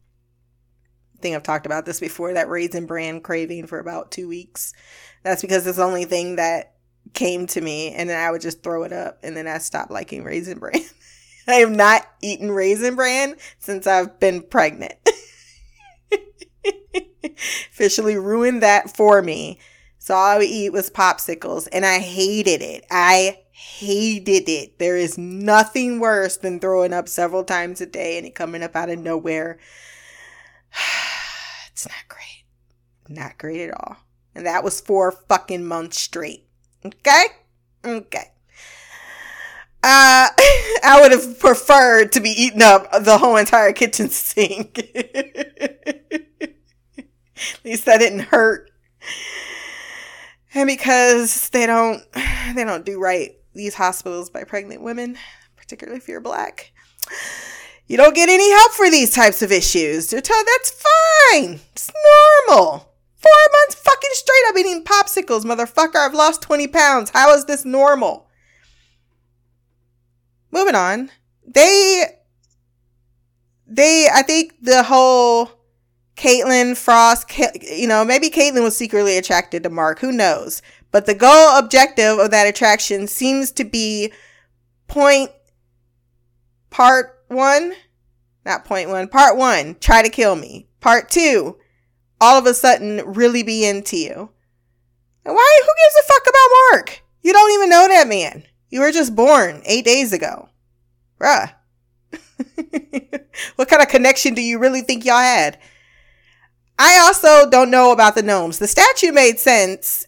I 1.16 1.20
think 1.20 1.36
I've 1.36 1.42
talked 1.42 1.66
about 1.66 1.84
this 1.84 2.01
before, 2.01 2.32
that 2.32 2.48
raisin 2.48 2.86
bran 2.86 3.20
craving 3.20 3.66
for 3.66 3.78
about 3.78 4.11
two 4.11 4.26
weeks. 4.26 4.72
That's 5.22 5.42
because 5.42 5.66
it's 5.66 5.76
the 5.76 5.84
only 5.84 6.07
thing 6.07 6.36
that 6.36 6.74
came 7.12 7.46
to 7.48 7.61
me 7.61 7.92
and 7.92 8.09
then 8.09 8.18
I 8.18 8.30
would 8.30 8.40
just 8.40 8.62
throw 8.62 8.84
it 8.84 8.92
up 8.92 9.18
and 9.22 9.36
then 9.36 9.48
I 9.48 9.59
stopped 9.59 9.90
liking 9.90 10.22
raisin 10.22 10.61
bran. 10.61 10.80
I 11.48 11.55
have 11.55 11.70
not 11.72 12.07
eaten 12.22 12.53
raisin 12.53 12.94
bran 12.94 13.34
since 13.59 13.86
I've 13.86 14.20
been 14.20 14.42
pregnant. 14.42 14.94
Officially 17.72 18.16
ruined 18.16 18.62
that 18.62 18.96
for 18.96 19.20
me. 19.20 19.59
So 20.11 20.16
all 20.16 20.26
I 20.26 20.38
would 20.38 20.48
eat 20.48 20.72
was 20.72 20.90
popsicles 20.90 21.68
and 21.70 21.86
I 21.86 22.00
hated 22.00 22.62
it. 22.62 22.84
I 22.90 23.42
hated 23.52 24.48
it. 24.48 24.80
There 24.80 24.96
is 24.96 25.16
nothing 25.16 26.00
worse 26.00 26.36
than 26.36 26.58
throwing 26.58 26.92
up 26.92 27.08
several 27.08 27.44
times 27.44 27.80
a 27.80 27.86
day 27.86 28.18
and 28.18 28.26
it 28.26 28.34
coming 28.34 28.64
up 28.64 28.74
out 28.74 28.90
of 28.90 28.98
nowhere. 28.98 29.61
it's 31.70 31.86
not 31.86 32.08
great. 32.08 32.42
Not 33.08 33.38
great 33.38 33.61
at 33.68 33.72
all. 33.72 33.98
And 34.34 34.44
that 34.46 34.64
was 34.64 34.80
four 34.80 35.12
fucking 35.12 35.64
months 35.64 36.00
straight. 36.00 36.44
Okay? 36.84 37.26
Okay. 37.84 38.32
Uh, 39.84 40.26
I 40.82 40.98
would 41.00 41.12
have 41.12 41.38
preferred 41.38 42.11
to 42.14 42.20
be 42.20 42.30
eating 42.30 42.62
up 42.62 42.90
the 43.04 43.18
whole 43.18 43.36
entire 43.36 43.72
kitchen 43.72 44.08
sink. 44.11 44.76
At 46.40 46.50
least 47.64 47.84
that 47.84 47.98
didn't 47.98 48.22
hurt. 48.22 48.72
And 50.55 50.66
because 50.66 51.48
they 51.51 51.66
don't, 51.66 52.03
they 52.55 52.64
don't 52.64 52.84
do 52.84 53.01
right 53.01 53.32
these 53.55 53.74
hospitals 53.74 54.30
by 54.30 54.44
pregnant 54.44 54.82
women, 54.82 55.16
particularly 55.57 55.98
if 55.98 56.09
you're 56.09 56.20
black, 56.20 56.72
you 57.86 57.96
don't 57.96 58.14
get 58.14 58.28
any 58.28 58.51
help 58.51 58.72
for 58.72 58.90
these 58.90 59.11
types 59.11 59.42
of 59.42 59.51
issues. 59.51 60.12
You're 60.12 60.20
that's 60.20 60.70
fine. 60.70 61.61
It's 61.72 61.90
normal. 62.48 62.86
Four 63.16 63.32
months 63.53 63.74
fucking 63.74 64.11
straight 64.12 64.42
I've 64.48 64.55
been 64.55 64.66
eating 64.66 64.84
popsicles, 64.84 65.44
motherfucker. 65.44 65.96
I've 65.96 66.14
lost 66.14 66.42
20 66.42 66.68
pounds. 66.68 67.11
How 67.11 67.34
is 67.34 67.44
this 67.44 67.64
normal? 67.64 68.28
moving 70.51 70.74
on. 70.74 71.11
They, 71.46 72.05
they, 73.66 74.09
I 74.12 74.22
think 74.22 74.55
the 74.61 74.82
whole 74.82 75.51
Caitlin 76.21 76.77
Frost, 76.77 77.33
you 77.62 77.89
know, 77.89 78.05
maybe 78.05 78.29
Caitlin 78.29 78.62
was 78.62 78.77
secretly 78.77 79.16
attracted 79.16 79.62
to 79.62 79.71
Mark. 79.71 80.01
Who 80.01 80.12
knows? 80.12 80.61
But 80.91 81.07
the 81.07 81.14
goal 81.14 81.57
objective 81.57 82.18
of 82.18 82.31
that 82.31 82.47
attraction 82.47 83.07
seems 83.07 83.51
to 83.53 83.64
be 83.64 84.12
point 84.87 85.31
part 86.68 87.25
one, 87.29 87.73
not 88.45 88.66
point 88.66 88.91
one, 88.91 89.09
part 89.09 89.39
one, 89.39 89.77
try 89.81 90.03
to 90.03 90.11
kill 90.11 90.37
me. 90.37 90.68
Part 90.81 91.09
two, 91.09 91.57
all 92.21 92.39
of 92.39 92.45
a 92.45 92.53
sudden 92.53 93.01
really 93.07 93.43
be 93.43 93.64
into 93.64 93.97
you. 93.97 94.31
And 95.25 95.35
why, 95.35 95.61
who 95.62 95.68
gives 95.68 95.97
a 96.01 96.12
fuck 96.12 96.23
about 96.29 96.49
Mark? 96.73 97.03
You 97.23 97.33
don't 97.33 97.53
even 97.53 97.71
know 97.71 97.89
that 97.89 98.09
man. 98.09 98.45
You 98.68 98.81
were 98.81 98.93
just 98.93 99.16
born 99.16 99.62
eight 99.64 99.87
days 99.87 100.12
ago. 100.12 100.51
Bruh. 101.18 101.55
what 103.57 103.68
kind 103.68 103.81
of 103.81 103.89
connection 103.89 104.35
do 104.35 104.43
you 104.43 104.59
really 104.59 104.83
think 104.83 105.07
y'all 105.07 105.16
had? 105.16 105.59
I 106.83 106.99
also 107.01 107.49
don't 107.51 107.70
know 107.70 107.93
about 107.93 108.14
the 108.14 108.22
gnomes. 108.22 108.59
The 108.59 108.66
statue 108.66 109.12
made 109.12 109.39
sense. 109.39 110.07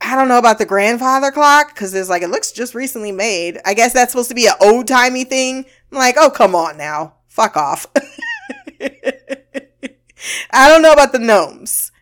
I 0.00 0.16
don't 0.16 0.28
know 0.28 0.38
about 0.38 0.56
the 0.56 0.64
grandfather 0.64 1.30
clock 1.30 1.74
because 1.74 1.92
it's 1.92 2.08
like 2.08 2.22
it 2.22 2.30
looks 2.30 2.52
just 2.52 2.74
recently 2.74 3.12
made. 3.12 3.58
I 3.66 3.74
guess 3.74 3.92
that's 3.92 4.12
supposed 4.12 4.30
to 4.30 4.34
be 4.34 4.46
an 4.46 4.54
old 4.62 4.88
timey 4.88 5.24
thing. 5.24 5.66
I'm 5.92 5.98
like, 5.98 6.14
oh 6.18 6.30
come 6.30 6.54
on 6.54 6.78
now, 6.78 7.16
fuck 7.28 7.54
off. 7.54 7.86
I 10.50 10.70
don't 10.70 10.80
know 10.80 10.94
about 10.94 11.12
the 11.12 11.18
gnomes, 11.18 11.92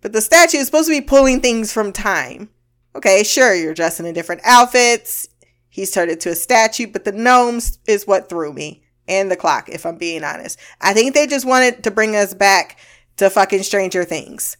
but 0.00 0.12
the 0.12 0.20
statue 0.20 0.58
is 0.58 0.66
supposed 0.66 0.88
to 0.88 1.00
be 1.00 1.00
pulling 1.00 1.40
things 1.40 1.72
from 1.72 1.92
time. 1.92 2.50
Okay, 2.96 3.22
sure, 3.22 3.54
you're 3.54 3.72
dressing 3.72 4.04
in 4.04 4.14
different 4.14 4.40
outfits. 4.44 5.28
He's 5.68 5.92
turned 5.92 6.10
into 6.10 6.30
a 6.30 6.34
statue, 6.34 6.88
but 6.88 7.04
the 7.04 7.12
gnomes 7.12 7.78
is 7.86 8.04
what 8.04 8.28
threw 8.28 8.52
me. 8.52 8.82
And 9.06 9.30
the 9.30 9.36
clock, 9.36 9.68
if 9.68 9.86
I'm 9.86 9.96
being 9.96 10.24
honest. 10.24 10.58
I 10.80 10.92
think 10.92 11.14
they 11.14 11.26
just 11.28 11.46
wanted 11.46 11.84
to 11.84 11.90
bring 11.90 12.16
us 12.16 12.34
back 12.34 12.78
to 13.18 13.28
fucking 13.30 13.62
Stranger 13.62 14.04
Things. 14.04 14.56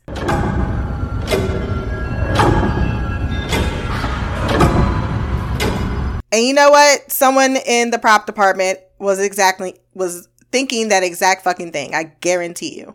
And 6.30 6.44
you 6.44 6.52
know 6.52 6.70
what? 6.70 7.10
Someone 7.10 7.56
in 7.56 7.90
the 7.90 7.98
prop 7.98 8.26
department 8.26 8.78
was 8.98 9.18
exactly 9.18 9.76
was 9.94 10.28
thinking 10.52 10.88
that 10.88 11.02
exact 11.02 11.42
fucking 11.42 11.72
thing. 11.72 11.94
I 11.94 12.04
guarantee 12.20 12.78
you. 12.78 12.94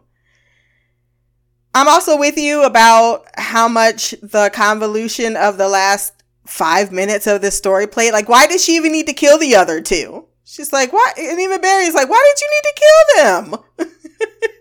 I'm 1.75 1.87
also 1.87 2.17
with 2.17 2.37
you 2.37 2.63
about 2.63 3.25
how 3.35 3.67
much 3.67 4.11
the 4.21 4.51
convolution 4.53 5.35
of 5.35 5.57
the 5.57 5.67
last 5.67 6.13
five 6.45 6.91
minutes 6.91 7.25
of 7.25 7.41
this 7.41 7.57
story 7.57 7.87
played. 7.87 8.13
Like, 8.13 8.29
why 8.29 8.45
did 8.45 8.59
she 8.61 8.75
even 8.75 8.91
need 8.91 9.07
to 9.07 9.13
kill 9.13 9.39
the 9.39 9.55
other 9.55 9.81
two? 9.81 10.27
She's 10.43 10.71
like, 10.71 10.93
why? 10.93 11.13
And 11.17 11.39
even 11.39 11.61
Barry's 11.61 11.95
like, 11.95 12.09
why 12.09 12.33
did 12.35 12.41
you 12.41 12.49
need 12.53 12.63
to 12.69 12.81
kill 12.81 13.23
them? 13.23 14.49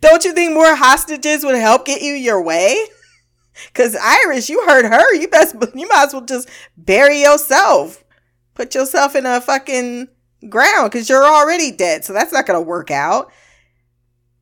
Don't 0.00 0.24
you 0.24 0.32
think 0.32 0.54
more 0.54 0.74
hostages 0.74 1.44
would 1.44 1.56
help 1.56 1.84
get 1.84 2.02
you 2.02 2.12
your 2.12 2.42
way? 2.42 2.86
Cause 3.74 3.96
Iris, 4.00 4.50
you 4.50 4.62
hurt 4.66 4.84
her. 4.84 5.14
You 5.14 5.28
best, 5.28 5.56
you 5.74 5.88
might 5.88 6.06
as 6.06 6.12
well 6.12 6.24
just 6.24 6.48
bury 6.76 7.22
yourself. 7.22 8.04
Put 8.54 8.74
yourself 8.74 9.14
in 9.16 9.26
a 9.26 9.40
fucking 9.40 10.08
ground 10.48 10.90
because 10.90 11.08
you're 11.08 11.24
already 11.24 11.72
dead. 11.72 12.04
So 12.04 12.12
that's 12.12 12.32
not 12.32 12.46
gonna 12.46 12.60
work 12.60 12.90
out. 12.90 13.32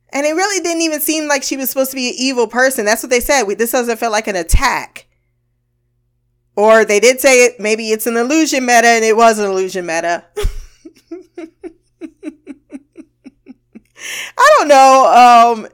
And 0.09 0.25
it 0.25 0.33
really 0.33 0.63
didn't 0.63 0.81
even 0.81 1.01
seem 1.01 1.27
like 1.27 1.43
she 1.43 1.57
was 1.57 1.69
supposed 1.69 1.91
to 1.91 1.95
be 1.95 2.09
an 2.09 2.15
evil 2.17 2.47
person. 2.47 2.85
That's 2.85 3.03
what 3.03 3.09
they 3.09 3.19
said. 3.19 3.43
We, 3.43 3.55
this 3.55 3.71
doesn't 3.71 3.97
feel 3.97 4.11
like 4.11 4.27
an 4.27 4.35
attack. 4.35 5.07
Or 6.55 6.85
they 6.85 7.01
did 7.01 7.19
say 7.19 7.45
it, 7.45 7.59
maybe 7.59 7.89
it's 7.89 8.07
an 8.07 8.15
illusion 8.15 8.65
meta 8.65 8.87
and 8.87 9.03
it 9.03 9.17
was 9.17 9.39
an 9.39 9.49
illusion 9.49 9.85
meta. 9.85 10.23
I 14.37 14.55
don't 14.57 14.67
know 14.67 15.55
um, 15.55 15.67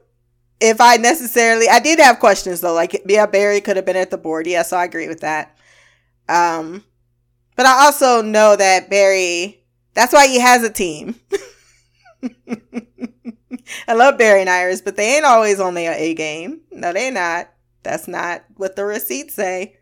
if 0.59 0.79
I 0.79 0.97
necessarily, 0.97 1.67
I 1.69 1.79
did 1.79 1.99
have 1.99 2.19
questions 2.19 2.61
though. 2.61 2.73
Like, 2.73 3.01
yeah, 3.05 3.25
Barry 3.25 3.61
could 3.61 3.75
have 3.75 3.85
been 3.85 3.95
at 3.95 4.11
the 4.11 4.17
board. 4.17 4.47
Yes, 4.47 4.53
yeah, 4.53 4.63
so 4.63 4.77
I 4.77 4.85
agree 4.85 5.07
with 5.07 5.21
that. 5.21 5.57
Um, 6.29 6.83
but 7.55 7.65
I 7.65 7.85
also 7.85 8.21
know 8.21 8.55
that 8.55 8.89
Barry, 8.89 9.63
that's 9.93 10.13
why 10.13 10.27
he 10.27 10.39
has 10.39 10.63
a 10.63 10.69
team. 10.69 11.15
I 13.87 13.93
love 13.93 14.17
Barry 14.17 14.41
and 14.41 14.49
Iris, 14.49 14.81
but 14.81 14.95
they 14.95 15.15
ain't 15.17 15.25
always 15.25 15.59
on 15.59 15.73
their 15.73 15.93
A 15.93 16.13
game. 16.13 16.61
No, 16.71 16.93
they 16.93 17.11
not. 17.11 17.49
That's 17.83 18.07
not 18.07 18.43
what 18.55 18.75
the 18.75 18.85
receipts 18.85 19.33
say. 19.33 19.77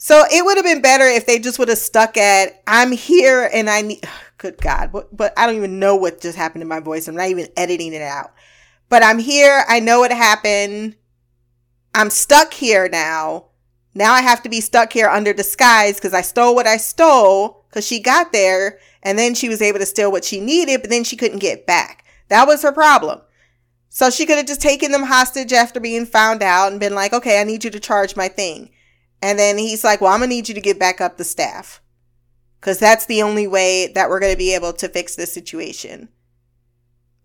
So 0.00 0.24
it 0.32 0.44
would 0.44 0.56
have 0.56 0.64
been 0.64 0.80
better 0.80 1.04
if 1.04 1.26
they 1.26 1.40
just 1.40 1.58
would 1.58 1.68
have 1.68 1.76
stuck 1.76 2.16
at 2.16 2.62
I'm 2.68 2.92
here 2.92 3.50
and 3.52 3.68
I 3.68 3.82
need 3.82 4.08
good 4.38 4.56
God, 4.58 4.92
but, 4.92 5.14
but 5.14 5.36
I 5.36 5.44
don't 5.44 5.56
even 5.56 5.80
know 5.80 5.96
what 5.96 6.20
just 6.20 6.38
happened 6.38 6.62
to 6.62 6.66
my 6.66 6.78
voice. 6.78 7.08
I'm 7.08 7.16
not 7.16 7.28
even 7.28 7.48
editing 7.56 7.92
it 7.92 8.02
out. 8.02 8.32
But 8.88 9.02
I'm 9.02 9.18
here. 9.18 9.64
I 9.68 9.80
know 9.80 9.98
what 9.98 10.12
happened. 10.12 10.94
I'm 11.94 12.10
stuck 12.10 12.54
here 12.54 12.88
now. 12.88 13.46
Now 13.92 14.12
I 14.12 14.22
have 14.22 14.40
to 14.44 14.48
be 14.48 14.60
stuck 14.60 14.92
here 14.92 15.08
under 15.08 15.32
disguise 15.32 15.96
because 15.96 16.14
I 16.14 16.20
stole 16.20 16.54
what 16.54 16.68
I 16.68 16.76
stole 16.76 17.64
because 17.68 17.84
she 17.84 17.98
got 17.98 18.30
there 18.32 18.78
and 19.02 19.18
then 19.18 19.34
she 19.34 19.48
was 19.48 19.60
able 19.60 19.80
to 19.80 19.86
steal 19.86 20.12
what 20.12 20.24
she 20.24 20.38
needed, 20.38 20.80
but 20.80 20.90
then 20.90 21.02
she 21.02 21.16
couldn't 21.16 21.40
get 21.40 21.66
back. 21.66 22.04
That 22.28 22.46
was 22.46 22.62
her 22.62 22.72
problem. 22.72 23.20
So 23.88 24.10
she 24.10 24.26
could 24.26 24.36
have 24.36 24.46
just 24.46 24.62
taken 24.62 24.92
them 24.92 25.02
hostage 25.02 25.52
after 25.52 25.80
being 25.80 26.06
found 26.06 26.40
out 26.40 26.70
and 26.70 26.78
been 26.78 26.94
like, 26.94 27.12
okay, 27.12 27.40
I 27.40 27.44
need 27.44 27.64
you 27.64 27.70
to 27.70 27.80
charge 27.80 28.14
my 28.14 28.28
thing. 28.28 28.70
And 29.20 29.38
then 29.38 29.58
he's 29.58 29.84
like, 29.84 30.00
well, 30.00 30.12
I'm 30.12 30.20
going 30.20 30.30
to 30.30 30.36
need 30.36 30.48
you 30.48 30.54
to 30.54 30.60
get 30.60 30.78
back 30.78 31.00
up 31.00 31.16
the 31.16 31.24
staff 31.24 31.80
because 32.60 32.78
that's 32.78 33.06
the 33.06 33.22
only 33.22 33.46
way 33.46 33.90
that 33.94 34.08
we're 34.08 34.20
going 34.20 34.32
to 34.32 34.38
be 34.38 34.54
able 34.54 34.72
to 34.74 34.88
fix 34.88 35.16
this 35.16 35.32
situation. 35.32 36.08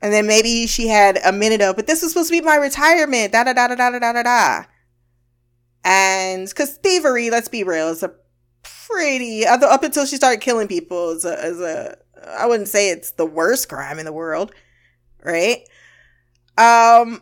And 0.02 0.12
then 0.12 0.28
maybe 0.28 0.68
she 0.68 0.88
had 0.88 1.20
a 1.24 1.32
minute 1.32 1.62
of, 1.62 1.76
but 1.76 1.88
this 1.88 2.02
was 2.02 2.12
supposed 2.12 2.30
to 2.30 2.40
be 2.40 2.42
my 2.42 2.56
retirement. 2.56 3.32
Da 3.32 3.44
da 3.44 3.54
da 3.54 3.68
da 3.68 3.76
da 3.76 4.00
da 4.00 4.14
da 4.14 4.24
da. 4.24 4.64
And 5.84 6.48
because 6.48 6.78
thievery, 6.78 7.30
let's 7.30 7.48
be 7.48 7.64
real, 7.64 7.90
is 7.90 8.04
a 8.04 8.14
pretty 8.64 9.46
up 9.46 9.84
until 9.84 10.06
she 10.06 10.16
started 10.16 10.42
killing 10.42 10.68
people 10.68 11.12
is 11.12 11.26
a, 11.26 11.34
is 11.46 11.60
a 11.60 11.98
I 12.28 12.46
wouldn't 12.46 12.70
say 12.70 12.90
it's 12.90 13.12
the 13.12 13.26
worst 13.26 13.70
crime 13.70 14.00
in 14.00 14.06
the 14.06 14.14
world, 14.14 14.54
right? 15.24 15.68
Um, 16.58 17.22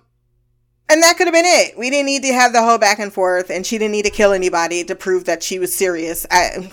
and 0.91 1.01
that 1.03 1.17
could 1.17 1.27
have 1.27 1.33
been 1.33 1.45
it. 1.45 1.77
We 1.77 1.89
didn't 1.89 2.07
need 2.07 2.23
to 2.23 2.33
have 2.33 2.53
the 2.53 2.61
whole 2.61 2.77
back 2.77 2.99
and 2.99 3.13
forth, 3.13 3.49
and 3.49 3.65
she 3.65 3.77
didn't 3.77 3.93
need 3.93 4.05
to 4.05 4.11
kill 4.11 4.33
anybody 4.33 4.83
to 4.83 4.95
prove 4.95 5.25
that 5.25 5.41
she 5.41 5.57
was 5.57 5.73
serious. 5.73 6.25
I, 6.29 6.71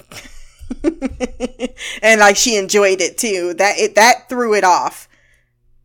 and 2.03 2.21
like 2.21 2.37
she 2.37 2.57
enjoyed 2.57 3.01
it 3.01 3.17
too. 3.17 3.55
That 3.55 3.79
it 3.79 3.95
that 3.95 4.29
threw 4.29 4.55
it 4.55 4.65
off. 4.65 5.09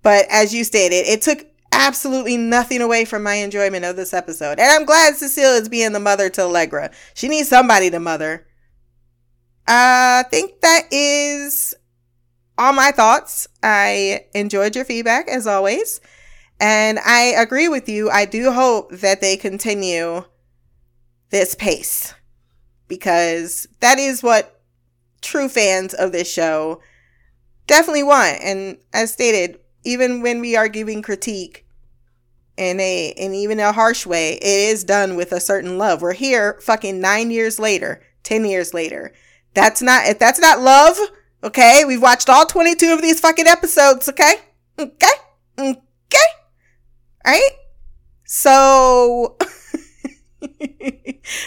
But 0.02 0.26
as 0.30 0.54
you 0.54 0.64
stated, 0.64 1.08
it 1.08 1.22
took 1.22 1.46
absolutely 1.72 2.38
nothing 2.38 2.82
away 2.82 3.06
from 3.06 3.24
my 3.24 3.36
enjoyment 3.36 3.86
of 3.86 3.96
this 3.96 4.14
episode. 4.14 4.60
And 4.60 4.72
I'm 4.72 4.86
glad 4.86 5.16
Cecile 5.16 5.56
is 5.56 5.70
being 5.70 5.94
the 5.94 6.00
mother 6.00 6.30
to 6.32 6.42
Allegra. 6.44 6.92
She 7.14 7.28
needs 7.28 7.50
somebody 7.50 7.90
to 7.90 8.00
mother. 8.00 8.48
Uh, 9.68 10.20
I 10.20 10.26
think 10.30 10.60
that 10.62 10.88
is 10.92 11.74
all 12.58 12.74
my 12.74 12.92
thoughts. 12.92 13.48
I 13.62 14.26
enjoyed 14.34 14.76
your 14.76 14.86
feedback 14.86 15.28
as 15.28 15.48
always. 15.48 16.02
And 16.60 17.00
I 17.00 17.34
agree 17.38 17.68
with 17.68 17.90
you. 17.90 18.10
I 18.10 18.26
do 18.26 18.52
hope 18.52 18.92
that 18.92 19.22
they 19.22 19.36
continue 19.38 20.24
this 21.30 21.56
pace 21.56 22.14
because 22.88 23.68
that 23.80 24.00
is 24.00 24.22
what 24.22 24.62
true 25.22 25.50
fans 25.50 25.94
of 25.94 26.12
this 26.12 26.32
show 26.32 26.80
definitely 27.68 28.04
want. 28.04 28.38
And 28.42 28.78
as 28.94 29.12
stated, 29.12 29.60
even 29.84 30.22
when 30.22 30.40
we 30.40 30.56
are 30.56 30.68
giving 30.68 31.02
critique 31.02 31.66
in 32.56 32.80
a 32.80 33.14
in 33.18 33.34
even 33.34 33.60
a 33.60 33.72
harsh 33.72 34.06
way, 34.06 34.34
it 34.34 34.44
is 34.44 34.84
done 34.84 35.16
with 35.16 35.32
a 35.32 35.40
certain 35.40 35.78
love. 35.78 36.02
We're 36.02 36.14
here 36.14 36.60
fucking 36.62 37.02
nine 37.02 37.32
years 37.32 37.60
later, 37.60 38.02
ten 38.24 38.46
years 38.46 38.74
later. 38.74 39.12
That's 39.54 39.82
not 39.82 40.06
if 40.08 40.20
that's 40.20 40.40
not 40.40 40.62
love, 40.62 40.98
okay? 41.44 41.84
We've 41.86 42.02
watched 42.02 42.30
all 42.30 42.46
twenty 42.46 42.76
two 42.76 42.94
of 42.94 43.02
these 43.02 43.20
fucking 43.20 43.48
episodes, 43.48 44.08
okay? 44.10 44.36
Okay? 44.78 45.08
Okay? 45.58 45.74
Right? 47.26 47.52
So 48.26 49.38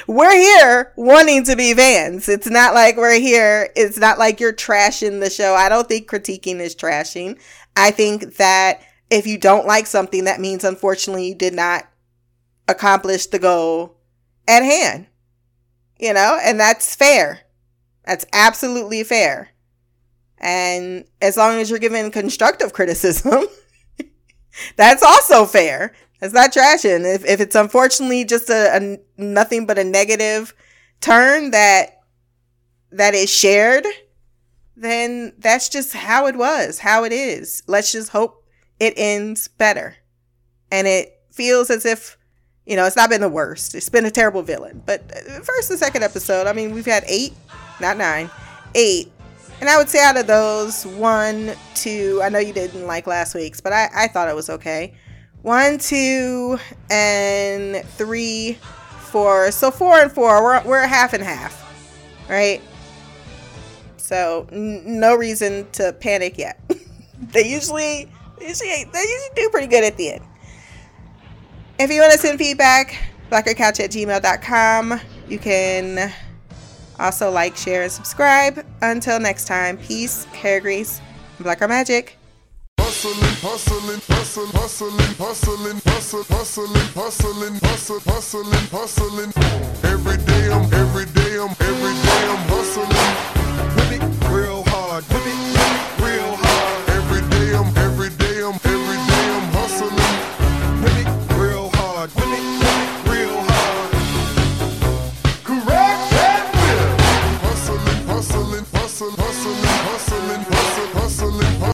we're 0.06 0.36
here 0.36 0.92
wanting 0.96 1.44
to 1.44 1.56
be 1.56 1.74
fans. 1.74 2.28
It's 2.28 2.48
not 2.48 2.74
like 2.74 2.96
we're 2.96 3.20
here. 3.20 3.70
It's 3.76 3.98
not 3.98 4.18
like 4.18 4.40
you're 4.40 4.52
trashing 4.52 5.20
the 5.20 5.30
show. 5.30 5.54
I 5.54 5.68
don't 5.68 5.88
think 5.88 6.08
critiquing 6.08 6.60
is 6.60 6.74
trashing. 6.74 7.38
I 7.76 7.90
think 7.90 8.36
that 8.36 8.80
if 9.10 9.26
you 9.26 9.38
don't 9.38 9.66
like 9.66 9.86
something, 9.86 10.24
that 10.24 10.40
means 10.40 10.64
unfortunately 10.64 11.28
you 11.28 11.34
did 11.34 11.54
not 11.54 11.88
accomplish 12.68 13.26
the 13.26 13.38
goal 13.38 13.96
at 14.48 14.62
hand. 14.62 15.06
You 15.98 16.12
know, 16.12 16.38
and 16.42 16.60
that's 16.60 16.94
fair. 16.94 17.40
That's 18.04 18.26
absolutely 18.32 19.02
fair. 19.02 19.50
And 20.38 21.06
as 21.22 21.36
long 21.36 21.58
as 21.58 21.70
you're 21.70 21.78
given 21.78 22.10
constructive 22.10 22.72
criticism, 22.72 23.46
that's 24.76 25.02
also 25.02 25.44
fair. 25.44 25.94
It's 26.20 26.34
not 26.34 26.52
trashing. 26.52 27.14
If, 27.14 27.24
if 27.24 27.40
it's 27.40 27.54
unfortunately 27.54 28.24
just 28.24 28.48
a, 28.48 28.76
a 28.76 28.98
nothing 29.20 29.66
but 29.66 29.78
a 29.78 29.84
negative 29.84 30.54
turn 31.00 31.50
that 31.50 32.00
that 32.90 33.14
is 33.14 33.30
shared, 33.30 33.84
then 34.76 35.34
that's 35.38 35.68
just 35.68 35.92
how 35.92 36.26
it 36.26 36.36
was, 36.36 36.78
how 36.78 37.04
it 37.04 37.12
is. 37.12 37.62
Let's 37.66 37.92
just 37.92 38.10
hope 38.10 38.44
it 38.80 38.94
ends 38.96 39.48
better. 39.48 39.96
And 40.70 40.86
it 40.86 41.20
feels 41.30 41.70
as 41.70 41.84
if, 41.84 42.16
you 42.64 42.76
know, 42.76 42.86
it's 42.86 42.96
not 42.96 43.10
been 43.10 43.20
the 43.20 43.28
worst. 43.28 43.74
It's 43.74 43.88
been 43.88 44.04
a 44.04 44.10
terrible 44.10 44.42
villain. 44.42 44.82
But 44.84 45.02
uh, 45.14 45.40
first 45.40 45.70
and 45.70 45.78
second 45.78 46.02
episode, 46.02 46.46
I 46.46 46.52
mean, 46.52 46.72
we've 46.72 46.86
had 46.86 47.04
eight, 47.06 47.34
not 47.80 47.96
nine, 47.96 48.30
eight 48.74 49.12
and 49.60 49.68
I 49.68 49.78
would 49.78 49.88
say 49.88 50.04
out 50.04 50.16
of 50.16 50.26
those, 50.26 50.84
one, 50.86 51.52
two, 51.74 52.20
I 52.22 52.28
know 52.28 52.38
you 52.38 52.52
didn't 52.52 52.86
like 52.86 53.06
last 53.06 53.34
week's, 53.34 53.60
but 53.60 53.72
I, 53.72 53.88
I 53.94 54.08
thought 54.08 54.28
it 54.28 54.34
was 54.34 54.50
okay. 54.50 54.94
One, 55.42 55.78
two, 55.78 56.58
and 56.90 57.84
three, 57.90 58.58
four. 58.98 59.50
So 59.50 59.70
four 59.70 60.00
and 60.00 60.12
four, 60.12 60.42
we're, 60.42 60.62
we're 60.64 60.86
half 60.86 61.12
and 61.12 61.22
half, 61.22 61.62
right? 62.28 62.60
So 63.96 64.46
n- 64.52 64.82
no 65.00 65.14
reason 65.14 65.66
to 65.72 65.92
panic 65.92 66.36
yet. 66.36 66.60
they 67.32 67.48
usually, 67.48 68.10
usually, 68.40 68.84
they 68.84 69.00
usually 69.00 69.34
do 69.36 69.48
pretty 69.50 69.68
good 69.68 69.84
at 69.84 69.96
the 69.96 70.12
end. 70.12 70.24
If 71.78 71.90
you 71.90 72.00
want 72.00 72.12
to 72.12 72.18
send 72.18 72.38
feedback, 72.38 72.96
blackgirlcouch 73.30 73.80
at 73.80 73.90
gmail.com. 73.90 75.00
You 75.28 75.38
can 75.38 76.12
also, 76.98 77.30
like, 77.30 77.56
share, 77.56 77.82
and 77.82 77.92
subscribe. 77.92 78.64
Until 78.82 79.20
next 79.20 79.46
time, 79.46 79.76
peace, 79.78 80.24
hair 80.26 80.60
grease, 80.60 81.00
black 81.40 81.62
or 81.62 81.68
magic. 81.68 82.16
Hustling, 82.80 83.14
hustling, 83.42 84.00
hustling, 84.06 84.50
hustling, 84.52 85.14
hustling, 85.16 85.80
hustling, 85.84 86.24
hustling, 86.24 86.74
hustling, 86.94 87.60
hustling, 87.60 88.00
hustling, 88.06 88.66
hustling. 88.70 89.32
Every 89.84 90.16
day 90.24 90.50
I'm, 90.50 90.72
every 90.72 91.06
day 91.06 91.38
I'm, 91.38 91.50
every 91.60 91.94
day 92.06 92.22
I'm 92.32 92.42
hustling. 92.48 92.88
Whip 93.76 93.92
it 94.00 94.28
real 94.30 94.62
hard, 94.66 95.04
whip 95.04 95.26
it 95.26 95.55